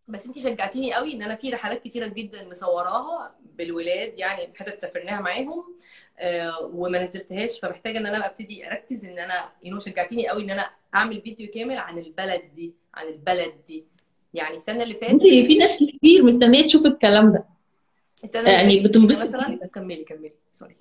بس 0.07 0.25
انت 0.25 0.39
شجعتيني 0.39 0.93
قوي 0.93 1.13
إن 1.13 1.21
أنا 1.21 1.35
في 1.35 1.49
رحلات 1.49 1.83
كتيرة 1.83 2.07
جدا 2.07 2.49
مصوراها 2.49 3.35
بالولاد 3.41 4.19
يعني 4.19 4.53
حتت 4.55 4.79
سافرناها 4.79 5.21
معاهم 5.21 5.77
آه، 6.19 6.61
وما 6.61 7.03
نزلتهاش. 7.03 7.59
فمحتاجة 7.59 7.97
إن 7.97 8.05
أنا 8.05 8.25
أبتدي 8.25 8.67
أركز 8.67 9.05
إن 9.05 9.19
أنا 9.19 9.51
you 9.63 9.70
know 9.70 9.79
شجعتيني 9.79 10.27
قوي 10.27 10.43
إن 10.43 10.49
أنا 10.49 10.69
أعمل 10.95 11.21
فيديو 11.21 11.51
كامل 11.51 11.77
عن 11.77 11.97
البلد 11.97 12.51
دي 12.53 12.73
عن 12.93 13.07
البلد 13.07 13.61
دي. 13.67 13.85
يعني 14.33 14.55
السنة 14.55 14.83
اللي 14.83 14.95
فاتت 14.95 15.21
في 15.21 15.57
ناس 15.57 15.77
كتير 15.97 16.23
مستنية 16.23 16.63
تشوف 16.63 16.85
الكلام 16.85 17.31
ده. 17.31 17.43
السنة 18.23 18.49
يعني 18.49 18.79
بتنبسط. 18.79 19.17
مثلا 19.17 19.59
كملي 19.73 20.03
كملي. 20.03 20.31
sorry 20.53 20.75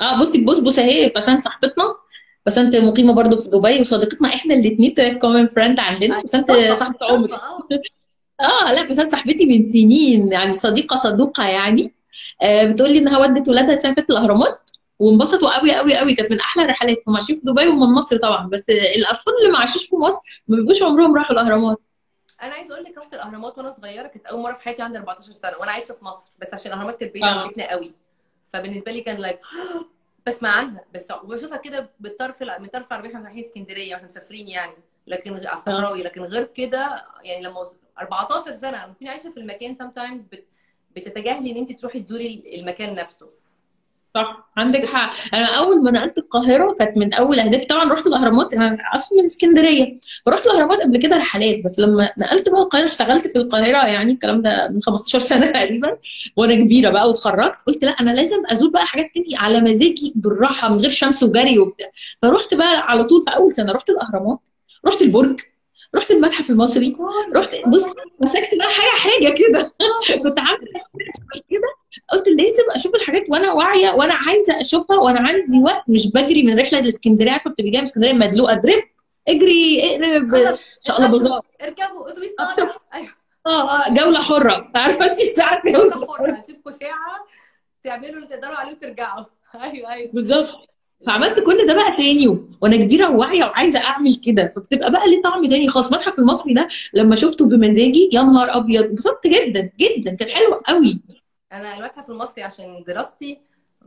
آه 0.00 0.20
بصي 0.20 0.44
بص 0.44 0.58
بص 0.58 0.78
اهي 0.78 1.08
بسنت 1.16 1.44
صاحبتنا. 1.44 1.84
بسنت 2.46 2.76
مقيمة 2.76 3.12
برضو 3.12 3.36
في 3.36 3.48
دبي 3.48 3.80
وصديقتنا 3.80 4.28
إحنا 4.28 4.54
الاثنين 4.54 5.18
common 5.18 5.46
friend 5.46 5.80
عندنا. 5.80 6.22
بسنت 6.22 6.48
صدفة، 6.50 6.74
صاحبة 6.74 6.96
عمري. 7.02 7.32
آه. 7.32 7.68
آه 8.68 8.72
لا 8.72 8.82
بسنت 8.90 9.10
صاحبتي 9.10 9.46
من 9.46 9.62
سنين 9.62 10.32
يعني 10.32 10.56
صديقة 10.56 10.96
صدوقة 10.96 11.48
يعني. 11.48 11.94
آه 12.42 12.64
بتقول 12.64 12.92
لي 12.92 12.98
إنها 12.98 13.18
ودت 13.18 13.48
ولادها 13.48 13.72
السنة 13.72 13.94
فاتت 13.94 14.10
الأهرامات 14.10 14.70
وانبسطوا 14.98 15.58
قوي 15.58 15.74
قوي 15.74 15.96
قوي. 15.96 16.14
كانت 16.14 16.30
من 16.32 16.40
أحلى 16.40 16.62
الرحلات 16.62 17.02
هم 17.08 17.14
عايشين 17.16 17.36
في 17.36 17.42
دبي 17.44 17.66
ومن 17.66 17.94
مصر 17.94 18.16
طبعا. 18.16 18.48
بس 18.48 18.70
الأطفال 18.70 19.32
اللي 19.40 19.52
ما 19.52 19.58
عاشوش 19.58 19.86
في 19.86 19.96
مصر 19.96 20.42
ما 20.48 20.56
بيبقوش 20.56 20.82
عمرهم 20.82 21.16
راحوا 21.16 21.32
الأهرامات. 21.32 21.78
أنا 22.42 22.54
عايزه 22.54 22.74
أقول 22.74 22.84
لك 22.84 22.98
رحت 22.98 23.14
الاهرامات 23.14 23.58
وأنا 23.58 23.70
صغيره 23.70 24.08
كانت 24.08 24.26
أول 24.26 24.42
مرة 24.42 24.52
في 24.54 24.62
حياتي 24.62 24.82
عندي 24.82 24.98
14 24.98 25.32
سنة 25.32 25.56
وأنا 25.58 25.72
عايشة 25.72 25.94
في 25.94 26.04
مصر 26.04 26.30
بس 26.38 26.54
عشان 26.54 26.72
الاهرامات 26.72 27.00
كانت 27.00 27.12
بعيدة 27.14 27.26
آه. 27.28 27.40
عن 27.42 27.48
بيتنا 27.48 27.70
قوي. 27.70 27.94
فبالنسبة 28.52 28.92
لي 28.92 29.00
كان 29.00 29.16
لايك 29.16 29.40
بسمع 30.26 30.48
عنها 30.50 30.84
بس 30.94 31.10
وبشوفها 31.24 31.56
كده 31.56 31.90
بالطرف 32.00 32.42
من 32.42 32.66
طرف 32.66 32.86
العربية 32.92 33.08
إحنا 33.08 33.20
رايحين 33.24 33.44
اسكندرية 33.44 33.92
وإحنا 33.94 34.06
مسافرين 34.08 34.48
يعني. 34.48 34.72
لكن 35.06 35.34
على 35.34 35.52
الصحراوي 35.56 36.02
لكن 36.02 36.20
غير 36.22 36.44
كده 36.44 37.06
يعني 37.22 37.42
لما 37.44 37.60
وص- 37.60 37.76
14 38.00 38.54
سنة 38.54 38.86
ممكن 38.86 39.08
عايشة 39.08 39.30
في 39.30 39.40
المكان 39.40 39.76
sometimes 39.76 40.22
بت... 40.32 40.46
بتتجاهلي 40.96 41.50
إن 41.50 41.56
أنت 41.56 41.72
تروحي 41.72 42.00
تزوري 42.00 42.44
المكان 42.54 42.94
نفسه. 42.94 43.30
صح 44.14 44.50
عندك 44.56 44.84
حق. 44.84 45.34
أنا 45.34 45.46
أول 45.58 45.82
ما 45.84 45.90
نقلت 45.90 46.18
القاهرة 46.18 46.74
كانت 46.78 46.96
من 46.98 47.14
أول 47.14 47.38
اهدافي 47.40 47.64
طبعا 47.66 47.92
رحت 47.92 48.06
الأهرامات 48.06 48.54
أنا 48.54 48.78
أصلا 48.94 49.18
من 49.18 49.24
اسكندرية. 49.24 49.98
فرحت 50.26 50.46
الأهرامات 50.46 50.78
قبل 50.80 50.98
كده 50.98 51.16
رحلات 51.16 51.64
بس 51.64 51.78
لما 51.78 52.10
نقلت 52.18 52.48
بقى 52.48 52.60
القاهرة 52.62 52.84
اشتغلت 52.84 53.26
في 53.26 53.38
القاهرة 53.38 53.86
يعني 53.86 54.12
الكلام 54.12 54.42
ده 54.42 54.68
من 54.68 54.82
15 54.82 55.18
سنة 55.18 55.46
تقريبا 55.52 55.98
وأنا 56.36 56.54
كبيرة 56.54 56.90
بقى 56.90 57.08
واتخرجت 57.08 57.56
قلت 57.66 57.84
لا 57.84 57.90
أنا 57.90 58.10
لازم 58.10 58.42
أزور 58.46 58.70
بقى 58.70 58.86
حاجات 58.86 59.10
تاني 59.14 59.36
على 59.36 59.60
مزاجي 59.60 60.12
بالراحة 60.16 60.68
من 60.68 60.78
غير 60.80 60.90
شمس 60.90 61.22
وجري 61.22 61.58
وبتاع. 61.58 61.90
فرحت 62.22 62.54
بقى 62.54 62.90
على 62.90 63.04
طول 63.04 63.22
في 63.22 63.30
أول 63.36 63.52
سنة 63.52 63.72
رحت 63.72 63.90
الأهرامات 63.90 64.38
رحت 64.86 65.02
البرج 65.02 65.40
رحت 65.96 66.10
المتحف 66.10 66.50
المصري 66.50 66.96
رحت 67.36 67.54
بص 67.68 67.84
مسكت 68.20 68.54
بقى 68.58 68.68
حاجة 68.68 69.00
حاجة 69.12 69.34
كده. 69.38 69.72
كنت 70.24 70.38
عاملة 70.38 70.60
كده. 71.50 71.79
قلت 72.12 72.28
لازم 72.28 72.62
أشوف 72.74 72.94
الحاجات 72.94 73.24
وأنا 73.30 73.52
واعية 73.52 73.90
وأنا 73.90 74.14
عايزة 74.14 74.60
أشوفها 74.60 74.96
وأنا 74.98 75.20
عندي 75.20 75.58
وقت 75.64 75.82
مش 75.88 76.12
بجري 76.12 76.42
من 76.42 76.58
رحلة 76.60 76.80
لإسكندرية 76.80 77.30
عارفة 77.30 77.50
بتبقي 77.50 77.70
جاية 77.70 77.80
من 77.80 77.86
إسكندرية 77.86 78.12
مدلوقة 78.12 78.54
دريب 78.54 78.82
اجري 79.28 79.82
اقرب 79.86 80.34
إن 80.34 80.56
شاء 80.80 80.96
الله 80.96 81.08
بالله. 81.08 81.40
اركبوا 81.62 82.10
اتوبيس 82.10 82.30
طالع. 82.38 82.76
أيوه. 82.94 83.08
آه 83.46 83.70
آه 83.86 83.94
جولة 83.94 84.18
حرة. 84.22 84.70
عارفة 84.74 85.04
انت 85.06 85.20
الساعة 85.20 85.62
جولة 85.66 86.06
حرة. 86.06 86.32
هتسيبكم 86.32 86.70
ساعة 86.70 87.26
تعملوا 87.84 88.16
اللي 88.16 88.26
تقدروا 88.26 88.54
عليه 88.56 88.72
وترجعوا. 88.72 89.24
أيوه 89.62 89.92
أيوه. 89.92 90.10
بالظبط. 90.12 90.48
فعملت 91.06 91.40
كل 91.40 91.66
ده 91.66 91.74
بقى 91.74 91.96
تاني 91.96 92.38
وأنا 92.62 92.76
كبيرة 92.76 93.10
وواعية 93.10 93.44
وعايزة 93.44 93.78
أعمل 93.80 94.14
كده. 94.14 94.48
فبتبقى 94.56 94.92
بقى 94.92 95.10
ليه 95.10 95.22
طعم 95.22 95.46
تاني 95.46 95.68
خالص. 95.68 95.86
المتحف 95.86 96.18
المصري 96.18 96.54
ده 96.54 96.68
لما 96.94 97.16
شفته 97.16 97.46
بمزاجي 97.48 98.10
يا 98.12 98.22
نهار 98.22 98.56
أبيض. 98.56 98.82
انبسطت 98.84 99.26
جدا 99.26 99.70
جدا. 99.78 100.14
كان 100.14 100.28
حلو 100.30 100.54
قوي. 100.54 101.00
أنا 101.52 101.76
المتحف 101.78 102.10
المصري 102.10 102.42
عشان 102.42 102.84
دراستي 102.86 103.40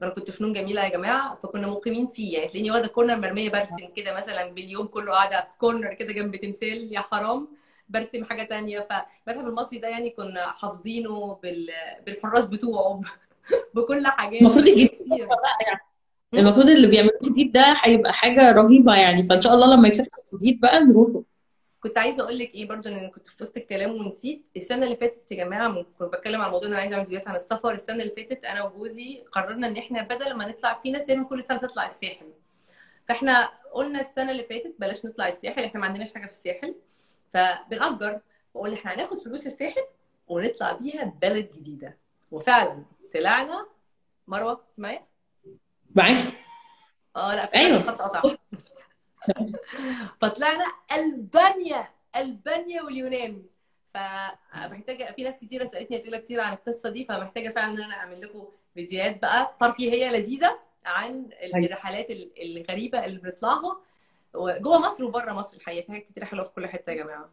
أنا 0.03 0.09
كنت 0.11 0.31
فنون 0.31 0.53
جميلة 0.53 0.83
يا 0.83 0.89
جماعة 0.89 1.35
فكنا 1.35 1.67
مقيمين 1.67 2.07
فيه. 2.07 2.33
يعني 2.33 2.47
تلاقيني 2.47 2.71
واخدة 2.71 2.87
كورنر 2.87 3.15
مرمية 3.17 3.49
برسم 3.49 3.75
كده 3.95 4.15
مثلا 4.15 4.49
باليوم 4.51 4.87
كله 4.87 5.11
قاعدة 5.11 5.41
في 5.51 5.57
كورنر 5.57 5.93
كده 5.93 6.13
جنب 6.13 6.35
تمثال 6.35 6.93
يا 6.93 6.99
حرام 6.99 7.47
برسم 7.89 8.25
حاجة 8.25 8.43
تانية. 8.43 8.79
فالمتحف 8.79 9.45
المصري 9.47 9.79
ده 9.79 9.87
يعني 9.87 10.09
كنا 10.09 10.47
حافظينه 10.47 11.33
بال... 11.43 11.67
بالحراس 12.05 12.45
بتوعه 12.47 13.01
بكل 13.75 14.07
حاجات. 14.07 14.41
المفروض 14.41 14.67
يجي 14.67 14.91
المفروض 16.33 16.69
اللي 16.69 16.87
بيعملوه 16.87 17.19
جديد 17.23 17.51
ده 17.51 17.75
هيبقى 17.83 18.13
حاجة 18.13 18.51
رهيبة 18.51 18.95
يعني. 18.95 19.23
فإن 19.23 19.41
شاء 19.41 19.53
الله 19.53 19.75
لما 19.75 19.87
يفتح 19.87 20.17
جديد 20.33 20.59
بقى 20.59 20.79
نروحه. 20.79 21.19
كنت 21.83 21.97
عايزة 21.97 22.23
أقول 22.23 22.39
لك 22.39 22.55
إيه 22.55 22.67
برضو 22.67 22.89
إن 22.89 23.09
كنت 23.09 23.27
في 23.27 23.43
وسط 23.43 23.57
الكلام 23.57 23.91
ونسيت. 23.91 24.45
السنة 24.57 24.85
اللي 24.85 24.95
فاتت 24.95 25.31
يا 25.31 25.43
جماعة 25.43 25.83
كنت 25.99 26.13
بتكلم 26.13 26.41
عن 26.41 26.47
الموضوع 26.47 26.67
إن 26.67 26.73
أنا 26.73 26.81
عايزة 26.81 26.95
أعمل 26.95 27.05
فيديوهات 27.05 27.27
عن 27.27 27.35
السفر. 27.35 27.71
السنة 27.71 28.03
اللي 28.03 28.13
فاتت 28.15 28.45
أنا 28.45 28.63
وجوزي 28.63 29.23
قررنا 29.31 29.67
إن 29.67 29.77
إحنا 29.77 30.01
بدل 30.01 30.33
ما 30.33 30.47
نطلع 30.47 30.79
في 30.83 30.91
ناس 30.91 31.03
دايما 31.03 31.23
كل 31.23 31.43
سنة 31.43 31.57
تطلع 31.57 31.85
الساحل. 31.85 32.33
فإحنا 33.09 33.51
قلنا 33.73 34.01
السنة 34.01 34.31
اللي 34.31 34.43
فاتت 34.43 34.75
بلاش 34.79 35.05
نطلع 35.05 35.27
الساحل 35.27 35.63
إحنا 35.63 35.79
ما 35.79 35.87
عندناش 35.87 36.13
حاجة 36.13 36.25
في 36.25 36.31
الساحل. 36.31 36.75
فبنأجر. 37.33 38.19
وقلنا 38.53 38.75
إحنا 38.75 38.93
هناخد 38.93 39.19
فلوس 39.19 39.47
الساحل 39.47 39.83
ونطلع 40.27 40.71
بيها 40.71 41.03
بلد 41.21 41.51
جديدة. 41.55 41.97
وفعلا 42.31 42.83
طلعنا 43.13 43.67
مروة. 44.27 44.63
معايا 44.77 45.07
معاكي. 45.95 46.33
آه 47.15 47.35
لا 47.35 47.55
أيوه. 47.55 47.77
الخط 47.77 48.01
قطع. 48.01 48.35
فطلعنا 50.21 50.65
ألبانيا 50.95 51.87
ألبانيا 52.15 52.81
واليونان. 52.81 53.43
فمحتاجة 53.93 55.13
في 55.15 55.23
ناس 55.23 55.35
كتيرة 55.41 55.65
سألتني 55.65 55.97
أسئلة 55.97 56.17
كتير 56.17 56.41
عن 56.41 56.53
القصة 56.53 56.89
دي 56.89 57.05
فمحتاجة 57.05 57.49
فعلا 57.49 57.73
إن 57.73 57.81
أنا 57.81 57.93
أعمل 57.93 58.21
لكم 58.21 58.43
فيديوهات 58.75 59.21
بقى. 59.21 59.55
ترفيهيه 59.59 60.11
لذيذة 60.11 60.59
عن 60.85 61.29
الرحلات 61.43 62.07
الغريبة 62.43 63.05
اللي 63.05 63.19
بنطلعها. 63.19 63.77
جوه 64.35 64.79
مصر 64.79 65.03
وبره 65.05 65.33
مصر 65.33 65.57
الحقيقة 65.57 65.85
في 65.85 65.91
حاجات 65.91 66.05
كتير 66.05 66.25
حلوة 66.25 66.43
في 66.43 66.51
كل 66.55 66.67
حتة 66.67 66.91
يا 66.91 67.03
جماعة. 67.03 67.29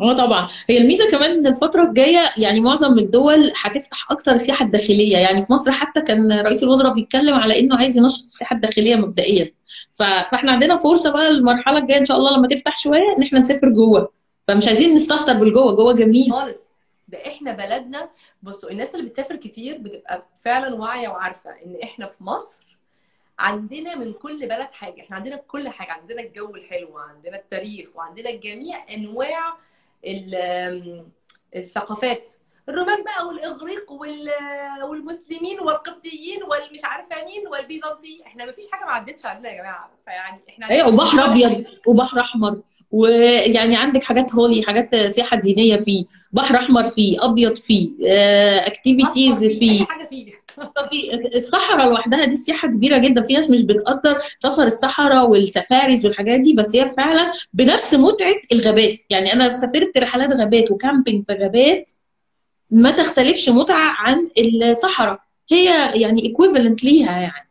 آه 0.00 0.14
طبعا. 0.14 0.48
هي 0.68 0.78
الميزة 0.78 1.10
كمان 1.10 1.30
إن 1.30 1.46
الفترة 1.46 1.84
الجاية 1.84 2.30
يعني 2.38 2.60
معظم 2.60 2.98
الدول 2.98 3.52
هتفتح 3.62 4.10
أكتر 4.12 4.32
السياحه 4.32 4.64
الداخليه 4.64 5.16
يعني 5.16 5.46
في 5.46 5.52
مصر 5.52 5.72
حتى 5.72 6.00
كان 6.00 6.32
رئيس 6.32 6.62
الوزراء 6.62 6.94
بيتكلم 6.94 7.34
على 7.34 7.60
إنه 7.60 7.76
عايز 7.76 7.96
ينشط 7.96 8.22
السياحة 8.22 8.56
الداخلية 8.56 8.96
مبدئيا. 8.96 9.52
فاحنا 9.94 10.52
عندنا 10.52 10.76
فرصة 10.76 11.12
بقى 11.12 11.28
المرحلة 11.28 11.78
الجاية 11.78 11.98
إن 11.98 12.04
شاء 12.04 12.16
الله 12.16 12.36
لما 12.36 12.48
تفتح 12.48 12.78
شوية 12.78 13.16
إن 13.18 13.22
إحنا 13.22 13.38
نسافر 13.38 13.68
جوه. 13.68 14.12
فمش 14.48 14.68
عايزين 14.68 14.94
نستهتر 14.94 15.32
بالجوه 15.32 15.72
جوه 15.74 15.92
جميل. 15.92 16.32
خالص. 16.32 16.60
ده 17.08 17.26
إحنا 17.26 17.52
بلدنا. 17.52 18.10
بصوا 18.42 18.70
الناس 18.70 18.94
اللي 18.94 19.06
بتسافر 19.06 19.36
كتير 19.36 19.78
بتبقى 19.78 20.26
فعلا 20.44 20.74
واعية 20.74 21.08
وعارفة 21.08 21.50
إن 21.50 21.76
إحنا 21.82 22.06
في 22.06 22.24
مصر 22.24 22.78
عندنا 23.38 23.94
من 23.96 24.12
كل 24.12 24.48
بلد 24.48 24.68
حاجة. 24.72 25.00
إحنا 25.00 25.16
عندنا 25.16 25.36
كل 25.36 25.68
حاجة. 25.68 25.92
عندنا 25.92 26.22
الجو 26.22 26.54
الحلو 26.54 26.94
وعندنا 26.94 27.36
التاريخ 27.36 27.88
وعندنا 27.94 28.30
جميع 28.30 28.94
أنواع 28.94 29.56
الثقافات. 31.56 32.32
الرومان 32.68 33.04
بقى 33.04 33.26
والإغريق 33.26 33.92
والمسلمين 34.90 35.60
والقبطيين 35.60 36.42
والمش 36.42 36.84
عارفة 36.84 37.24
مين 37.24 37.46
والبيزنطي. 37.48 38.22
إحنا 38.26 38.44
ما 38.44 38.52
فيش 38.52 38.64
حاجة 38.72 38.84
ما 38.84 38.92
عدتش 38.92 39.26
علينا 39.26 39.48
يا 39.50 39.54
جماعة. 39.54 39.90
فيعني 40.06 40.40
إحنا 40.48 40.70
أيوه 40.70 40.88
وبحر 40.88 41.24
أبيض 41.24 41.64
وبحر 41.86 42.20
أحمر. 42.20 42.60
ويعني 42.90 43.76
عندك 43.76 44.04
حاجات 44.04 44.34
holy 44.34 44.62
حاجات 44.62 44.96
سياحة 44.96 45.36
دينية 45.36 45.76
فيه. 45.76 46.04
بحر 46.32 46.56
أحمر 46.56 46.84
فيه 46.84 47.24
أبيض 47.24 47.56
فيه 47.56 47.90
activities 48.66 49.44
فيه 49.58 49.84
حاجة 49.84 50.08
فيه. 50.10 50.42
الصحراء 51.36 51.88
لوحدها 51.88 52.24
دي 52.24 52.36
سياحة 52.36 52.68
كبيرة 52.68 52.98
جدا. 52.98 53.22
في 53.22 53.34
ناس 53.34 53.50
مش 53.50 53.62
بتقدر 53.62 54.18
سفر 54.36 54.64
الصحراء 54.64 55.30
وال 55.30 55.47
safaris 55.47 56.06
والحاجات 56.06 56.40
دي 56.40 56.52
بس 56.52 56.76
هي 56.76 56.88
فعلا 56.88 57.32
بنفس 57.52 57.94
متعة 57.94 58.40
الغابات. 58.52 58.98
يعني 59.10 59.32
أنا 59.32 59.48
سافرت 59.48 59.98
رحلات 59.98 60.32
غابات 60.32 60.70
و 60.70 60.77
camping 60.77 61.26
في 61.26 61.32
غابات 61.32 61.90
ما 62.72 62.90
تختلفش 62.90 63.48
متعة 63.48 63.94
عن 63.98 64.28
الصحراء. 64.38 65.18
هي 65.50 66.00
يعني 66.00 66.22
equivalent 66.22 66.84
ليها 66.84 67.20
يعني. 67.20 67.48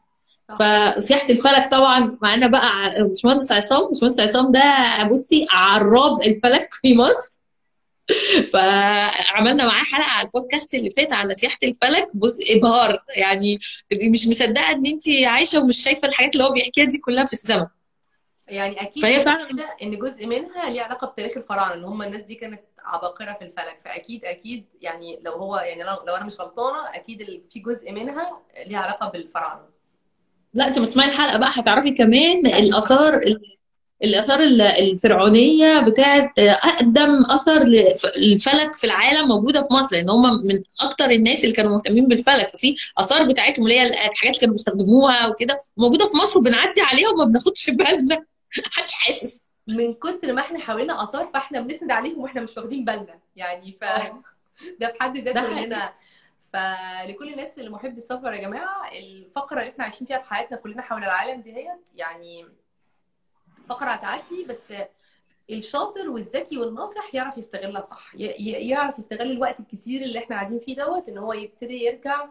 فسياحة 0.60 1.30
الفلك 1.30 1.72
طبعا 1.72 2.18
معانا 2.22 2.48
بقى 2.48 2.94
باشمهندس 3.04 3.52
عصام. 3.52 3.88
باشمهندس 3.88 4.20
عصام 4.20 4.52
ده 4.52 4.64
بصي 5.12 5.48
عراب 5.50 6.22
الفلك 6.22 6.74
في 6.74 6.96
مصر. 6.96 7.42
فعملنا 8.54 9.66
معاه 9.68 9.84
حلقة 9.84 10.12
على 10.12 10.26
البودكاست 10.26 10.74
اللي 10.74 10.90
فات 10.90 11.14
على 11.14 11.34
سياحة 11.34 11.58
الفلك. 11.64 12.08
بص 12.16 12.38
إبهار. 12.50 13.04
يعني 13.16 13.58
تبقي 13.90 14.10
مش 14.10 14.28
مصدقة 14.28 14.72
إن 14.72 14.86
انت 14.86 15.04
عايشة 15.26 15.60
ومش 15.60 15.84
شايفة 15.84 16.08
الحاجات 16.08 16.34
اللي 16.34 16.44
هو 16.44 16.52
بيحكيها 16.52 16.86
دي 16.86 16.98
كلها 16.98 17.26
في 17.26 17.34
السماء 17.34 17.68
يعني 18.48 18.82
أكيد 18.82 19.04
فهي 19.04 19.20
فعلا 19.20 19.48
كده 19.48 19.76
إن 19.82 20.00
جزء 20.00 20.26
منها 20.26 20.70
ليه 20.70 20.82
علاقة 20.82 21.08
بتاريخ 21.08 21.38
الفراعنة 21.38 21.74
إن 21.74 21.84
هم 21.84 22.02
الناس 22.02 22.22
دي 22.22 22.36
كانت 22.36 22.62
عباقرة 22.86 23.34
في 23.34 23.44
الفلك. 23.44 23.80
فأكيد 23.86 24.26
أكيد 24.26 24.66
يعني 24.82 25.20
لو 25.26 25.32
هو 25.32 25.56
يعني 25.56 25.84
لو, 25.84 26.16
أنا 26.16 26.26
مش 26.26 26.40
غلطانة 26.40 26.96
أكيد 26.96 27.44
في 27.50 27.60
جزء 27.60 27.92
منها 27.92 28.42
ليه 28.68 28.78
علاقة 28.78 29.10
بالفراعنة. 29.10 29.66
لا 30.54 30.68
أنت 30.68 30.80
ما 30.80 30.86
تسمعي 30.86 31.08
الحلقة 31.08 31.38
بقى 31.38 31.50
هتعرفي 31.54 31.92
كمان 31.92 32.46
الآثار 32.46 33.22
الآثار 34.04 34.40
الفرعونية 34.80 35.80
بتاعت 35.80 36.40
أقدم 36.40 37.26
أثر 37.30 37.64
للفلك 38.18 38.76
في 38.76 38.84
العالم 38.84 39.28
موجودة 39.28 39.62
في 39.62 39.74
مصر 39.74 39.96
لأن 39.96 40.10
هم 40.10 40.46
من 40.46 40.64
أكتر 40.82 41.10
الناس 41.12 41.44
اللي 41.44 41.56
كانوا 41.56 41.72
مهتمين 41.72 42.08
بالفلك. 42.08 42.50
ففي 42.50 42.76
آثار 42.98 43.24
بتاعتهم 43.24 43.66
اللي 43.66 43.80
هي 43.80 43.88
الحاجات 43.88 44.24
اللي 44.24 44.40
كانوا 44.40 44.54
بيستخدموها 44.54 45.28
وكده 45.28 45.58
موجودة 45.78 46.08
في 46.08 46.18
مصر 46.18 46.40
وبنعدي 46.40 46.82
عليها 46.82 47.10
وما 47.10 47.26
بناخدش 47.26 47.70
بالنا. 47.70 48.26
محدش 48.68 48.94
حاسس. 48.94 49.51
من 49.78 49.94
كتر 49.94 50.34
ما 50.34 50.42
إحنا 50.42 50.60
حوالينا 50.60 51.04
آثار 51.04 51.28
فاحنا 51.28 51.62
بنسند 51.62 51.92
عليهم 51.92 52.22
وإحنا 52.22 52.42
مش 52.42 52.58
واخدين 52.58 52.86
بالنا. 52.86 53.20
يعني 53.36 53.72
ف 53.72 53.84
ده 54.80 54.88
في 54.88 54.94
حد 55.02 55.18
ذاته 55.18 55.48
لنا 55.48 55.94
فلكل 56.54 57.30
الناس 57.30 57.60
اللي 57.60 57.70
محب 57.70 57.98
السفر 57.98 58.34
يا 58.34 58.42
جماعة 58.42 58.92
الفقرة 58.92 59.60
اللي 59.60 59.72
إحنا 59.72 59.84
عايشين 59.84 60.08
فيها 60.08 60.18
في 60.18 60.30
حياتنا 60.30 60.58
كلنا 60.58 60.82
حول 60.82 61.04
العالم 61.04 61.42
دي 61.42 61.56
هي 61.56 61.78
يعني 61.96 62.46
فقرة 63.70 63.90
هتعدي 63.90 64.44
بس 64.44 64.74
الشاطر 65.50 66.10
والذكي 66.10 66.58
والناصح 66.58 67.16
يعرف 67.16 67.38
يستغلها 67.38 67.82
صح. 67.82 68.16
يعرف 68.16 68.98
يستغل 69.00 69.32
الوقت 69.32 69.60
الكتير 69.60 70.02
اللي 70.02 70.20
إحنا 70.20 70.36
قاعدين 70.36 70.60
فيه 70.60 70.76
دوت 70.76 71.10
إن 71.10 71.18
هو 71.18 71.34
يبتدي 71.34 71.84
يرجع 71.84 72.28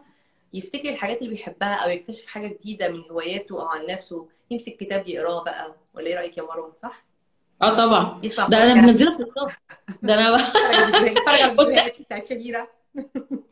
يفتكر 0.53 0.89
الحاجات 0.89 1.17
اللي 1.17 1.29
بيحبها 1.29 1.75
أو 1.75 1.89
يكتشف 1.89 2.25
حاجة 2.25 2.47
جديدة 2.47 2.89
من 2.89 3.01
هواياته 3.11 3.61
أو 3.61 3.67
عن 3.67 3.85
نفسه. 3.85 4.27
يمسك 4.51 4.77
كتاب 4.77 5.07
يقراه 5.07 5.43
بقى. 5.43 5.75
ولا 5.93 6.07
إيه 6.07 6.15
رأيك 6.15 6.37
يا 6.37 6.43
مروه 6.43 6.73
صح؟ 6.77 7.05
آه 7.61 7.75
طبعا. 7.75 8.19
يسمع 8.23 8.47
ده 8.47 8.63
أنا 8.63 8.73
منزله 8.81 9.17
في 9.17 9.23
الصف 9.23 9.57
ده 10.03 10.13
أنا 10.13 10.35
يتفرج 11.07 11.41
على 11.41 11.51
الفيديوهات 11.51 12.01
بتاعت 12.01 12.31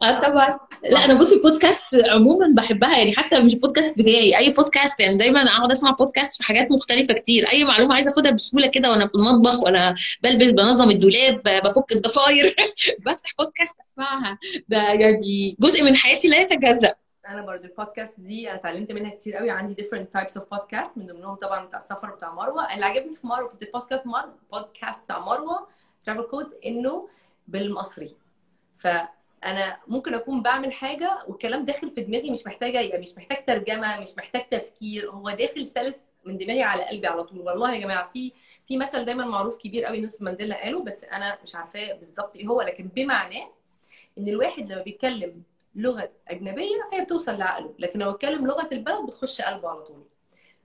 آه 0.04 0.20
طبعا. 0.20 0.60
لا 0.84 1.06
أنا 1.06 1.14
بصي 1.14 1.36
البودكاست 1.36 1.82
عموما 2.10 2.46
بحبها 2.58 2.98
يعني 2.98 3.16
حتى 3.16 3.40
مش 3.40 3.54
البودكاست 3.54 4.00
بتاعي 4.00 4.38
أي 4.38 4.50
بودكاست. 4.50 5.00
يعني 5.00 5.18
دايما 5.18 5.44
أقعد 5.44 5.72
أسمع 5.72 5.92
بودكاست 5.92 6.38
في 6.42 6.48
حاجات 6.48 6.72
مختلفة 6.72 7.14
كتير. 7.14 7.48
أي 7.52 7.64
معلومة 7.64 7.96
عايزة 7.96 8.12
أخدها 8.12 8.32
بسهولة 8.32 8.68
كده 8.68 8.92
وأنا 8.92 9.06
في 9.06 9.16
المطبخ 9.16 9.64
وأنا 9.64 9.96
بلبس 10.24 10.52
بنظم 10.52 10.90
الدولاب 10.92 11.42
بفك 11.44 11.92
الضفاير. 11.92 12.56
بفتح 13.06 13.32
بودكاست 13.40 13.78
أسمعها. 13.80 14.38
ده 14.70 14.78
يعني 14.78 15.56
جزء 15.60 15.84
من 15.84 15.96
حياتي 15.96 16.28
لا 16.28 16.42
يتجزأ. 16.42 16.94
أنا 17.30 17.42
برضو 17.42 17.64
البودكاست 17.68 18.20
دي 18.20 18.50
أنا 18.52 18.60
اتعلمت 18.60 18.92
منها 18.92 19.10
كتير 19.12 19.36
قوي. 19.36 19.50
عندي 19.50 19.76
different 19.84 20.20
types 20.20 20.34
of 20.34 20.42
podcast 20.56 20.98
من 20.98 21.08
ضمنهم 21.08 21.36
طبعا 21.36 21.66
بتاع 21.66 21.80
السفر 21.80 22.12
بتاع 22.12 22.34
مروة. 22.34 22.74
اللي 22.74 22.86
عجبني 22.86 23.12
في 23.16 23.28
مروة 23.28 23.50
في 23.50 23.54
البودكاست 23.54 24.06
مروه 24.08 24.36
بودكاست 24.52 25.04
بتاع 25.06 25.20
مروة 25.20 25.68
travel 26.04 26.22
codes 26.22 26.54
إنه 26.66 27.10
بالمصري. 27.48 28.16
فأنا 28.78 29.78
ممكن 29.88 30.14
أكون 30.14 30.42
بعمل 30.42 30.74
حاجة 30.74 31.24
والكلام 31.28 31.66
داخل 31.66 31.92
في 31.92 32.02
دماغي 32.02 32.32
مش 32.32 32.46
محتاجة 32.48 32.80
يعني 32.82 33.02
مش 33.02 33.18
محتاج 33.18 33.46
ترجمة 33.46 34.00
مش 34.00 34.10
محتاج 34.18 34.50
تفكير. 34.50 35.12
هو 35.12 35.30
داخل 35.30 35.68
سلس 35.68 35.98
من 36.26 36.38
دماغي 36.38 36.64
على 36.64 36.84
قلبي 36.84 37.08
على 37.08 37.24
طول. 37.24 37.40
والله 37.40 37.74
يا 37.76 37.80
جماعة 37.80 38.10
في 38.10 38.32
في 38.68 38.78
مثل 38.78 39.06
دايما 39.06 39.26
معروف 39.26 39.58
كبير 39.58 39.86
قوي 39.86 40.00
نيلسون 40.00 40.26
مانديلا 40.26 40.64
قاله 40.64 40.84
بس 40.84 41.04
أنا 41.04 41.38
مش 41.44 41.56
عارفاه 41.56 41.94
بالظبط 41.94 42.36
إيه 42.36 42.48
هو 42.48 42.62
لكن 42.62 42.88
بمعناه 42.96 43.50
إن 44.18 44.28
الواحد 44.28 44.72
لما 44.72 44.82
بيتكلم 44.82 45.44
لغة 45.76 46.12
أجنبية 46.28 46.76
فهي 46.92 47.02
بتوصل 47.04 47.38
لعقله. 47.38 47.74
لكن 47.80 48.00
لو 48.00 48.10
اتكلم 48.12 48.48
لغة 48.48 48.70
البلد 48.72 49.06
بتخش 49.06 49.42
قلبه 49.42 49.70
على 49.70 49.82
طول. 49.82 50.04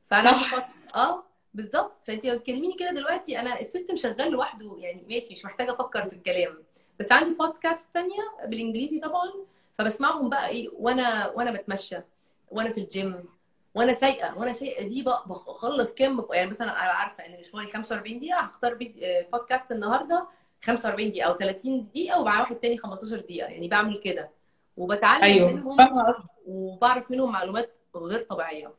فأنا 0.07 0.33
صح. 0.33 0.69
آه 0.97 1.25
بالظبط. 1.55 2.05
فانت 2.07 2.27
لو 2.27 2.39
تكلميني 2.39 2.75
كده 2.75 2.91
دلوقتي 2.91 3.41
أنا 3.41 3.61
ال 3.61 3.66
system 3.66 3.97
شغال 3.97 4.31
لوحده. 4.31 4.77
يعني 4.79 5.05
ماشي 5.09 5.33
مش 5.33 5.45
محتاجة 5.45 5.73
أفكر 5.73 6.09
في 6.09 6.17
الكلام. 6.17 6.59
بس 7.01 7.13
عندي 7.13 7.35
بودكاست 7.35 7.89
تانية 7.95 8.23
بالإنجليزي 8.47 9.01
طبعا. 9.01 9.31
فبسمعهم 9.79 10.29
بقى 10.29 10.49
إيه 10.49 10.69
وأنا 10.73 11.29
وأنا 11.31 11.53
بتمشى. 11.53 11.97
وأنا 12.51 12.73
في 12.73 12.81
الجيم 12.81 13.25
وأنا 13.75 13.95
سايقة. 13.95 14.39
وأنا 14.39 14.53
سايقة 14.53 14.85
دي 14.85 15.03
بقى 15.03 15.25
بخلص 15.27 15.93
كام 15.95 16.27
يعني 16.33 16.51
مثلا 16.51 16.71
أنا 16.71 16.93
عارفة 16.93 17.27
إن 17.27 17.41
مشواري 17.41 17.67
45 17.69 18.19
دقيقة. 18.19 18.41
هختار 18.41 18.77
فيديو 18.77 19.05
آه، 19.05 19.27
بودكاست 19.33 19.73
النهارده 19.73 20.27
45 20.63 21.11
دقيقة 21.11 21.27
أو 21.29 21.39
30 21.39 21.83
دقيقة 21.83 22.21
ومع 22.21 22.41
واحد 22.41 22.57
تاني 22.57 22.79
15 22.79 23.17
دقيقة. 23.21 23.49
يعني 23.49 23.69
بعمل 23.69 23.99
كده. 24.01 24.31
وبتعلم 24.77 25.23
أيوه 25.25 25.53
منهم. 25.53 25.77
وبعرف 26.47 27.11
منهم 27.11 27.33
معلومات 27.33 27.71
غير 27.97 28.27
طبيعية. 28.31 28.73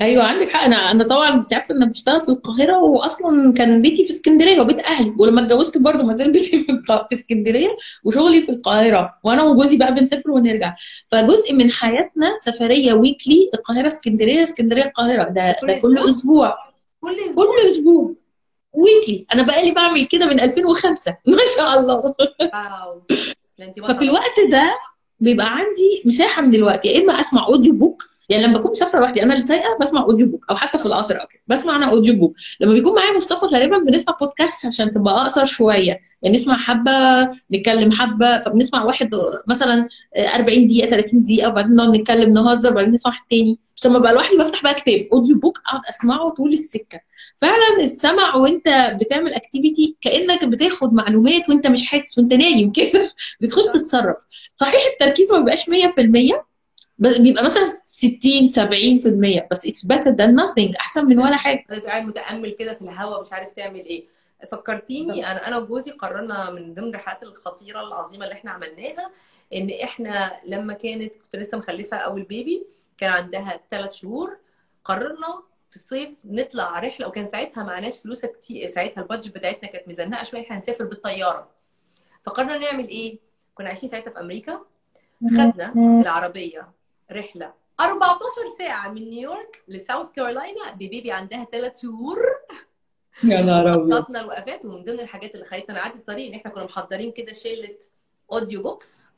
أيوه 0.00 0.24
عندك 0.24 0.48
حق. 0.48 0.64
أنا 0.64 0.76
أنا 0.76 1.04
طبعا 1.04 1.34
أنت 1.34 1.54
عارفة 1.54 1.74
إن 1.74 1.82
أنا 1.82 1.90
بشتغل 1.90 2.20
في 2.20 2.28
القاهرة 2.28 2.82
واصلا 2.82 3.52
كان 3.54 3.82
بيتي 3.82 4.04
في 4.04 4.10
اسكندرية 4.10 4.60
وبيت 4.60 4.80
أهلي. 4.80 5.14
ولما 5.18 5.40
اتجوزت 5.40 5.78
برضه 5.78 6.02
ما 6.02 6.16
زال 6.16 6.32
بيتي 6.32 6.60
في 6.66 6.72
الق- 6.72 7.08
في 7.08 7.14
اسكندرية 7.14 7.68
وشغلي 8.04 8.42
في 8.42 8.48
القاهرة. 8.52 9.14
وأنا 9.24 9.42
وجوزي 9.42 9.76
بقى 9.76 9.94
بنسافر 9.94 10.30
ونرجع. 10.30 10.74
فجزء 11.08 11.54
من 11.54 11.70
حياتنا 11.70 12.38
سفرية 12.38 12.92
ويكلي 12.92 13.50
القاهرة 13.54 13.86
اسكندرية 13.88 14.42
اسكندرية 14.42 14.84
القاهرة. 14.84 15.22
ده 15.28 15.56
كل 15.60 15.66
ده 15.66 15.74
كل 15.74 15.98
أسبوع؟ 15.98 16.08
أسبوع. 16.08 16.56
كل 17.00 17.20
أسبوع؟ 17.30 17.44
كل 17.46 17.68
أسبوع. 17.68 18.14
ويكلي 18.72 19.26
أنا 19.34 19.42
بقى 19.42 19.64
لي 19.64 19.70
بعمل 19.70 20.04
كده 20.06 20.26
من 20.26 20.40
2005 20.40 21.16
ما 21.26 21.38
شاء 21.56 21.80
الله. 21.80 21.94
wow. 21.94 23.02
ففي 23.84 24.04
الوقت 24.04 24.40
ده 24.50 24.78
بيبقى 25.20 25.46
عندي 25.56 26.02
مساحة 26.04 26.42
من 26.42 26.54
الوقت 26.54 26.84
يا 26.84 27.02
إما 27.02 27.20
أسمع 27.20 27.46
audio 27.46 27.78
book 27.78 28.02
يعني 28.28 28.42
لما 28.46 28.58
بكون 28.58 28.70
مسافرة 28.70 29.00
لوحدي 29.00 29.22
أنا 29.22 29.32
اللي 29.34 29.44
سايقة 29.44 29.78
بسمع 29.80 30.00
audio 30.02 30.26
book 30.30 30.44
أو 30.50 30.56
حتى 30.56 30.78
في 30.78 30.86
القطر 30.86 31.20
أو 31.20 31.26
كده 31.26 31.40
بسمع 31.46 31.76
أنا 31.76 31.90
audio 31.90 32.14
book 32.16 32.36
لما 32.60 32.72
بيكون 32.72 32.94
معايا 32.96 33.16
مصطفى 33.16 33.46
غالبا 33.46 33.78
بنسمع 33.78 34.16
بودكاست 34.20 34.66
عشان 34.66 34.90
تبقى 34.90 35.14
أقصر 35.22 35.44
شوية. 35.44 36.00
يعني 36.22 36.34
نسمع 36.36 36.56
حبة 36.56 36.92
نتكلم 37.52 37.90
حبة 37.92 38.38
فبنسمع 38.38 38.84
واحد 38.84 39.10
مثلا 39.48 39.88
40 40.34 40.66
دقيقة 40.66 40.90
30 40.90 41.24
دقيقة 41.24 41.48
وبعدين 41.48 41.74
نقعد 41.76 41.96
نتكلم 41.96 42.32
نهزر 42.34 42.70
وبعدين 42.72 42.92
نسمع 42.92 43.12
واحد 43.12 43.24
تاني. 43.30 43.58
بس 43.76 43.86
لما 43.86 43.98
بقى 43.98 44.12
لوحدي 44.12 44.36
بفتح 44.38 44.62
بقى 44.62 44.74
كتاب 44.74 45.08
audio 45.12 45.38
book 45.38 45.58
أقعد 45.66 45.80
أسمعه 45.90 46.28
طول 46.30 46.52
السكة. 46.52 47.00
فعلا 47.38 47.84
السمع 47.84 48.34
وأنت 48.36 48.96
بتعمل 49.00 49.34
activity 49.34 49.96
كأنك 50.00 50.44
بتاخد 50.44 50.92
معلومات 50.92 51.48
وأنت 51.48 51.66
مش 51.66 51.86
حاسس 51.86 52.18
وأنت 52.18 52.32
نايم 52.32 52.72
كده. 52.72 53.12
بتخش 53.40 53.64
تتصرف. 53.64 54.16
صحيح 54.60 54.80
التركيز 54.92 55.32
ما 55.32 55.38
بيبقاش 55.38 55.70
100% 55.70 55.70
بس 55.70 56.47
بيبقى 56.98 57.44
مثلا 57.44 57.80
60 57.84 58.48
70% 58.48 59.48
بس 59.50 59.66
it's 59.66 59.86
better 59.92 60.10
than 60.16 60.30
nothing 60.40 60.76
أحسن 60.80 61.06
من 61.06 61.18
ولا 61.18 61.36
حاجة. 61.36 61.64
انت 61.70 61.84
قاعد 61.86 62.02
متأمل 62.04 62.50
كده 62.50 62.74
في 62.74 62.82
الهواء 62.82 63.20
مش 63.20 63.32
عارف 63.32 63.48
تعمل 63.56 63.84
إيه. 63.84 64.06
فكرتيني 64.52 65.30
أنا 65.30 65.48
أنا 65.48 65.56
وجوزي 65.58 65.90
قررنا 65.90 66.50
من 66.50 66.74
ضمن 66.74 66.88
الرحلات 66.88 67.22
الخطيرة 67.22 67.80
العظيمة 67.80 68.24
اللي 68.24 68.34
إحنا 68.34 68.50
عملناها 68.50 69.10
إن 69.54 69.70
إحنا 69.82 70.32
لما 70.46 70.72
كانت 70.74 71.12
كنت 71.12 71.36
لسه 71.36 71.58
مخلفة 71.58 71.96
أول 71.96 72.22
baby 72.22 72.66
كان 72.98 73.10
عندها 73.10 73.60
ثلاث 73.70 73.92
شهور 73.92 74.36
قررنا 74.84 75.42
في 75.70 75.76
الصيف 75.76 76.10
نطلع 76.24 76.78
رحلة 76.78 77.08
وكان 77.08 77.26
ساعتها 77.26 77.64
معناش 77.64 77.98
فلوس 77.98 78.26
كتير 78.26 78.70
ساعتها 78.70 79.00
البادجت 79.02 79.34
بتاعتنا 79.38 79.70
كانت 79.70 79.88
مزنقة 79.88 80.22
شوية 80.22 80.42
إحنا 80.42 80.56
هنسافر 80.56 80.84
بالطيارة. 80.84 81.48
فقررنا 82.22 82.58
نعمل 82.58 82.88
إيه؟ 82.88 83.18
كنا 83.54 83.68
عايشين 83.68 83.88
ساعتها 83.88 84.10
في 84.10 84.20
أمريكا 84.20 84.60
خدنا 85.30 85.72
العربية. 86.02 86.68
رحلة. 87.12 87.52
14 87.80 88.20
ساعة 88.58 88.88
من 88.88 89.02
نيويورك 89.08 89.62
لساوث 89.68 90.10
كارولاينا 90.10 90.70
ببيبي 90.72 91.12
عندها 91.12 91.46
ثلاث 91.52 91.82
شهور. 91.82 92.18
يا 93.24 93.42
نهار 93.46 93.74
أبيض. 93.74 93.94
خططنا 93.94 94.20
الوقفات 94.20 94.64
ومن 94.64 94.84
ضمن 94.84 95.00
الحاجات 95.00 95.34
اللي 95.34 95.46
خلتنا 95.46 95.74
نعدي 95.74 95.98
الطريق 95.98 96.28
إن 96.28 96.34
إحنا 96.34 96.50
كنا 96.50 96.64
محضرين 96.64 97.12
كده 97.12 97.32
شلة 97.32 97.78
audio 98.32 98.62
books 98.62 99.08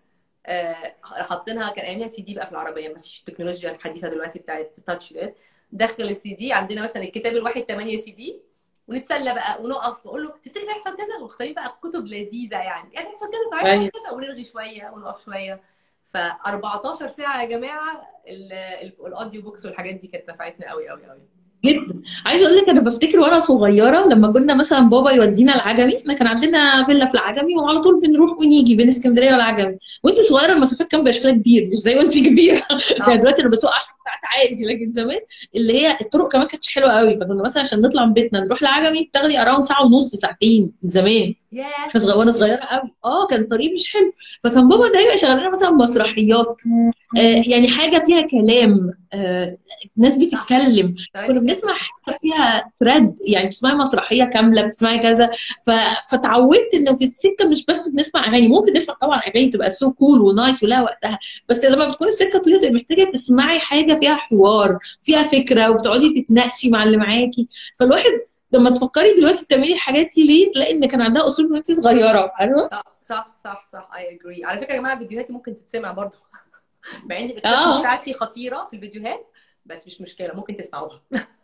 آه، 0.46 0.94
حاطينها 1.02 1.70
كان 1.70 1.84
ايامها 1.84 2.08
سي 2.08 2.22
دي 2.22 2.34
بقى 2.34 2.46
في 2.46 2.52
العربية. 2.52 2.88
ما 2.88 3.00
فيش 3.00 3.20
التكنولوجيا 3.20 3.70
الحديثه 3.70 4.08
دلوقتي 4.08 4.38
بتاعت 4.38 4.76
touch 4.86 5.12
ده 5.12 5.34
دخل 5.72 6.02
السي 6.02 6.34
دي 6.34 6.52
عندنا 6.52 6.82
مثلا 6.82 7.02
الكتاب 7.02 7.32
الواحد 7.36 7.62
8 7.62 8.00
سي 8.00 8.10
دي 8.10 8.40
ونتسلى 8.88 9.34
بقى 9.34 9.62
ونقف 9.62 10.06
وأقول 10.06 10.22
له 10.22 10.30
تفتكر 10.44 10.68
هيحصل 10.70 10.96
كذا؟ 10.96 11.16
ونختار 11.20 11.52
بقى 11.52 11.78
كتب 11.82 12.06
لذيذة 12.06 12.56
يعني. 12.58 12.94
يعني 12.94 13.08
هيحصل 13.08 13.26
كذا؟ 13.26 13.50
تعالى 13.52 13.70
أيوة. 13.72 13.88
كذا. 13.88 14.10
ونلغي 14.12 14.44
شوية 14.44 14.90
ونقف 14.90 15.24
شوية. 15.24 15.60
ف 16.14 16.16
14 16.16 17.08
ساعة 17.08 17.42
يا 17.42 17.48
جماعة 17.48 18.02
ال- 18.28 18.52
ال- 18.52 19.06
ال 19.06 19.12
audio 19.12 19.42
books 19.42 19.64
والحاجات 19.66 19.94
دي 19.94 20.06
كانت 20.06 20.30
نفعتنا 20.30 20.70
قوي 20.70 20.88
قوي 20.88 21.06
قوي 21.06 21.20
جدا. 21.64 22.02
عايزة 22.26 22.46
أقول 22.46 22.56
لك 22.58 22.68
أنا 22.68 22.80
بفتكر 22.80 23.20
وأنا 23.20 23.38
صغيرة 23.38 24.06
لما 24.06 24.32
كنا 24.32 24.54
مثلا 24.54 24.80
بابا 24.80 25.10
يودينا 25.10 25.54
العجمي 25.54 25.98
إحنا 25.98 26.14
كان 26.14 26.26
عندنا 26.26 26.84
فيلا 26.84 27.06
في 27.06 27.14
العجمي 27.14 27.56
وعلى 27.56 27.80
طول 27.80 28.00
بنروح 28.00 28.38
ونيجي 28.38 28.74
بين 28.76 28.88
اسكندرية 28.88 29.32
والعجمي. 29.32 29.78
وأنت 30.04 30.16
صغيرة 30.20 30.52
المسافات 30.52 30.88
كان 30.88 31.00
بيبقى 31.00 31.12
شكلها 31.12 31.32
كبير 31.32 31.68
مش 31.72 31.78
زي 31.78 31.96
وأنت 31.96 32.18
كبيرة. 32.18 32.60
يعني 33.00 33.16
دلوقتي 33.16 33.42
أنا 33.42 33.50
بسوق 33.50 33.70
10 33.74 33.86
ساعات 34.04 34.20
عادي 34.24 34.64
لكن 34.64 34.92
زمان 34.92 35.18
اللي 35.56 35.72
هي 35.80 35.96
الطرق 36.00 36.32
كمان 36.32 36.46
كانتش 36.46 36.74
حلوة 36.74 36.90
قوي. 36.92 37.16
فكنا 37.16 37.42
مثلا 37.44 37.62
عشان 37.62 37.80
نطلع 37.82 38.04
من 38.04 38.12
بيتنا 38.12 38.40
نروح 38.40 38.62
العجمي 38.62 39.04
بتاخدي 39.04 39.38
around 39.38 39.64
ساعة 39.64 39.86
ونص 39.86 40.14
ساعتين 40.14 40.62
من 40.82 40.88
زمان. 40.90 41.34
إحنا 41.86 42.00
صغيره 42.00 42.16
وأنا 42.18 42.32
صغيرة 42.32 42.56
قوي. 42.56 42.90
آه 43.04 43.26
كان 43.26 43.40
الطريق 43.40 43.72
مش 43.74 43.92
حلو. 43.92 44.12
فكان 44.42 44.68
بابا 44.68 44.88
دايما 44.92 45.12
يشغل 45.12 45.30
لنا 45.40 45.50
مثلا 45.50 45.70
مسرحيات. 45.70 46.46
آه 46.46 46.92
يعني 47.16 47.68
حاجة 47.68 47.98
فيها 47.98 48.22
كلام 48.22 48.94
آه 49.12 49.56
ناس 49.96 50.14
بتتكلم 50.16 50.94
كنا 51.26 51.40
بنسمع 51.40 51.72
حاجة 51.74 52.18
فيها 52.22 52.72
thread 52.76 53.14
يعني 53.28 53.46
بتسمعي 53.46 53.74
مسرحية 53.74 54.24
كاملة 54.24 54.62
بتسمعي 54.62 54.98
كذا. 54.98 55.30
ف... 55.66 55.70
فتعودت 56.10 56.74
إنه 56.74 56.96
في 56.96 57.04
السكة 57.04 57.48
مش 57.50 57.64
بس 57.66 57.88
بنسمع 57.88 58.24
أغاني 58.28 58.48
ممكن 58.48 58.72
نسمع 58.72 58.94
طبعا 58.94 59.18
أغاني 59.18 59.48
تبقى 59.50 59.70
so 59.70 59.92
cool 59.92 60.20
و 60.20 60.28
nice 60.28 60.62
ولها 60.62 60.82
وقتها 60.82 61.18
بس 61.48 61.64
لما 61.64 61.88
بتكون 61.88 62.08
السكة 62.08 62.38
طويلة 62.38 62.58
تبقى 62.58 62.72
محتاجة 62.74 63.04
تسمعي 63.04 63.58
حاجة 63.58 63.94
فيها 63.94 64.14
حوار 64.14 64.78
فيها 65.02 65.22
فكرة 65.22 65.70
وبتقعدي 65.70 66.22
تتناقشي 66.22 66.70
مع 66.70 66.82
اللي 66.82 66.96
معاكي. 66.96 67.48
فالواحد 67.80 68.10
لما 68.52 68.70
تفكري 68.70 69.14
دلوقتي 69.20 69.44
بتعملي 69.44 69.72
الحاجات 69.72 70.10
دي 70.16 70.26
ليه؟ 70.26 70.52
تلاقي 70.52 70.72
ان 70.74 70.84
كان 70.86 71.00
عندها 71.00 71.26
أصول 71.26 71.46
من 71.46 71.52
وانت 71.52 71.72
صغيرة 71.72 72.32
عارفة؟ 72.34 72.68
صح 72.72 72.82
صح 73.02 73.36
صح 73.44 73.64
صح 73.72 73.90
اي 73.96 74.14
اجري 74.16 74.44
على 74.44 74.60
فكرة 74.60 74.72
يا 74.74 74.78
جماعة 74.78 74.98
فيديوهاتي 74.98 75.32
ممكن 75.32 75.54
تتسمع 75.54 75.92
برضه 75.92 76.16
مع 77.04 77.18
ان. 77.18 77.24
ال 77.24 77.29
expression 77.29 77.80
بتاعتي 77.80 78.12
خطيرة 78.12 78.66
في 78.70 78.76
الفيديوهات 78.76 79.26
بس 79.66 79.86
مش 79.86 80.00
مشكلة 80.00 80.30
ممكن 80.34 80.56
تسمعوها. 80.56 81.02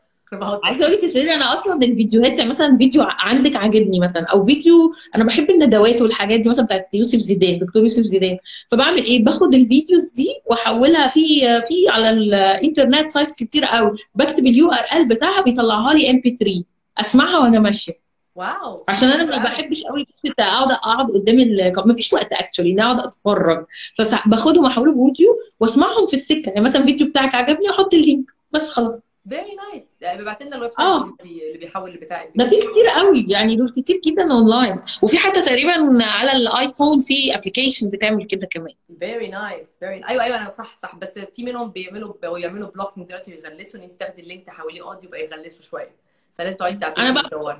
عايزة 0.65 0.85
أقول 0.85 0.97
لك 0.97 1.03
يا 1.03 1.09
شيرين 1.09 1.29
أنا 1.29 1.53
أصلا 1.53 1.75
الفيديوهات 1.83 2.39
يعني 2.39 2.51
مثلا 2.51 2.79
فيديو 2.79 3.03
عندك 3.03 3.57
عاجبني 3.57 4.01
مثلا 4.01 4.25
أو 4.25 4.45
فيديو 4.45 4.93
أنا 5.17 5.25
بحب 5.25 5.51
الندوات 5.51 6.03
والحاجات 6.03 6.41
دي 6.41 6.49
مثلا 6.49 6.65
بتاعت 6.65 6.95
يوسف 6.95 7.19
زيدان 7.19 7.59
دكتور 7.59 7.83
يوسف 7.83 8.03
زيدان. 8.03 8.39
فبعمل 8.71 9.05
إيه؟ 9.05 9.25
باخد 9.25 9.55
ال 9.55 9.63
videos 9.63 10.11
دي 10.11 10.29
وأحولها 10.47 11.09
في 11.09 11.41
في 11.41 11.89
على 11.89 12.11
الإنترنت 12.11 13.09
sites 13.09 13.35
كتير 13.35 13.65
قوي. 13.65 13.97
بكتب 14.15 14.47
ال 14.47 14.71
URL 14.73 15.09
بتاعها 15.09 15.43
بيطلعها 15.43 15.95
لي 15.95 16.11
MP 16.11 16.37
3 16.37 16.65
أسمعها 16.99 17.39
وأنا 17.39 17.59
ماشية. 17.59 18.06
wow. 18.37 18.85
عشان 18.89 19.09
أنا 19.09 19.25
ما 19.37 19.45
بحبش 19.45 19.83
قوي 19.85 20.07
فكره 20.23 20.45
اقعد 20.45 20.73
أقعد 20.73 21.11
قدام 21.11 21.39
ال... 21.41 21.73
ما 21.87 21.95
فيش 21.95 22.13
وقت 22.13 22.33
actually 22.33 22.71
اني 22.73 22.83
أقعد 22.83 23.01
أتفرج. 23.01 23.67
فباخدهم 23.95 24.67
احولهم 24.67 25.07
فيديو 25.07 25.29
وأسمعهم 25.61 26.07
في 26.07 26.15
السكة. 26.15 26.49
يعني 26.49 26.61
مثلا 26.61 26.85
فيديو 26.85 27.07
بتاعك 27.09 27.35
عجبني 27.35 27.71
أحط 27.71 27.95
ال 27.95 28.02
link 28.02 28.31
بس 28.51 28.71
خلاص. 28.71 28.99
very 29.29 29.55
nice 29.55 30.17
بيبعت 30.19 30.43
لنا 30.43 30.57
الويب 30.57 30.71
آه. 30.79 31.03
site 31.03 31.15
اللي 31.21 31.47
اللي 31.49 31.59
بيحول 31.59 31.97
بتاعي 31.97 32.31
ده 32.35 32.45
في 32.45 32.57
كتير 32.57 32.89
قوي 32.97 33.27
يعني 33.29 33.57
دول 33.57 33.69
كتير 33.71 34.01
جدا 34.07 34.33
اونلاين 34.33 34.81
وفي 35.03 35.17
حتى 35.17 35.43
تقريبا 35.43 35.73
على 36.05 36.33
الآيفون 36.33 36.99
في 37.01 37.35
application 37.35 37.91
بتعمل 37.91 38.25
كده 38.25 38.47
كمان. 38.51 38.75
very 39.01 39.29
nice 39.29 39.67
very 39.81 40.05
أيوه 40.09 40.23
أيوه 40.25 40.37
أنا 40.37 40.51
صح 40.51 40.77
صح. 40.79 40.97
بس 40.97 41.11
في 41.37 41.43
منهم 41.45 41.71
بيعملوا 41.71 42.13
بيعملوا 42.23 42.69
block 42.69 42.99
من 42.99 43.07
دلوقتي 43.07 43.31
ويغلسوا. 43.31 43.79
إن 43.81 43.85
أنت 43.85 43.95
تاخدي 43.95 44.23
ال 44.23 44.28
link 44.28 44.47
تحوليه 44.47 44.83
audio 44.89 45.11
بقى 45.11 45.25
يغلسوا 45.25 45.63
شوية. 45.63 45.91
فلازم 46.39 46.57
تقعدي 46.57 46.77
تعملي 46.77 46.97
أنا 47.11 47.23
بقى- 47.23 47.57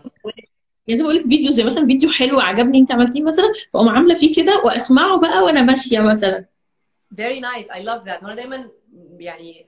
يعني 0.87 0.99
زي 0.99 1.03
ما 1.03 1.09
بقول 1.09 1.21
لك 1.23 1.29
فيديو 1.29 1.51
زي 1.53 1.65
مثلا 1.65 1.87
فيديو 1.87 2.11
حلو 2.11 2.41
عجبني 2.41 2.79
انت 2.79 2.93
عملتيه 2.93 3.23
مثلا 3.23 3.53
فأقوم 3.73 3.89
عاملة 3.89 4.15
فيه 4.15 4.35
كده 4.43 4.63
وأسمعه 4.65 5.19
بقى 5.21 5.45
وأنا 5.45 5.63
ماشية 5.63 6.01
مثلا. 6.01 6.45
very 7.17 7.41
nice 7.41 7.71
I 7.71 7.83
love 7.83 8.05
that 8.07 8.23
وأنا 8.23 8.35
دايما 8.35 8.71
يعني 9.19 9.67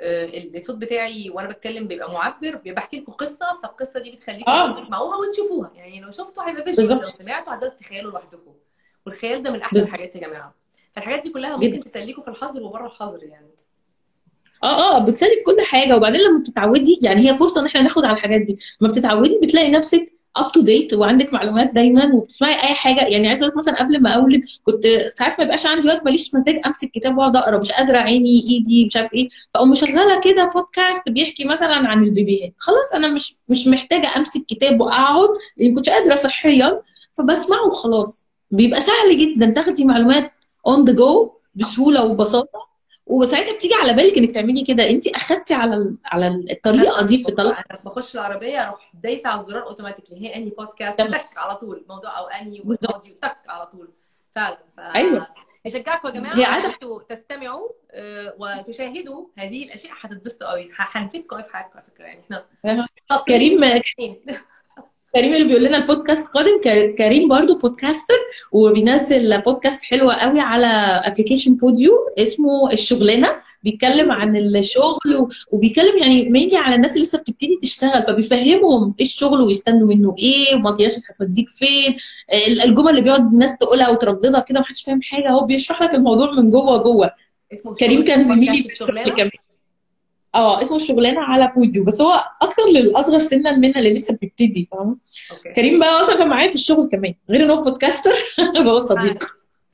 آه، 0.00 0.30
الصوت 0.58 0.76
بتاعي 0.76 1.30
وأنا 1.30 1.48
بتكلم 1.48 1.86
بيبقى 1.88 2.12
معبر 2.12 2.56
بيبقى 2.56 2.72
بحكي 2.74 3.00
لكم 3.00 3.12
قصة 3.12 3.46
فالقصة 3.62 4.00
دي 4.00 4.10
بتخليكم 4.10 4.50
آه. 4.50 4.80
تسمعوها 4.82 5.16
وتشوفوها. 5.16 5.70
يعني 5.74 6.00
لو 6.00 6.10
شفتوا 6.10 6.42
هيبقى 6.48 6.62
visual. 6.64 7.00
لو 7.02 7.10
سمعتوا 7.12 7.52
هتقدروا 7.54 7.72
تتخيلوا 7.72 8.10
لوحدكم. 8.10 8.52
والخيال 9.06 9.42
ده 9.42 9.50
من 9.50 9.60
أحلى. 9.62 9.82
الحاجات 9.82 10.16
يا 10.16 10.20
جماعة. 10.20 10.54
فالحاجات 10.92 11.22
دي 11.22 11.30
كلها 11.30 11.56
ممكن. 11.56 11.80
تسليكوا 11.80 12.22
في 12.22 12.28
الحظر 12.30 12.62
وبره 12.62 12.86
الحظر 12.86 13.22
يعني. 13.24 13.46
آه 14.64 14.96
آه 14.96 14.98
بتسالي 14.98 15.34
في 15.36 15.42
كل 15.42 15.60
حاجة. 15.60 15.96
وبعدين 15.96 16.20
لما 16.20 16.40
بتتعودي 16.40 16.98
يعني 17.02 17.30
هي 17.30 17.34
فرصة 17.34 17.60
إن 17.60 17.66
إحنا 17.66 17.82
ناخد 17.82 18.04
على 18.04 18.16
الحاجات 18.16 18.40
دي. 18.40 18.58
لما 18.80 18.92
بتتعودي 18.92 19.38
بتلاقي 19.42 19.70
نفسك 19.70 20.17
up 20.40 20.52
to 20.52 20.60
date 20.60 20.94
وعندك 20.94 21.32
معلومات 21.34 21.70
دايما 21.74 22.14
وبتسمعي 22.14 22.52
أي 22.54 22.74
حاجة. 22.74 23.00
يعني 23.06 23.28
عايزة 23.28 23.46
أقول 23.46 23.58
مثلا 23.58 23.78
قبل 23.78 24.02
ما 24.02 24.10
أولد 24.10 24.40
كنت 24.64 24.86
ساعات 25.12 25.38
ما 25.38 25.44
يبقاش 25.44 25.66
عندي 25.66 25.88
وقت 25.88 26.04
ماليش 26.04 26.34
مزاج 26.34 26.60
أمسك 26.66 26.90
كتاب 26.90 27.18
وأقعد 27.18 27.36
أقرأ 27.36 27.58
مش 27.58 27.72
قادرة 27.72 27.98
عيني 27.98 28.42
إيدي 28.50 28.84
مش 28.86 28.96
عارف 28.96 29.14
إيه. 29.14 29.28
فأقوم 29.54 29.70
مشغلة 29.70 30.20
كده 30.20 30.50
بودكاست 30.54 31.08
بيحكي 31.08 31.44
مثلا 31.44 31.74
عن 31.88 32.04
البيبيهات. 32.04 32.52
خلاص 32.58 32.92
أنا 32.94 33.14
مش 33.14 33.34
مش 33.48 33.66
محتاجة 33.66 34.16
أمسك 34.16 34.44
كتاب 34.48 34.80
وأقعد 34.80 35.28
لأن 35.56 35.74
كنتش 35.74 35.88
قادرة 35.90 36.14
صحيا 36.14 36.82
فبسمعه 37.12 37.66
وخلاص. 37.66 38.26
بيبقى 38.50 38.80
سهل 38.80 39.18
جدا 39.18 39.50
تاخدي 39.50 39.84
معلومات 39.84 40.32
on 40.66 40.84
the 40.84 40.92
go 40.92 41.30
بسهولة 41.54 42.04
وببساطة. 42.04 42.67
وساعتها 43.08 43.56
بتيجي 43.56 43.74
على 43.74 43.92
بالك 43.92 44.18
انك 44.18 44.30
تعملي 44.30 44.64
كده 44.64 44.90
انت 44.90 45.06
أخدتي 45.08 45.54
على 45.54 45.96
على 46.04 46.44
الطريقة 46.50 47.06
دي 47.06 47.24
في 47.24 47.32
طلب 47.32 47.56
أنا 47.70 47.78
بخش 47.84 48.14
العربية 48.14 48.62
أروح 48.68 48.90
دايسة 48.94 49.28
على 49.28 49.40
الزرار 49.40 49.62
automatically 49.62 50.20
هي 50.26 50.34
أنهي 50.36 50.50
بودكاست. 50.50 51.00
تك 51.00 51.28
على 51.36 51.54
طول 51.54 51.84
موضوع 51.88 52.18
أو 52.18 52.26
بالظبط. 52.64 52.94
audio 52.94 53.14
تك 53.22 53.36
على 53.48 53.66
طول 53.66 53.88
فعلا 54.34 54.58
ف... 54.76 54.80
أيوة. 54.80 55.26
نشجعكم 55.66 56.08
يا 56.08 56.12
جماعة. 56.12 56.66
أنتوا 56.66 57.02
تستمعوا 57.02 57.68
آه، 57.90 58.34
وتشاهدوا 58.38 59.26
هذه 59.38 59.64
الأشياء 59.64 59.92
هتتبسطوا 60.00 60.50
قوي 60.50 60.70
هنفيدكم 60.76 61.36
قوي 61.36 61.42
في 61.42 61.52
حياتكم 61.52 61.72
على 61.78 61.86
فكرة 61.86 62.04
يعني 62.04 62.20
إحنا. 62.20 62.88
كريم 63.28 63.60
شاطرين. 63.64 64.20
كريم 65.18 65.34
اللي 65.34 65.44
بيقول 65.48 65.64
لنا 65.64 65.76
البودكاست 65.76 66.34
قادم 66.34 66.60
كريم 66.98 67.28
برضو 67.28 67.58
podcaster 67.58 68.14
وبينزل 68.52 69.40
بودكاست 69.40 69.82
حلوة 69.82 70.14
قوي 70.14 70.40
على 70.40 70.66
application 71.04 71.56
بوديو 71.56 71.92
اسمه 72.18 72.72
الشغلانة. 72.72 73.28
بيتكلم 73.62 74.12
عن 74.12 74.36
الشغل 74.36 75.28
وبيتكلم 75.52 75.98
يعني 75.98 76.28
mainly 76.28 76.56
على 76.56 76.74
الناس 76.74 76.92
اللي 76.92 77.02
لسه 77.02 77.18
بتبتدي 77.18 77.58
تشتغل 77.62 78.02
فبيفهمهم 78.02 78.94
إيه 79.00 79.06
الشغل 79.06 79.40
ويستنوا 79.40 79.88
منه 79.88 80.14
إيه 80.18 80.54
ومطياشس 80.54 81.10
هتوديك 81.10 81.48
فين. 81.48 81.94
ال- 82.46 82.60
الجمل 82.62 82.90
اللي 82.90 83.00
بيقعد 83.00 83.32
الناس 83.32 83.58
تقولها 83.58 83.88
وترددها 83.88 84.40
كده 84.40 84.60
محدش 84.60 84.82
فاهم 84.82 85.02
حاجة 85.02 85.30
هو 85.30 85.44
بيشرح 85.46 85.82
لك 85.82 85.94
الموضوع 85.94 86.30
من 86.32 86.50
جوه 86.50 86.76
جوه. 86.82 87.10
اسمه 87.52 87.74
كريم 87.74 88.04
كان 88.04 88.24
زميلي 88.24 88.62
في 88.62 88.72
الشغل 88.72 88.98
الشغلانه 88.98 89.30
آه 90.34 90.62
اسمه 90.62 90.76
الشغلانة 90.76 91.20
على 91.20 91.52
بوديو 91.56 91.84
بس 91.84 92.00
هو 92.00 92.24
أكتر 92.42 92.62
للأصغر 92.66 93.18
سنا 93.18 93.56
منا 93.56 93.78
اللي 93.78 93.92
لسه 93.92 94.18
بيبتدي 94.20 94.68
فاهم؟ 94.72 95.00
كريم 95.56 95.80
بقى 95.80 96.00
أصلا 96.00 96.16
كان 96.18 96.28
معايا 96.28 96.48
في 96.48 96.54
الشغل 96.54 96.88
كمان 96.92 97.14
غير 97.30 97.44
إن 97.44 97.50
هو 97.50 97.60
podcaster 97.62 98.14
فهو 98.64 98.78
صديق. 98.78 99.24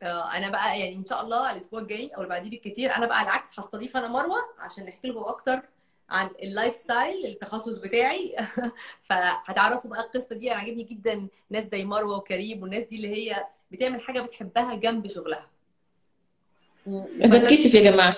آه، 0.02 0.36
أنا 0.36 0.50
بقى 0.50 0.80
يعني 0.80 0.94
إن 0.96 1.05
شاء 1.05 1.22
الله 1.22 1.52
الأسبوع 1.52 1.80
الجاي 1.80 2.09
أو 2.09 2.16
اللي 2.22 2.28
بعديه 2.28 2.50
بالكتير 2.50 2.94
أنا 2.96 3.07
بقى 3.07 3.22
العكس 3.22 3.48
هستضيف 3.59 3.96
أنا 3.96 4.09
مروة 4.09 4.38
عشان 4.59 4.84
نحكي 4.84 5.09
لكم 5.09 5.18
أكتر 5.24 5.61
عن 6.11 6.30
ال 6.42 6.74
lifestyle 6.74 7.26
التخصص 7.26 7.76
بتاعي. 7.76 8.36
فهتعرفوا 9.09 9.90
بقى 9.90 10.00
القصة 10.00 10.36
دي 10.36 10.52
أنا 10.52 10.61
عاجبني 10.61 10.82
جدا 10.82 11.28
ناس 11.50 11.64
زي 11.72 11.84
مروة 11.84 12.16
وكريم 12.16 12.62
والناس 12.62 12.82
دي 12.84 12.96
اللي 12.96 13.09
هي 13.09 13.46
بتعمل 13.70 14.00
حاجة 14.00 14.20
بتحبها 14.20 14.74
جنب 14.74 15.07
شغلها. 15.09 15.46
بتكسف 16.86 17.74
يا 17.74 17.90
جماعة. 17.90 18.16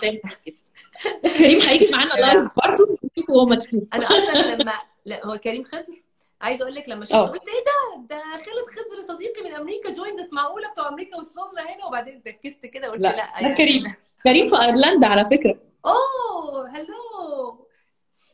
كريم 1.38 1.60
هيجي 1.60 1.88
معانا 1.90 2.12
live 2.14 2.48
برضه 2.66 2.98
وهو 3.28 3.46
مكسوف. 3.46 3.94
أنا 3.94 4.04
أصلا 4.06 4.54
لما 4.62 4.72
لا 5.04 5.26
هو 5.26 5.38
كريم 5.38 5.64
خضر؟ 5.64 6.02
عايزة 6.40 6.62
أقول 6.62 6.74
لك 6.74 6.88
لما 6.88 7.04
شفته 7.04 7.16
آه. 7.16 7.26
قلت 7.26 7.42
إيه 7.48 7.64
ده؟ 7.64 8.06
ده 8.16 8.22
خالد 8.32 8.66
خضر 8.66 9.14
صديقي 9.14 9.42
من 9.44 9.52
أمريكا 9.54 9.90
جوين 9.92 10.16
ده 10.16 10.28
معقولة 10.32 10.70
بتوع 10.70 10.88
أمريكا 10.88 11.16
وصلوا 11.16 11.52
لنا 11.52 11.62
هنا؟ 11.62 11.84
وبعدين 11.86 12.22
ركزت 12.26 12.66
كده 12.66 12.88
قلت 12.88 13.00
لا، 13.00 13.16
لا 13.16 13.48
ده 13.48 13.54
كريم. 13.54 13.92
كريم 14.24 14.48
في 14.48 14.62
أيرلندا 14.62 15.06
على 15.06 15.24
فكرة. 15.24 15.58
أوه 15.86 16.68
hello 16.68 17.66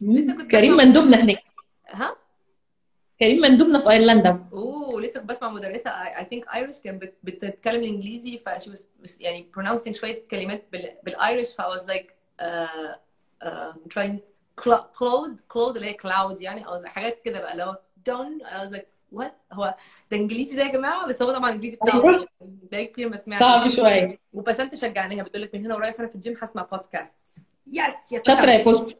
لسه 0.00 0.36
كنت 0.36 0.50
كريم 0.50 0.76
مندوبنا 0.76 1.16
هناك. 1.22 1.42
ها؟ 1.88 2.16
كريم 3.20 3.40
مندوبنا 3.42 3.78
في 3.78 3.90
أيرلندا. 3.90 4.44
أوه 4.52 5.00
لسه 5.00 5.20
كنت 5.20 5.28
بسمع 5.30 5.48
مدرسة 5.50 5.90
I 5.90 6.24
think 6.30 6.44
Irish 6.54 6.80
كان 6.80 6.98
بت- 6.98 7.18
بتتكلم 7.22 7.80
الانجليزي 7.80 8.38
فشي 8.38 8.70
يعني 9.20 9.46
pronouncing 9.58 9.90
شوية 9.92 10.22
كلمات 10.30 10.64
بال- 10.72 10.96
بال 11.04 11.18
Irish 11.18 11.52
ف 11.52 11.60
I 11.60 11.64
was 11.64 11.82
uh, 12.40 12.94
uh, 13.44 13.72
trying 13.94 14.18
cl- 14.60 14.86
cloud 14.98 15.32
cloud 15.54 15.76
اللي 15.76 15.86
هي 15.86 15.96
cloud 16.02 16.42
يعني 16.42 16.64
like 16.64 16.86
حاجات 16.86 17.22
كده 17.24 17.40
بقى 17.40 17.52
اللي 17.52 17.62
هو 17.64 17.78
done 18.08 18.42
I 18.46 18.66
was 18.68 18.76
like 18.78 18.86
what 19.18 19.32
هو 19.52 19.74
ده 20.10 20.16
إنجليزي 20.16 20.56
ده 20.56 20.62
يا 20.62 20.72
جماعة؟ 20.72 21.06
بس 21.06 21.22
هو 21.22 21.32
طبعا 21.32 21.48
الانجليزي 21.48 21.76
بتاعه 21.76 22.02
أيوة. 22.02 22.26
ده 22.72 22.82
كتير 22.84 23.08
ما 23.08 23.16
صعب 23.16 23.24
سمعتش 23.60 23.76
شوية 23.76 24.18
وبسنت 24.32 24.74
شجعناها 24.74 25.22
بتقول 25.22 25.42
لك 25.42 25.54
من 25.54 25.64
هنا 25.64 25.74
ورايح 25.76 25.94
أنا 25.98 26.08
في 26.08 26.14
الجيم 26.14 26.36
هسمع 26.42 26.62
بودكاست 26.72 27.16
yes 27.66 28.12
يا 28.12 28.22
شاطرة 28.26 28.50
يا 28.50 28.64
بوست 28.64 28.96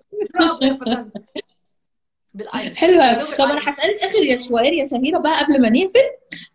حلوة 2.77 3.15
طب 3.15 3.45
أنا. 3.45 3.59
هسألك 3.61 4.03
آخر 4.03 4.23
يا 4.23 4.47
سؤال 4.47 4.75
يا 4.75 4.87
شهيره 4.87 5.19
بقى 5.19 5.45
قبل 5.45 5.63
ما 5.63 5.69
نقفل. 5.69 5.99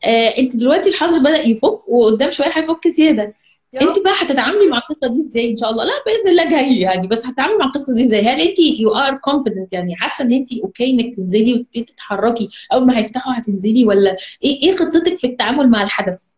آه 0.05 0.37
أنت 0.37 0.55
دلوقتي 0.55 0.89
الحظر 0.89 1.19
بدأ 1.19 1.37
يفك 1.37 1.89
وقدام 1.89 2.31
شوية 2.31 2.47
هيفك 2.53 2.87
زيادة. 2.87 3.33
انت 3.81 3.99
بقى 3.99 4.13
هتتعاملي 4.21 4.67
مع 4.67 4.77
القصة 4.77 5.07
دي 5.07 5.19
إزاي؟ 5.19 5.51
ان 5.51 5.57
شاء 5.57 5.69
الله. 5.71 5.83
لا 5.83 5.91
بإذن 6.05 6.29
الله 6.29 6.49
جاي 6.49 6.79
يعني 6.79 7.07
بس 7.07 7.25
هتتعاملي 7.25 7.57
مع 7.57 7.65
القصة 7.65 7.93
دي 7.95 8.03
إزاي؟ 8.03 8.21
هل 8.21 8.41
انت 8.41 8.59
you 8.59 8.95
are 8.95 9.17
confident 9.17 9.73
يعني؟ 9.73 9.95
حاسة 9.95 10.23
ان 10.23 10.31
انت 10.31 10.53
okay 10.63 10.91
انك 10.91 11.15
تنزلي 11.15 11.53
وتبتدي 11.53 11.83
تتحركي 11.83 12.49
أول 12.73 12.85
ما 12.87 12.97
هيفتحوا 12.97 13.33
هتنزلي 13.37 13.85
ولا 13.85 14.17
إيه 14.43 14.63
إيه 14.63 14.75
خطتك 14.75 15.15
في 15.17 15.27
التعامل 15.27 15.69
مع 15.69 15.83
الحدث؟ 15.83 16.33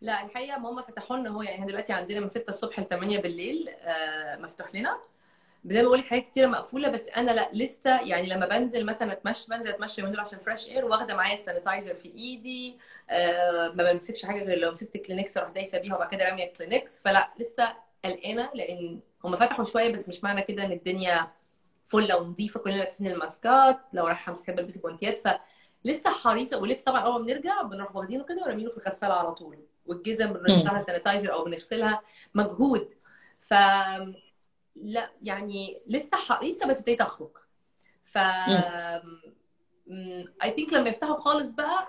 لا 0.00 0.24
الحقيقة 0.24 0.58
هما 0.58 0.82
فتحوا 0.82 1.16
لنا 1.16 1.30
هو 1.30 1.42
يعني 1.42 1.54
إحنا 1.54 1.66
دلوقتي 1.66 1.92
عندنا 1.92 2.20
من 2.20 2.28
6 2.28 2.44
الصبح 2.48 2.80
ل 2.80 2.88
8 2.88 3.18
بالليل 3.18 3.68
آه، 3.68 4.36
مفتوح 4.42 4.74
لنا. 4.74 4.96
زي 5.64 5.76
ما 5.82 5.82
بقول 5.82 5.98
لك 5.98 6.04
حاجات 6.06 6.24
كتيرة 6.24 6.46
مقفولة 6.46 6.88
بس 6.88 7.08
أنا 7.08 7.30
لأ 7.30 7.50
لسه 7.52 8.00
يعني 8.00 8.26
لما 8.28 8.46
بنزل 8.46 8.86
مثلا 8.86 9.12
أتمشى 9.12 9.46
بنزل 9.48 9.68
أتمشى 9.68 10.02
من 10.02 10.10
دول 10.10 10.20
عشان 10.20 10.38
fresh 10.38 10.68
air 10.68 10.84
واخدة 10.84 11.14
معايا 11.16 11.34
ال 11.34 11.40
sanitizer 11.40 11.94
في 11.94 12.08
إيدي 12.14 12.78
آه، 13.10 13.68
ما 13.68 13.92
بمسكش 13.92 14.24
حاجة 14.26 14.44
غير 14.44 14.58
لو 14.58 14.70
مسكت 14.72 14.96
كلينكس 15.06 15.36
أروح 15.36 15.50
دايسة 15.50 15.78
بيها 15.78 15.94
وبعد 15.96 16.08
كده 16.14 16.24
رامية 16.28 16.44
الكلينكس 16.44 17.02
فلأ 17.02 17.30
لسه 17.40 17.74
قلقانة 18.04 18.50
لأن 18.54 19.00
هم 19.24 19.36
فتحوا 19.36 19.64
شوية 19.64 19.92
بس 19.92 20.08
مش 20.08 20.24
معنى 20.24 20.42
كده 20.42 20.64
إن 20.64 20.72
الدنيا 20.72 21.32
فله 21.86 22.16
ونظيفه 22.16 22.60
كلنا 22.60 22.76
لابسين 22.76 23.06
الماسكات 23.06 23.80
لو 23.92 24.06
رايحة 24.06 24.30
امسك 24.30 24.50
بلبس 24.50 24.78
جوانتيات 24.78 25.18
فلسه 25.18 26.10
حريصة 26.10 26.58
ولبس 26.58 26.82
طبعا 26.82 27.00
أول 27.00 27.20
ما 27.20 27.26
بنرجع 27.26 27.62
بنروح 27.62 27.96
واخدينه 27.96 28.24
كده 28.24 28.42
ورامينه 28.42 28.70
في 28.70 28.76
الغسالة 28.78 29.14
على 29.14 29.34
طول. 29.34 29.58
والجزم 29.86 30.32
بنرشها 30.32 30.80
sanitizer 30.80 31.32
أو 31.32 31.44
بنغسلها 31.44 32.02
مجهود. 32.34 32.94
ف 33.40 33.54
لا 34.82 35.10
يعني 35.22 35.82
لسه 35.86 36.16
حريصه 36.16 36.66
بس 36.66 36.78
ابتديت 36.78 37.00
أخرج. 37.00 37.30
ف 38.04 38.18
I 40.42 40.50
think 40.56 40.72
لما 40.72 40.88
يفتحوا 40.88 41.16
خالص 41.16 41.52
بقى 41.52 41.88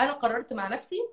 أنا 0.00 0.12
قررت 0.12 0.52
مع 0.52 0.68
نفسي 0.68 1.08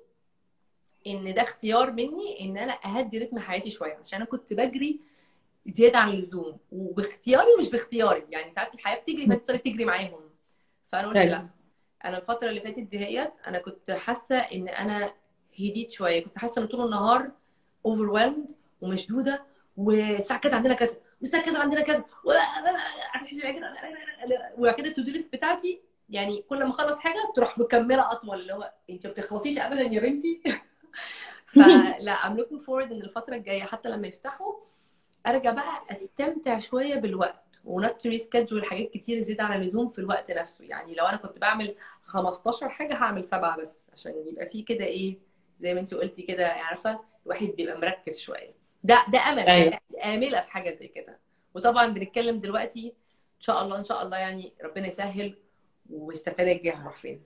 إن 1.06 1.34
ده 1.34 1.42
اختيار 1.42 1.90
مني 1.92 2.40
إن 2.40 2.58
أنا 2.58 2.78
أهدي 2.84 3.18
رتم 3.18 3.38
حياتي 3.38 3.70
شوية 3.70 3.94
عشان 3.94 4.16
أنا 4.16 4.28
كنت 4.30 4.52
بجري 4.52 5.00
زيادة 5.66 5.98
عن 5.98 6.08
اللزوم. 6.10 6.58
وباختياري 6.72 7.46
ومش 7.56 7.70
باختياري 7.70 8.26
يعني 8.30 8.50
ساعات 8.50 8.74
الحياة 8.74 9.00
بتجري 9.00 9.26
فأنت 9.26 9.50
تجري 9.50 9.84
معاهم. 9.84 10.30
فأنا 10.86 11.08
قلت 11.08 11.16
لا. 11.16 11.46
أنا 12.04 12.18
الفترة 12.18 12.48
اللي 12.48 12.60
فاتت 12.60 12.78
هديت 12.78 13.32
أنا 13.46 13.58
كنت 13.58 13.90
حاسة 13.90 14.36
إن 14.36 14.68
أنا 14.68 15.14
هديت 15.54 15.90
شوية. 15.90 16.24
كنت 16.24 16.38
حاسة 16.38 16.62
إن 16.62 16.66
طول 16.66 16.84
النهار 16.84 17.30
overwhelmed 17.88 18.52
ومشدودة 18.80 19.44
والساعة 19.76 20.40
كذا 20.40 20.56
عندنا 20.56 20.74
كذا. 20.74 20.96
والساعة 21.24 21.44
كذا 21.44 21.58
عندنا 21.58 21.80
كذا. 21.80 22.04
وبعد 24.58 24.74
كده؟ 24.74 24.88
ال 24.88 24.90
to-do 24.90 25.02
list 25.02 25.32
بتاعتي 25.32 25.80
يعني 26.08 26.42
كل 26.42 26.64
ما 26.64 26.70
أخلص 26.70 26.98
حاجة 26.98 27.32
تروح 27.36 27.58
مكملة 27.58 28.12
أطول 28.12 28.40
اللي 28.40 28.52
هو 28.52 28.72
أنت 28.90 29.06
ما 29.06 29.12
بتخلصيش 29.12 29.58
ابدا 29.58 29.82
يا 29.82 30.00
بنتي. 30.00 30.40
فلا 31.54 32.12
I'm 32.12 32.36
looking 32.36 32.60
forward 32.60 32.92
إن 32.92 33.02
الفترة 33.02 33.36
الجاية 33.36 33.62
حتى 33.62 33.88
لما 33.88 34.06
يفتحوا 34.06 34.54
أرجع 35.26 35.50
بقى 35.50 35.82
أستمتع 35.90 36.58
شوية 36.58 36.94
بالوقت. 36.94 37.60
و 37.64 37.74
not 37.74 38.06
reschedule 38.06 38.64
حاجات 38.64 38.90
كتير 38.90 39.20
زيادة 39.20 39.44
عن 39.44 39.62
اللزوم 39.62 39.88
في 39.88 39.98
الوقت 39.98 40.30
نفسه. 40.30 40.64
يعني 40.64 40.94
لو 40.94 41.06
أنا 41.06 41.16
كنت 41.16 41.38
بعمل 41.38 41.74
15 42.02 42.68
حاجة 42.68 42.94
هعمل 42.94 43.24
سبعة 43.24 43.56
بس 43.58 43.78
عشان 43.92 44.12
يبقى 44.26 44.46
في 44.46 44.62
كده 44.62 44.84
إيه 44.84 45.18
زي 45.60 45.74
ما 45.74 45.80
أنت 45.80 45.94
قلتي 45.94 46.22
كده 46.22 46.48
عارفة؟ 46.48 47.00
الواحد 47.26 47.46
بيبقى 47.46 47.78
مركز 47.78 48.18
شوية. 48.18 48.63
ده 48.84 49.04
ده 49.08 49.18
أمل 49.18 49.48
أيوة. 49.48 49.78
آملة 50.04 50.40
في 50.40 50.50
حاجة 50.50 50.70
زي 50.70 50.88
كده. 50.88 51.18
وطبعا 51.54 51.86
بنتكلم 51.86 52.40
دلوقتي 52.40 52.86
إن 53.36 53.40
شاء 53.40 53.62
الله 53.62 53.78
إن 53.78 53.84
شاء 53.84 54.02
الله 54.02 54.16
يعني 54.16 54.52
ربنا 54.64 54.88
يسهل 54.88 55.34
والاستفاده 55.90 56.52
الجايه 56.52 56.74
هنروح 56.76 56.94
فين؟ 56.96 57.20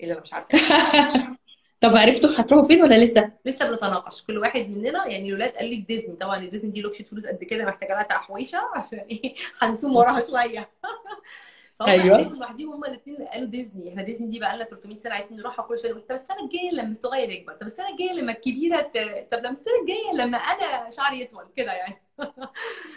الا 0.00 0.12
أنا 0.12 0.20
مش 0.20 0.32
عارفة؟ 0.32 0.58
طب 1.80 1.96
عرفتوا 1.96 2.30
هتروحوا 2.40 2.66
فين 2.68 2.82
ولا 2.82 3.04
لسه؟ 3.04 3.32
لسه 3.44 3.70
بنتناقش. 3.70 4.22
كل 4.22 4.38
واحد 4.38 4.60
مننا 4.60 5.06
يعني 5.06 5.28
الولاد 5.28 5.50
قال 5.50 5.70
لي 5.70 5.76
ديزني. 5.76 6.16
طبعا 6.16 6.46
ديزني 6.48 6.70
دي 6.70 6.80
لوكشة 6.80 7.02
فلوس 7.02 7.26
قد 7.26 7.44
كده 7.44 7.64
محتاجة 7.64 7.92
لها 7.92 8.02
تحويشة 8.02 8.58
عشان 8.74 8.98
إيه؟ 8.98 9.34
هنسوم 9.62 9.96
وراها 9.96 10.20
شوية. 10.20 10.70
فهم 11.78 11.88
أيوة. 11.88 12.18
أيوة. 12.18 12.38
لوحديهم 12.38 12.74
هما 12.74 12.88
الاثنين 12.88 13.16
قالوا 13.16 13.48
ديزني. 13.48 13.88
إحنا 13.90 14.02
ديزني 14.02 14.26
دي 14.26 14.38
بقى 14.38 14.56
لنا 14.56 14.64
300 14.64 14.98
سنة 14.98 15.14
عايزين 15.14 15.38
نروحها 15.38 15.64
كل 15.64 15.80
شوية. 15.80 15.92
طب 15.92 16.10
السنة 16.10 16.44
الجاية 16.44 16.70
لما 16.70 16.90
الصغير 16.90 17.30
يكبر؟ 17.30 17.52
طب 17.52 17.66
السنة 17.66 17.88
الجاية 17.88 18.12
لما 18.12 18.32
الكبيرة 18.32 18.80
ت... 18.80 18.92
طب 19.32 19.38
لما 19.38 19.50
السنة 19.50 19.74
الجاية 19.82 20.12
لما 20.24 20.38
أنا 20.38 20.90
شعري 20.90 21.20
يطول 21.20 21.48
كده 21.56 21.72
يعني. 21.72 21.96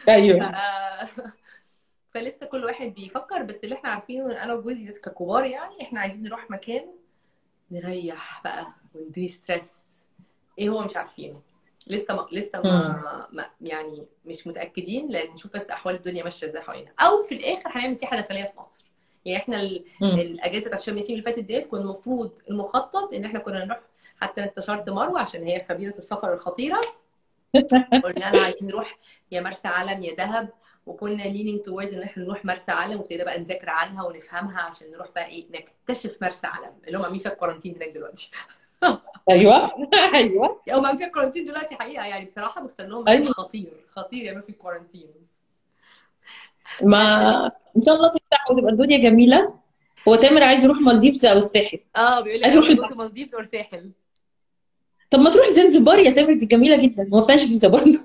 أيوه. 0.10 0.46
آه، 0.56 1.10
فلسه 2.14 2.46
كل 2.46 2.66
واحد 2.66 2.88
بيفكر 2.94 3.44
بس 3.44 3.64
اللي 3.64 3.76
إحنا 3.76 3.90
عارفينه 3.90 4.44
أنا 4.44 4.54
وجوزي 4.54 4.86
بس 4.92 4.98
ككبار 4.98 5.46
يعني 5.46 5.82
إحنا 5.82 6.00
عايزين 6.00 6.22
نروح 6.24 6.52
مكان 6.52 6.88
نريح 7.72 8.42
بقى 8.44 8.68
وندي 8.96 9.28
ستريس 9.28 9.78
إيه 10.60 10.70
هو 10.70 10.84
مش 10.84 10.98
عارفينه؟ 10.98 11.42
لسه 11.92 12.14
ما 12.14 12.28
لسه. 12.32 12.62
ما, 12.62 13.28
ما 13.32 13.46
يعني 13.62 14.06
مش 14.26 14.48
متأكدين 14.48 15.08
لأن 15.08 15.34
نشوف 15.34 15.54
بس 15.54 15.70
أحوال 15.70 15.96
الدنيا 15.96 16.24
ماشية 16.24 16.48
إزاي 16.48 16.62
حوالينا. 16.62 16.92
أو 17.00 17.24
في 17.24 17.36
الآخر 17.36 17.70
هنعمل 17.70 17.96
سياحة 17.96 18.16
داخلية 18.18 18.44
في 18.44 18.60
مصر. 18.60 18.86
يعني 19.26 19.38
إحنا. 19.44 19.62
الأجازة 20.02 20.68
بتاعت 20.68 20.82
شم 20.82 20.92
النسيم 20.92 21.12
اللي 21.16 21.26
فاتت 21.26 21.44
ديت 21.44 21.68
كنا 21.68 21.82
المفروض 21.82 22.32
المخطط 22.50 23.14
إن 23.14 23.26
إحنا 23.26 23.40
كنا 23.40 23.66
نروح 23.66 23.80
حتى 24.22 24.42
أنا 24.42 24.50
استشرت 24.50 24.90
مروة 24.90 25.20
عشان 25.20 25.44
هي 25.44 25.64
خبيرة 25.70 25.98
السفر 25.98 26.34
الخطيرة. 26.34 26.82
قلنا 28.04 28.32
لها 28.32 28.44
عايزين 28.44 28.68
نروح 28.68 28.98
يا 29.32 29.42
مرسى 29.42 29.68
علم 29.68 30.04
يا 30.04 30.16
دهب. 30.16 30.50
وكنا 30.86 31.24
leaning 31.24 31.66
towards 31.70 31.94
إن 31.94 32.04
إحنا 32.04 32.24
نروح 32.24 32.46
مرسى 32.46 32.72
علم 32.72 33.00
وابتدينا 33.00 33.24
بقى 33.24 33.40
نذاكر 33.40 33.70
عنها 33.70 34.04
ونفهمها 34.04 34.62
عشان 34.62 34.92
نروح 34.92 35.08
بقى 35.16 35.26
إيه 35.26 35.46
نكتشف 35.52 36.18
مرسى 36.22 36.48
علم 36.48 36.74
اللي 36.88 36.98
هم 36.98 37.04
عاملين 37.04 37.20
فيها 37.22 37.32
الكورنتين 37.32 37.76
هناك 37.76 37.90
دلوقتي. 37.90 38.32
أيوه. 39.30 39.72
أيوه. 40.14 40.62
هم 40.70 40.86
عاملين 40.86 40.98
فيها 40.98 41.08
الكورنتين 41.08 41.46
دلوقتي 41.46 41.76
حقيقة 41.76 42.06
يعني 42.06 42.26
بصراحة 42.26 42.62
مختار 42.62 42.88
لهم 42.88 43.08
أيوه. 43.08 43.32
خطير. 43.34 43.86
خطير 43.90 44.24
يعملوا 44.24 44.46
فيه 44.46 44.54
الكورنتين 44.54 45.08
ما 46.84 47.46
إن 47.78 47.82
شاء 47.86 47.96
الله 47.96 48.08
تفتح 48.08 48.52
وتبقى 48.52 48.72
الدنيا 48.72 48.98
جميلة. 48.98 49.54
هو 50.08 50.16
تامر 50.16 50.44
عايز 50.44 50.64
يروح 50.64 50.78
مالديفز 50.78 51.26
أو 51.26 51.38
الساحل؟ 51.38 51.80
آه 51.96 52.22
بيقول 52.22 52.40
لك 52.40 52.44
عايز 52.46 52.56
يروح 52.56 52.92
مالديفز 52.92 53.36
or 53.36 53.44
ساحل 53.44 53.92
طب 55.10 55.20
ما 55.20 55.30
تروح 55.30 55.48
زنزبار 55.48 56.00
يا 56.00 56.12
تامر 56.12 56.34
دي 56.34 56.46
جميلة 56.46 56.76
جدا. 56.84 57.08
ما 57.12 57.22
فيهاش 57.22 57.44
فيزا 57.44 57.68
برضه. 57.68 58.00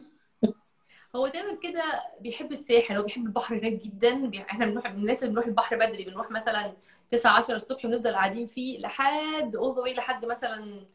هو 1.17 1.27
تامر 1.29 1.59
كده 1.63 1.83
بيحب 2.21 2.53
الساحل 2.53 2.97
هو 2.97 3.03
بيحب 3.03 3.27
البحر 3.27 3.55
هناك 3.59 3.73
جدا. 3.73 4.27
بي... 4.27 4.41
إحنا 4.41 4.67
بنروح 4.67 4.91
من 4.91 4.99
الناس 4.99 5.23
اللي 5.23 5.31
بنروح 5.33 5.47
البحر 5.47 5.77
بدري 5.77 6.05
بنروح 6.05 6.31
مثلا 6.31 6.73
9 7.11 7.33
10 7.37 7.57
الصبح 7.57 7.85
ونفضل 7.85 8.13
قاعدين 8.15 8.47
فيه 8.47 8.79
لحد 8.79 9.57
اول 9.57 9.95
لحد 9.95 10.25
مثلا 10.27 10.87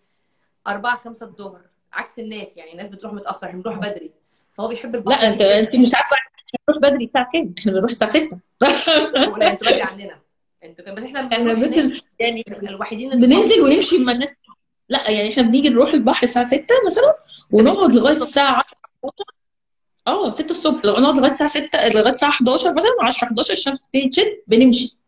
4 0.68 0.98
5 0.98 1.26
الظهر 1.26 1.62
عكس 1.94 2.20
الناس 2.20 2.58
يعني 2.58 2.72
الناس 2.72 2.88
بتروح 2.88 3.14
متأخر 3.14 3.48
إحنا 3.48 3.62
بنروح 3.62 3.78
بدري. 3.78 4.12
فهو 4.54 4.68
بيحب 4.68 4.96
لا 4.96 5.00
البحر 5.00 5.28
انت 5.28 5.36
جدا 5.36 5.60
انت 5.60 5.76
مش 5.76 5.96
عارفة 5.96 6.16
بنروح 6.68 6.82
بدري 6.92 7.04
الساعة 7.04 7.30
كام؟ 7.34 7.54
إحنا 7.60 7.72
بنروح 7.72 7.90
الساعة 7.90 8.12
6 8.12 8.40
لا 8.62 8.68
أنتوا 9.52 9.68
بدري 9.68 9.82
عننا. 9.82 10.22
أنتوا 10.64 10.86
كان 10.86 10.96
بس 10.96 11.04
إحنا 11.04 11.20
إحنا 11.34 11.54
بننزل 11.54 12.02
يعني 12.20 12.44
الوحيدين 12.64 13.10
بننزل 13.10 13.62
ونمشي 13.62 13.98
مع 13.98 14.12
الناس. 14.12 14.34
لا 14.90 15.10
يعني 15.10 15.32
إحنا 15.32 15.44
بنيجي 15.44 15.70
نروح 15.70 15.94
البحر 15.94 16.24
الساعة 16.24 16.46
6 16.46 16.66
مثلا 16.88 17.16
ونقعد 17.52 17.96
لغاية 17.96 18.18
الساعة 18.18 18.64
10 19.04 19.12
آه 20.08 20.32
6 20.32 20.52
الصبح 20.52 20.86
لو 20.86 20.98
نقعد 20.98 21.18
لغاية 21.18 21.32
الساعة 21.32 21.50
6 21.50 21.88
لغاية 21.88 22.14
الساعة 22.14 22.30
11 22.30 22.74
مثلا 22.74 22.90
10 23.02 23.28
11 23.28 23.54
الشمس 23.54 23.80
بتشد 23.96 24.42
بنمشي. 24.48 25.01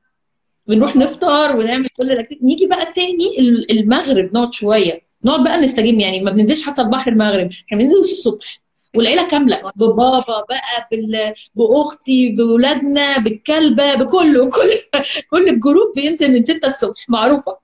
بنروح 0.68 0.96
نفطر 0.96 1.58
ونعمل 1.58 1.88
كل 1.98 2.12
الاكتيفيتي 2.12 2.46
نيجي 2.46 2.68
بقى 2.68 2.94
تاني 2.94 3.40
ال- 3.40 3.72
المغرب 3.80 4.34
نقعد 4.34 4.54
شوية. 4.54 5.02
نقعد 5.26 5.44
بقى 5.44 5.62
نستجم 5.62 6.00
يعني 6.00 6.22
ما 6.22 6.32
بننزلش 6.32 6.64
حتى 6.64 6.82
البحر 6.82 7.12
المغرب. 7.12 7.50
إحنا 7.68 7.78
بننزل 7.78 8.00
الصبح. 8.00 8.62
والعيلة 8.96 9.28
كاملة. 9.28 9.72
ببابا 9.76 10.44
بقى 10.50 10.88
بال... 10.92 11.34
بأختي 11.56 12.30
باولادنا 12.30 13.18
بالكلبة 13.20 13.96
بكله 13.96 14.50
كل 14.50 15.00
كل 15.30 15.50
الجروب 15.50 15.94
بينزل 15.96 16.34
من 16.34 16.44
6 16.44 16.68
الصبح. 16.68 17.06
معروفة. 17.10 17.58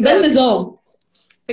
ده 0.00 0.16
النظام. 0.16 0.76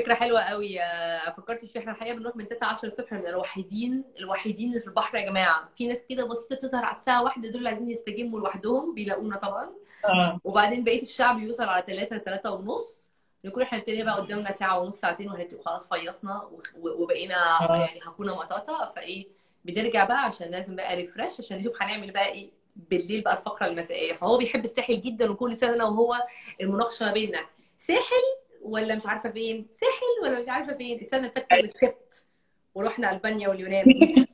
فكرة 0.01 0.13
حلوة 0.13 0.41
قوي. 0.41 0.81
آه، 0.81 1.29
فكرتش 1.37 1.71
فيها 1.71 1.81
إحنا 1.81 1.91
الحقيقة 1.91 2.15
بنروح 2.15 2.35
من 2.35 2.47
9 2.47 2.67
10 2.69 2.87
الصبح 2.87 3.13
من 3.13 3.27
الوحيدين 3.27 4.03
الوحيدين 4.19 4.69
اللي 4.69 4.81
في 4.81 4.87
البحر 4.87 5.17
يا 5.17 5.29
جماعة. 5.29 5.69
في 5.77 5.87
ناس 5.87 5.99
كده 6.09 6.25
بسيطة 6.27 6.55
بتظهر 6.55 6.85
على 6.85 6.95
الساعة 6.95 7.23
واحدة 7.23 7.49
دول 7.49 7.57
اللي 7.57 7.69
عايزين 7.69 7.91
يستجموا 7.91 8.39
لوحدهم 8.39 8.93
بيلاقونا 8.93 9.37
طبعا. 9.37 9.69
آه. 10.05 10.39
وبعدين 10.43 10.83
بقية 10.83 11.01
الشعب 11.01 11.39
يوصل 11.39 11.63
على 11.63 11.83
3 11.87 12.17
3 12.17 12.51
ونص. 12.51 13.09
نكون 13.45 13.63
إحنا 13.63 13.77
ابتدينا 13.77 14.03
بقى 14.13 14.21
قدامنا 14.25 14.51
ساعة 14.51 14.79
ونص 14.79 14.99
ساعتين 14.99 15.27
وهنبقى 15.29 15.57
خلاص 15.65 15.89
فيصنا 15.89 16.49
وبقينا 16.81 17.35
آه. 17.69 17.75
يعني 17.75 17.99
هكونا 18.03 18.33
مطاطا 18.33 18.91
فإيه 18.95 19.27
بنرجع 19.65 20.05
بقى 20.05 20.23
عشان 20.25 20.47
لازم 20.51 20.75
بقى 20.75 20.95
ريفرش 20.95 21.39
عشان 21.39 21.57
نشوف 21.57 21.81
هنعمل 21.83 22.11
بقى 22.11 22.25
إيه 22.27 22.49
بالليل 22.75 23.21
بقى 23.21 23.37
الفقرة 23.37 23.67
المسائية. 23.67 24.13
فهو 24.13 24.37
بيحب 24.37 24.65
الساحل 24.65 25.01
جدا 25.01 25.31
وكل 25.31 25.55
سنة 25.55 25.73
أنا 25.75 25.83
وهو 25.83 26.15
المناقشة 26.61 27.05
ما 27.05 27.11
بيننا. 27.11 27.39
ساحل 27.77 28.23
ولا 28.61 28.95
مش 28.95 29.05
عارفة 29.05 29.31
فين 29.31 29.67
ساحل 29.71 30.23
ولا 30.29 30.39
مش 30.39 30.49
عارفة 30.49 30.77
فين؟ 30.77 30.99
السنة 30.99 31.19
اللي 31.19 31.31
فاتت 31.31 31.49
كنا 31.49 31.67
كسبت 31.67 32.27
ورحنا 32.75 33.11
ألبانيا 33.11 33.49
واليونان. 33.49 33.85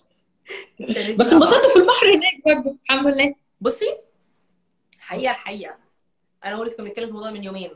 بس 1.20 1.34
انبسطت 1.34 1.66
في 1.74 1.80
البحر 1.80 2.06
هناك 2.16 2.46
برضه 2.58 2.78
الحمد 2.90 3.08
لله. 3.08 3.36
بصي 3.62 3.98
حقيقة 5.00 5.32
الحقيقة 5.32 5.78
أنا 6.46 6.56
ولسه 6.56 6.78
كنا 6.78 6.86
بنتكلم 6.88 7.06
في 7.06 7.10
الموضوع 7.10 7.32
من 7.32 7.44
يومين. 7.44 7.72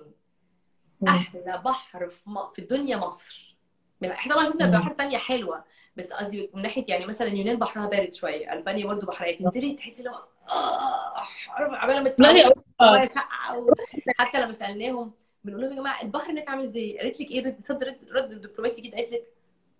أحلى 1.08 1.62
بحر 1.66 2.10
في, 2.10 2.20
م... 2.30 2.48
في 2.54 2.60
الدنيا 2.60 2.98
مصر. 2.98 3.56
من 4.02 4.10
إحنا 4.10 4.36
طبعا 4.36 4.46
شفنا. 4.50 4.80
بحر 4.80 4.92
تانية 4.94 5.18
حلوة 5.18 5.64
بس 5.96 6.06
قصدي 6.08 6.50
من 6.54 6.62
ناحية 6.62 6.84
يعني 6.88 7.06
مثلا 7.06 7.28
اليونان 7.28 7.56
بحرها 7.60 7.88
بارد 7.88 8.14
شوية 8.14 8.54
ألبانيا 8.54 8.86
برضو 8.86 9.06
بحرها 9.06 9.32
تنزلي 9.32 9.74
تحسي 9.76 10.00
اللي 10.00 10.10
هو 10.10 10.24
آه 10.50 11.24
عبال 11.50 12.04
ما 12.20 12.52
آه. 12.82 13.58
و- 13.58 13.74
حتى 14.18 14.42
لما 14.42 14.52
سألناهم 14.52 15.14
بنقول 15.44 15.62
لهم 15.62 15.72
يا 15.72 15.78
جماعة 15.78 16.02
البحر 16.02 16.32
هناك 16.32 16.50
عامل 16.50 16.64
إزاي؟ 16.64 16.98
قالت 16.98 17.20
لك 17.22 17.32
إيه؟ 17.32 17.46
رد 17.46 17.56
صد 17.60 17.84
رد, 17.84 17.98
رد 18.12 18.30
دبلوماسي 18.42 18.82
جدا 18.82 18.98
قالت 18.98 19.12
لك 19.14 19.24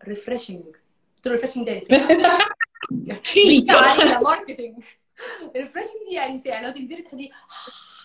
refreshing 0.08 0.62
قلت 1.16 1.26
له 1.26 1.32
refreshing 1.32 1.66
ده 1.66 1.72
عليه 3.74 4.20
marketing 4.20 4.84
refreshing 5.56 6.00
دي 6.10 6.16
يعني 6.16 6.40
ساقعة. 6.40 6.62
لو 6.68 6.72
تنزلي 6.72 7.02
تاخدي 7.02 7.32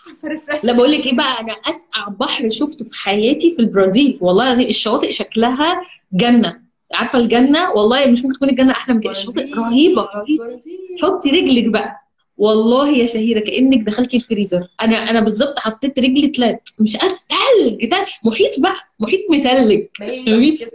لا 0.65 0.73
بقول 0.73 0.93
لك 0.93 1.07
إيه 1.07 1.17
بقى؟ 1.17 1.41
أنا 1.41 1.53
أسقع 1.53 2.09
بحر 2.09 2.49
شفته 2.49 2.85
في 2.85 2.99
حياتي 2.99 3.51
في 3.57 3.63
البرازيل. 3.63 4.19
والله 4.21 4.45
العظيم 4.47 4.69
الشواطئ 4.69 5.13
شكلها 5.13 5.83
جنة. 6.13 6.63
عارفة 6.95 7.19
الجنة؟ 7.19 7.71
والله 7.71 8.11
مش 8.11 8.23
ممكن 8.25 8.35
تكون 8.35 8.49
الجنة 8.49 8.73
أحلى 8.73 8.95
من 8.95 9.01
كده. 9.01 9.11
الشواطئ 9.11 9.55
رهيبة 9.55 10.03
رهيبة. 10.03 10.65
حطي 11.03 11.31
رجلك 11.31 11.67
بقى. 11.67 12.04
والله 12.37 12.89
يا 12.91 13.07
شهيرة 13.07 13.41
كأنك 13.41 13.87
دخلتي 13.87 14.17
الفريزر. 14.17 14.69
أنا 14.83 14.97
أنا 15.11 15.21
بالظبط 15.21 15.59
حطيت 15.59 15.99
رجلي 15.99 16.29
تلات 16.29 16.69
مش 16.81 16.93
تلج 16.93 17.85
ده 17.91 18.07
محيط 18.25 18.61
بقى 18.61 18.77
محيط 19.01 19.21
متلج. 19.31 19.87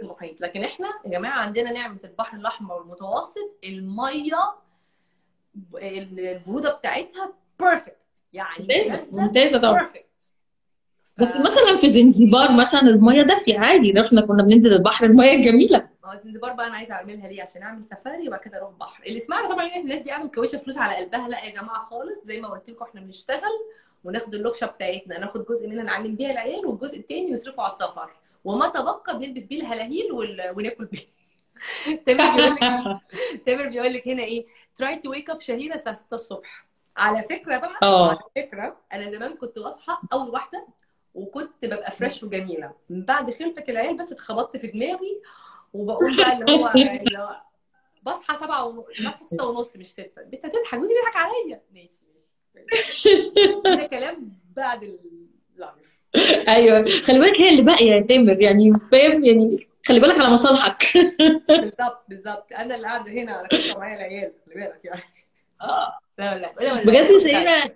المحيط 0.00 0.40
لكن 0.40 0.64
إحنا 0.64 0.86
يا 1.06 1.10
جماعة 1.10 1.40
عندنا 1.40 1.72
نعمة 1.72 1.98
البحر 2.04 2.36
الأحمر 2.36 2.74
والمتوسط 2.74 3.58
المية 3.64 4.38
البرودة 5.82 6.70
بتاعتها 6.74 7.32
perfect 7.60 7.96
يعني 8.32 8.60
ممتازة 8.60 9.06
ممتازة 9.12 9.58
طبعا. 9.58 9.78
perfect 9.82 10.06
بس 11.20 11.28
مثلا 11.36 11.76
في 11.76 11.88
زنزبار 11.88 12.52
مثلا 12.52 12.80
المية 12.80 13.22
دافية 13.22 13.58
عادي 13.58 14.00
إحنا 14.00 14.20
كنا 14.20 14.42
بننزل 14.42 14.72
البحر 14.72 15.06
المية 15.06 15.44
جميلة. 15.44 15.88
ما 16.04 16.12
هو 16.14 16.18
زنزبار 16.24 16.52
بقى 16.52 16.66
أنا 16.66 16.74
عايزة 16.76 16.94
أعملها 16.94 17.28
ليه؟ 17.28 17.42
عشان 17.42 17.62
أعمل 17.62 17.84
سفاري 17.84 18.28
وبعد 18.28 18.40
كده 18.40 18.58
أروح 18.58 18.70
بحر. 18.70 19.02
اللي 19.06 19.20
سمعنا 19.20 19.48
طبعا 19.48 19.64
إن 19.66 19.80
الناس 19.80 20.00
دي 20.02 20.10
قاعدة 20.10 20.24
مكوشة 20.24 20.58
فلوس 20.58 20.78
على 20.78 20.96
قلبها. 20.96 21.28
لا 21.28 21.44
يا 21.44 21.50
جماعة 21.50 21.84
خالص 21.84 22.18
زي 22.24 22.40
ما 22.40 22.48
قلت 22.48 22.70
لكم 22.70 22.84
إحنا 22.84 23.00
بنشتغل 23.00 23.58
وناخد 24.04 24.34
اللوكشة 24.34 24.66
بتاعتنا. 24.66 25.18
ناخد 25.18 25.44
جزء 25.44 25.68
منها 25.68 25.84
نعلم 25.84 26.16
بيها 26.16 26.30
العيال 26.30 26.66
والجزء 26.66 26.98
التاني 26.98 27.32
نصرفه 27.32 27.62
على 27.62 27.72
السفر. 27.72 28.10
وما 28.44 28.68
تبقى 28.68 29.18
بنلبس 29.18 29.44
بيه 29.44 29.60
الهلاهيل 29.60 30.12
وال... 30.12 30.52
وناكل 30.56 30.84
بيه. 30.84 31.20
تامر 32.06 32.24
بيقول 32.36 32.54
لك 32.54 32.60
تامر 33.46 33.68
بيقول 33.68 33.92
لك 33.94 34.08
هنا 34.08 34.22
إيه؟ 34.22 34.46
try 34.76 34.96
to 34.96 35.10
wake 35.10 35.30
up 35.30 35.40
شهيرة 35.40 35.74
الساعة 35.74 35.94
6 35.94 36.14
الصبح. 36.14 36.66
على 36.96 37.22
فكرة 37.22 37.58
بقى 37.58 37.78
آه. 37.82 38.08
على 38.08 38.18
فكرة 38.36 38.76
أنا 38.92 39.10
زمان 39.10 39.34
كنت 39.36 39.58
بصحى 39.58 39.92
أول 40.12 40.30
واحدة 40.30 40.66
وكنت 41.14 41.64
ببقى 41.64 41.90
fresh 41.90 42.22
وجميلة. 42.22 42.72
من 42.90 43.04
بعد 43.04 43.30
خلفة 43.30 43.64
العيال 43.68 43.96
بس 43.96 44.12
اتخبطت 44.12 44.56
في 44.56 44.66
دماغي 44.66 45.20
وبقوم 45.72 46.16
بقى 46.16 46.32
اللي 46.32 46.52
هو 46.52 46.68
اللي 47.06 47.18
هو 47.18 47.36
بصحى 48.02 48.36
سبعة 48.44 48.66
ونص 48.66 48.86
بصحى 49.00 49.24
ستة 49.24 49.46
ونص 49.46 49.76
مش 49.76 49.86
ستة. 49.86 50.22
انت 50.22 50.46
تضحك 50.46 50.78
جوزي 50.78 50.94
بيضحك 50.94 51.16
عليا؟ 51.16 51.62
ماشي 51.74 52.00
ماشي. 52.54 53.08
ده 53.76 53.86
كلام 53.86 54.32
بعد 54.56 54.82
ال 54.82 55.06
live 55.06 56.00
أيوه. 56.48 56.84
خلي 56.84 57.18
بالك 57.18 57.40
هي 57.40 57.48
اللي 57.50 57.62
باقية 57.62 57.92
يا 57.92 58.00
تامر 58.00 58.42
يعني 58.42 58.70
فاهم؟ 58.92 59.24
يعني 59.24 59.68
خلي 59.86 60.00
بالك 60.00 60.18
على 60.20 60.30
مصالحك. 60.30 60.84
بالظبط 61.48 62.04
بالظبط. 62.08 62.46
أنا 62.58 62.74
اللي 62.74 62.86
قاعدة 62.86 63.12
هنا 63.12 63.32
على 63.32 63.48
فكره 63.52 63.78
معايا 63.78 63.96
العيال 63.96 64.32
خلي 64.46 64.54
بالك 64.54 64.80
يعني. 64.84 65.02
آه. 65.62 65.98
لا 66.18 66.38
لا 66.38 66.84
بجد 66.84 67.18
شهيره 67.18 67.74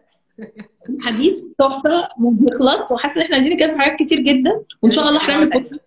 حديث 1.00 1.42
تحفة 1.58 2.08
ما 2.18 2.30
بيخلص 2.32 2.92
وحاسة 2.92 3.16
إن 3.20 3.24
إحنا 3.24 3.36
عايزين 3.36 3.52
نتكلم 3.52 3.70
في 3.74 3.78
حاجات 3.78 3.98
كتير 3.98 4.20
جدا 4.20 4.64
وإن 4.82 4.92
شاء 4.92 5.08
الله 5.08 5.20
هنعمل 5.28 5.50
بودكاست 5.50 5.80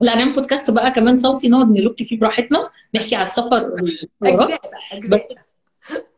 لا 0.00 0.14
هنعمل 0.14 0.32
بودكاست 0.32 0.70
بقى 0.70 0.90
كمان 0.90 1.16
صوتي 1.16 1.48
نقعد 1.48 1.70
نلوك 1.70 2.02
فيه 2.02 2.18
براحتنا 2.20 2.70
نحكي 2.94 3.14
على 3.16 3.22
السفر 3.22 3.70
والحوارات. 4.22 4.60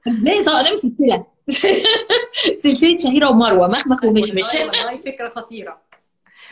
إزاي 0.09 0.45
طبعا 0.45 0.63
نعمل 0.63 0.79
سلسلة. 0.79 1.27
سلسلة 2.57 2.99
شهيرة 2.99 3.31
ومروة 3.31 3.69
مخمخ 3.69 4.05
ومشمش 4.05 4.43
والله 4.55 4.87
والله 4.87 5.03
فكرة 5.03 5.29
خطيرة. 5.29 5.81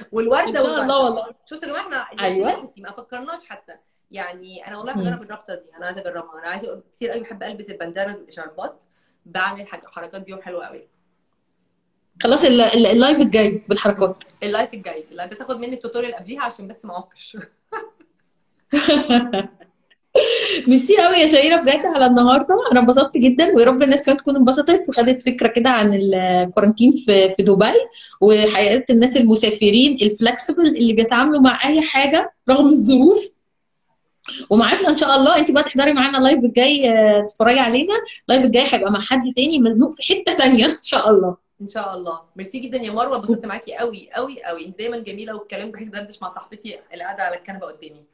إن 0.00 0.06
والوردة. 0.12 0.62
شاء 0.62 0.82
الله 0.82 1.04
والله. 1.04 1.26
شفتوا 1.46 1.68
يا 1.68 1.72
جماعة 1.72 2.02
إحنا 2.02 2.24
أيوة. 2.24 2.72
ما 2.78 2.92
فكرناش 2.92 3.38
حتى. 3.48 3.72
يعني 4.10 4.66
أنا 4.66 4.78
والله 4.78 4.92
مم. 4.94 5.00
هجرب 5.00 5.22
الرابطه 5.22 5.54
دي 5.54 5.76
أنا 5.76 5.86
عايزة 5.86 6.00
أجربها. 6.00 6.38
أنا 6.42 6.48
عايزه 6.48 6.82
كتير 6.92 7.10
قوي 7.10 7.20
بحب 7.20 7.42
ألبس 7.42 7.70
البندانه 7.70 8.16
والاشاربات 8.16 8.84
بعمل 9.26 9.66
حاجة 9.66 9.82
حركات 9.86 10.26
بيهم 10.26 10.42
حلوة 10.42 10.66
قوي. 10.66 10.88
خلاص 12.22 12.44
ال- 12.44 12.60
ال- 12.60 12.86
ال 12.86 12.93
live 12.93 13.20
الجاي 13.20 13.62
بالحركات. 13.68 14.24
ال 14.42 14.49
live 14.49 14.74
الجاي. 14.74 15.04
ال 15.10 15.14
live 15.14 15.30
بس 15.30 15.40
آخد 15.40 15.56
منك 15.58 15.82
tutorial 15.82 16.14
قبليها 16.14 16.42
عشان 16.42 16.68
بس 16.68 16.84
ما 16.84 16.94
أعكش. 16.96 17.36
ميرسي 20.68 20.96
قوي 20.96 21.16
يا 21.16 21.26
شهيرة 21.26 21.56
بجد 21.60 21.86
على 21.86 22.06
النهارده. 22.06 22.54
أنا 22.72 22.80
انبسطت 22.80 23.16
جدا 23.16 23.54
ويا 23.56 23.64
رب 23.64 23.82
الناس 23.82 24.02
كمان 24.02 24.16
تكون 24.16 24.36
انبسطت 24.36 24.88
وخدت 24.88 25.22
فكرة 25.22 25.48
كده 25.48 25.70
عن 25.70 25.94
ال 25.94 26.03
quarantine 26.03 26.92
في 26.92 27.30
في 27.30 27.42
دبي. 27.42 27.72
وحياه 28.20 28.84
الناس 28.90 29.16
المسافرين 29.16 29.98
ال 30.02 30.09
flexible 30.09 30.66
اللي 30.66 30.92
بيتعاملوا 30.92 31.40
مع 31.40 31.68
أي 31.68 31.80
حاجة 31.82 32.32
رغم 32.50 32.68
الظروف. 32.68 33.39
ومعاكم 34.50 34.86
إن 34.86 34.96
شاء 34.96 35.16
الله. 35.16 35.38
انت 35.38 35.50
بقى 35.50 35.62
تحضري 35.62 35.92
معانا 35.92 36.18
ال 36.18 36.22
live 36.22 36.38
الجاي 36.44 36.90
آه، 36.90 37.26
تتفرجي 37.28 37.60
علينا. 37.60 37.94
ال 38.28 38.32
live 38.32 38.44
الجاي 38.46 38.64
هيبقى 38.70 38.92
مع 38.92 39.00
حد 39.00 39.22
تاني 39.36 39.58
مزنوق 39.58 39.90
في 39.92 40.02
حتة 40.14 40.32
تانية 40.36 40.66
إن 40.66 40.76
شاء 40.82 41.10
الله. 41.10 41.36
إن 41.62 41.68
شاء 41.68 41.94
الله. 41.96 42.20
ميرسي 42.36 42.58
جدا 42.58 42.78
يا 42.78 42.90
مروة 42.90 43.16
اتبسطت 43.16 43.46
معاكي 43.46 43.74
قوي 43.74 44.08
قوي 44.14 44.42
قوي 44.44 44.66
انت 44.66 44.78
دايما 44.78 44.98
جميلة 44.98 45.34
والكلام 45.34 45.70
بحس 45.70 45.88
بدردش 45.88 46.22
مع 46.22 46.28
صاحبتي 46.28 46.78
اللي 46.92 47.04
قاعدة 47.04 47.22
على 47.22 47.36
الكنبة 47.36 47.66
قدامي. 47.66 48.04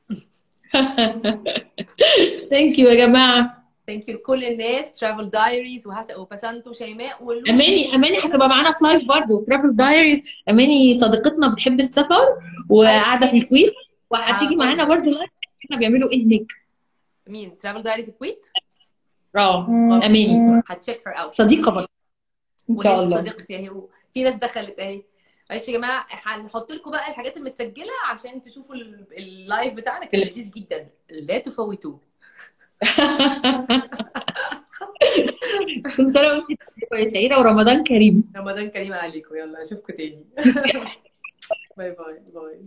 thank 2.50 2.78
you 2.78 2.88
يا 2.88 3.06
جماعة. 3.06 3.66
thank 3.86 4.08
you 4.08 4.14
لكل 4.14 4.44
الناس. 4.44 4.92
Travel 4.92 5.30
Diaries 5.30 5.86
وهسا 5.86 6.16
وبسنت 6.16 6.66
وشيماء 6.66 7.24
ولولو 7.24 7.46
أماني 7.52 7.94
أماني 7.94 8.18
هتبقى 8.18 8.48
معانا 8.48 8.72
في 8.72 8.84
live 8.84 9.04
برضه. 9.04 9.44
Travel 9.46 9.76
Diaries 9.76 10.42
أماني 10.50 10.94
صديقتنا 10.94 11.48
بتحب 11.52 11.80
السفر 11.80 12.26
وقاعدة 12.68 13.26
في 13.26 13.36
الكويت. 13.38 13.72
وهتيجي. 14.10 14.56
معانا 14.56 14.84
برضه 14.84 15.04
live 15.04 15.30
إحنا 15.66 15.76
بيعملوا 15.76 16.10
إيه 16.10 16.26
هناك؟ 16.26 16.52
مين؟ 17.28 17.58
Travel 17.58 17.82
Diary 17.82 18.02
في 18.02 18.08
الكويت؟ 18.08 18.46
آه 19.36 19.66
أماني. 20.06 20.62
ه 20.66 20.73
check 20.73 21.08
her 21.08 21.18
out 21.22 21.32
صديقة 21.32 21.70
برضه. 21.72 21.88
إن 22.70 22.78
شاء 22.78 23.02
الله. 23.02 23.16
صديقتي 23.16 23.56
أهي. 23.56 23.70
في 24.14 24.22
ناس 24.22 24.34
دخلت 24.34 24.78
أهي. 24.78 25.02
معلش 25.50 25.68
يا 25.68 25.72
جماعة 25.78 26.06
هنحط 26.10 26.72
لكم 26.72 26.90
بقى 26.90 27.10
الحاجات 27.10 27.36
المتسجلة 27.36 27.92
عشان 28.10 28.42
تشوفوا 28.42 28.74
ال- 28.74 29.06
ال 29.18 29.29
live 29.29 29.74
بتاعنا. 29.74 30.04
كان 30.04 30.20
لذيذ 30.20 30.50
جدا. 30.50 30.88
لا 31.10 31.38
تفوتوه. 31.38 32.00
كل 35.96 36.10
سنه 36.12 36.28
وانت 36.28 36.46
طيبه 36.48 37.02
يا 37.02 37.10
شهيره 37.10 37.38
ورمضان 37.38 37.84
كريم. 37.84 38.32
رمضان 38.36 38.68
كريم 38.70 38.92
عليكم. 38.92 39.36
يلا 39.36 39.62
أشوفكم 39.62 39.94
تاني. 39.94 40.24
باي 41.76 41.90
باي 41.90 42.22
باي. 42.34 42.60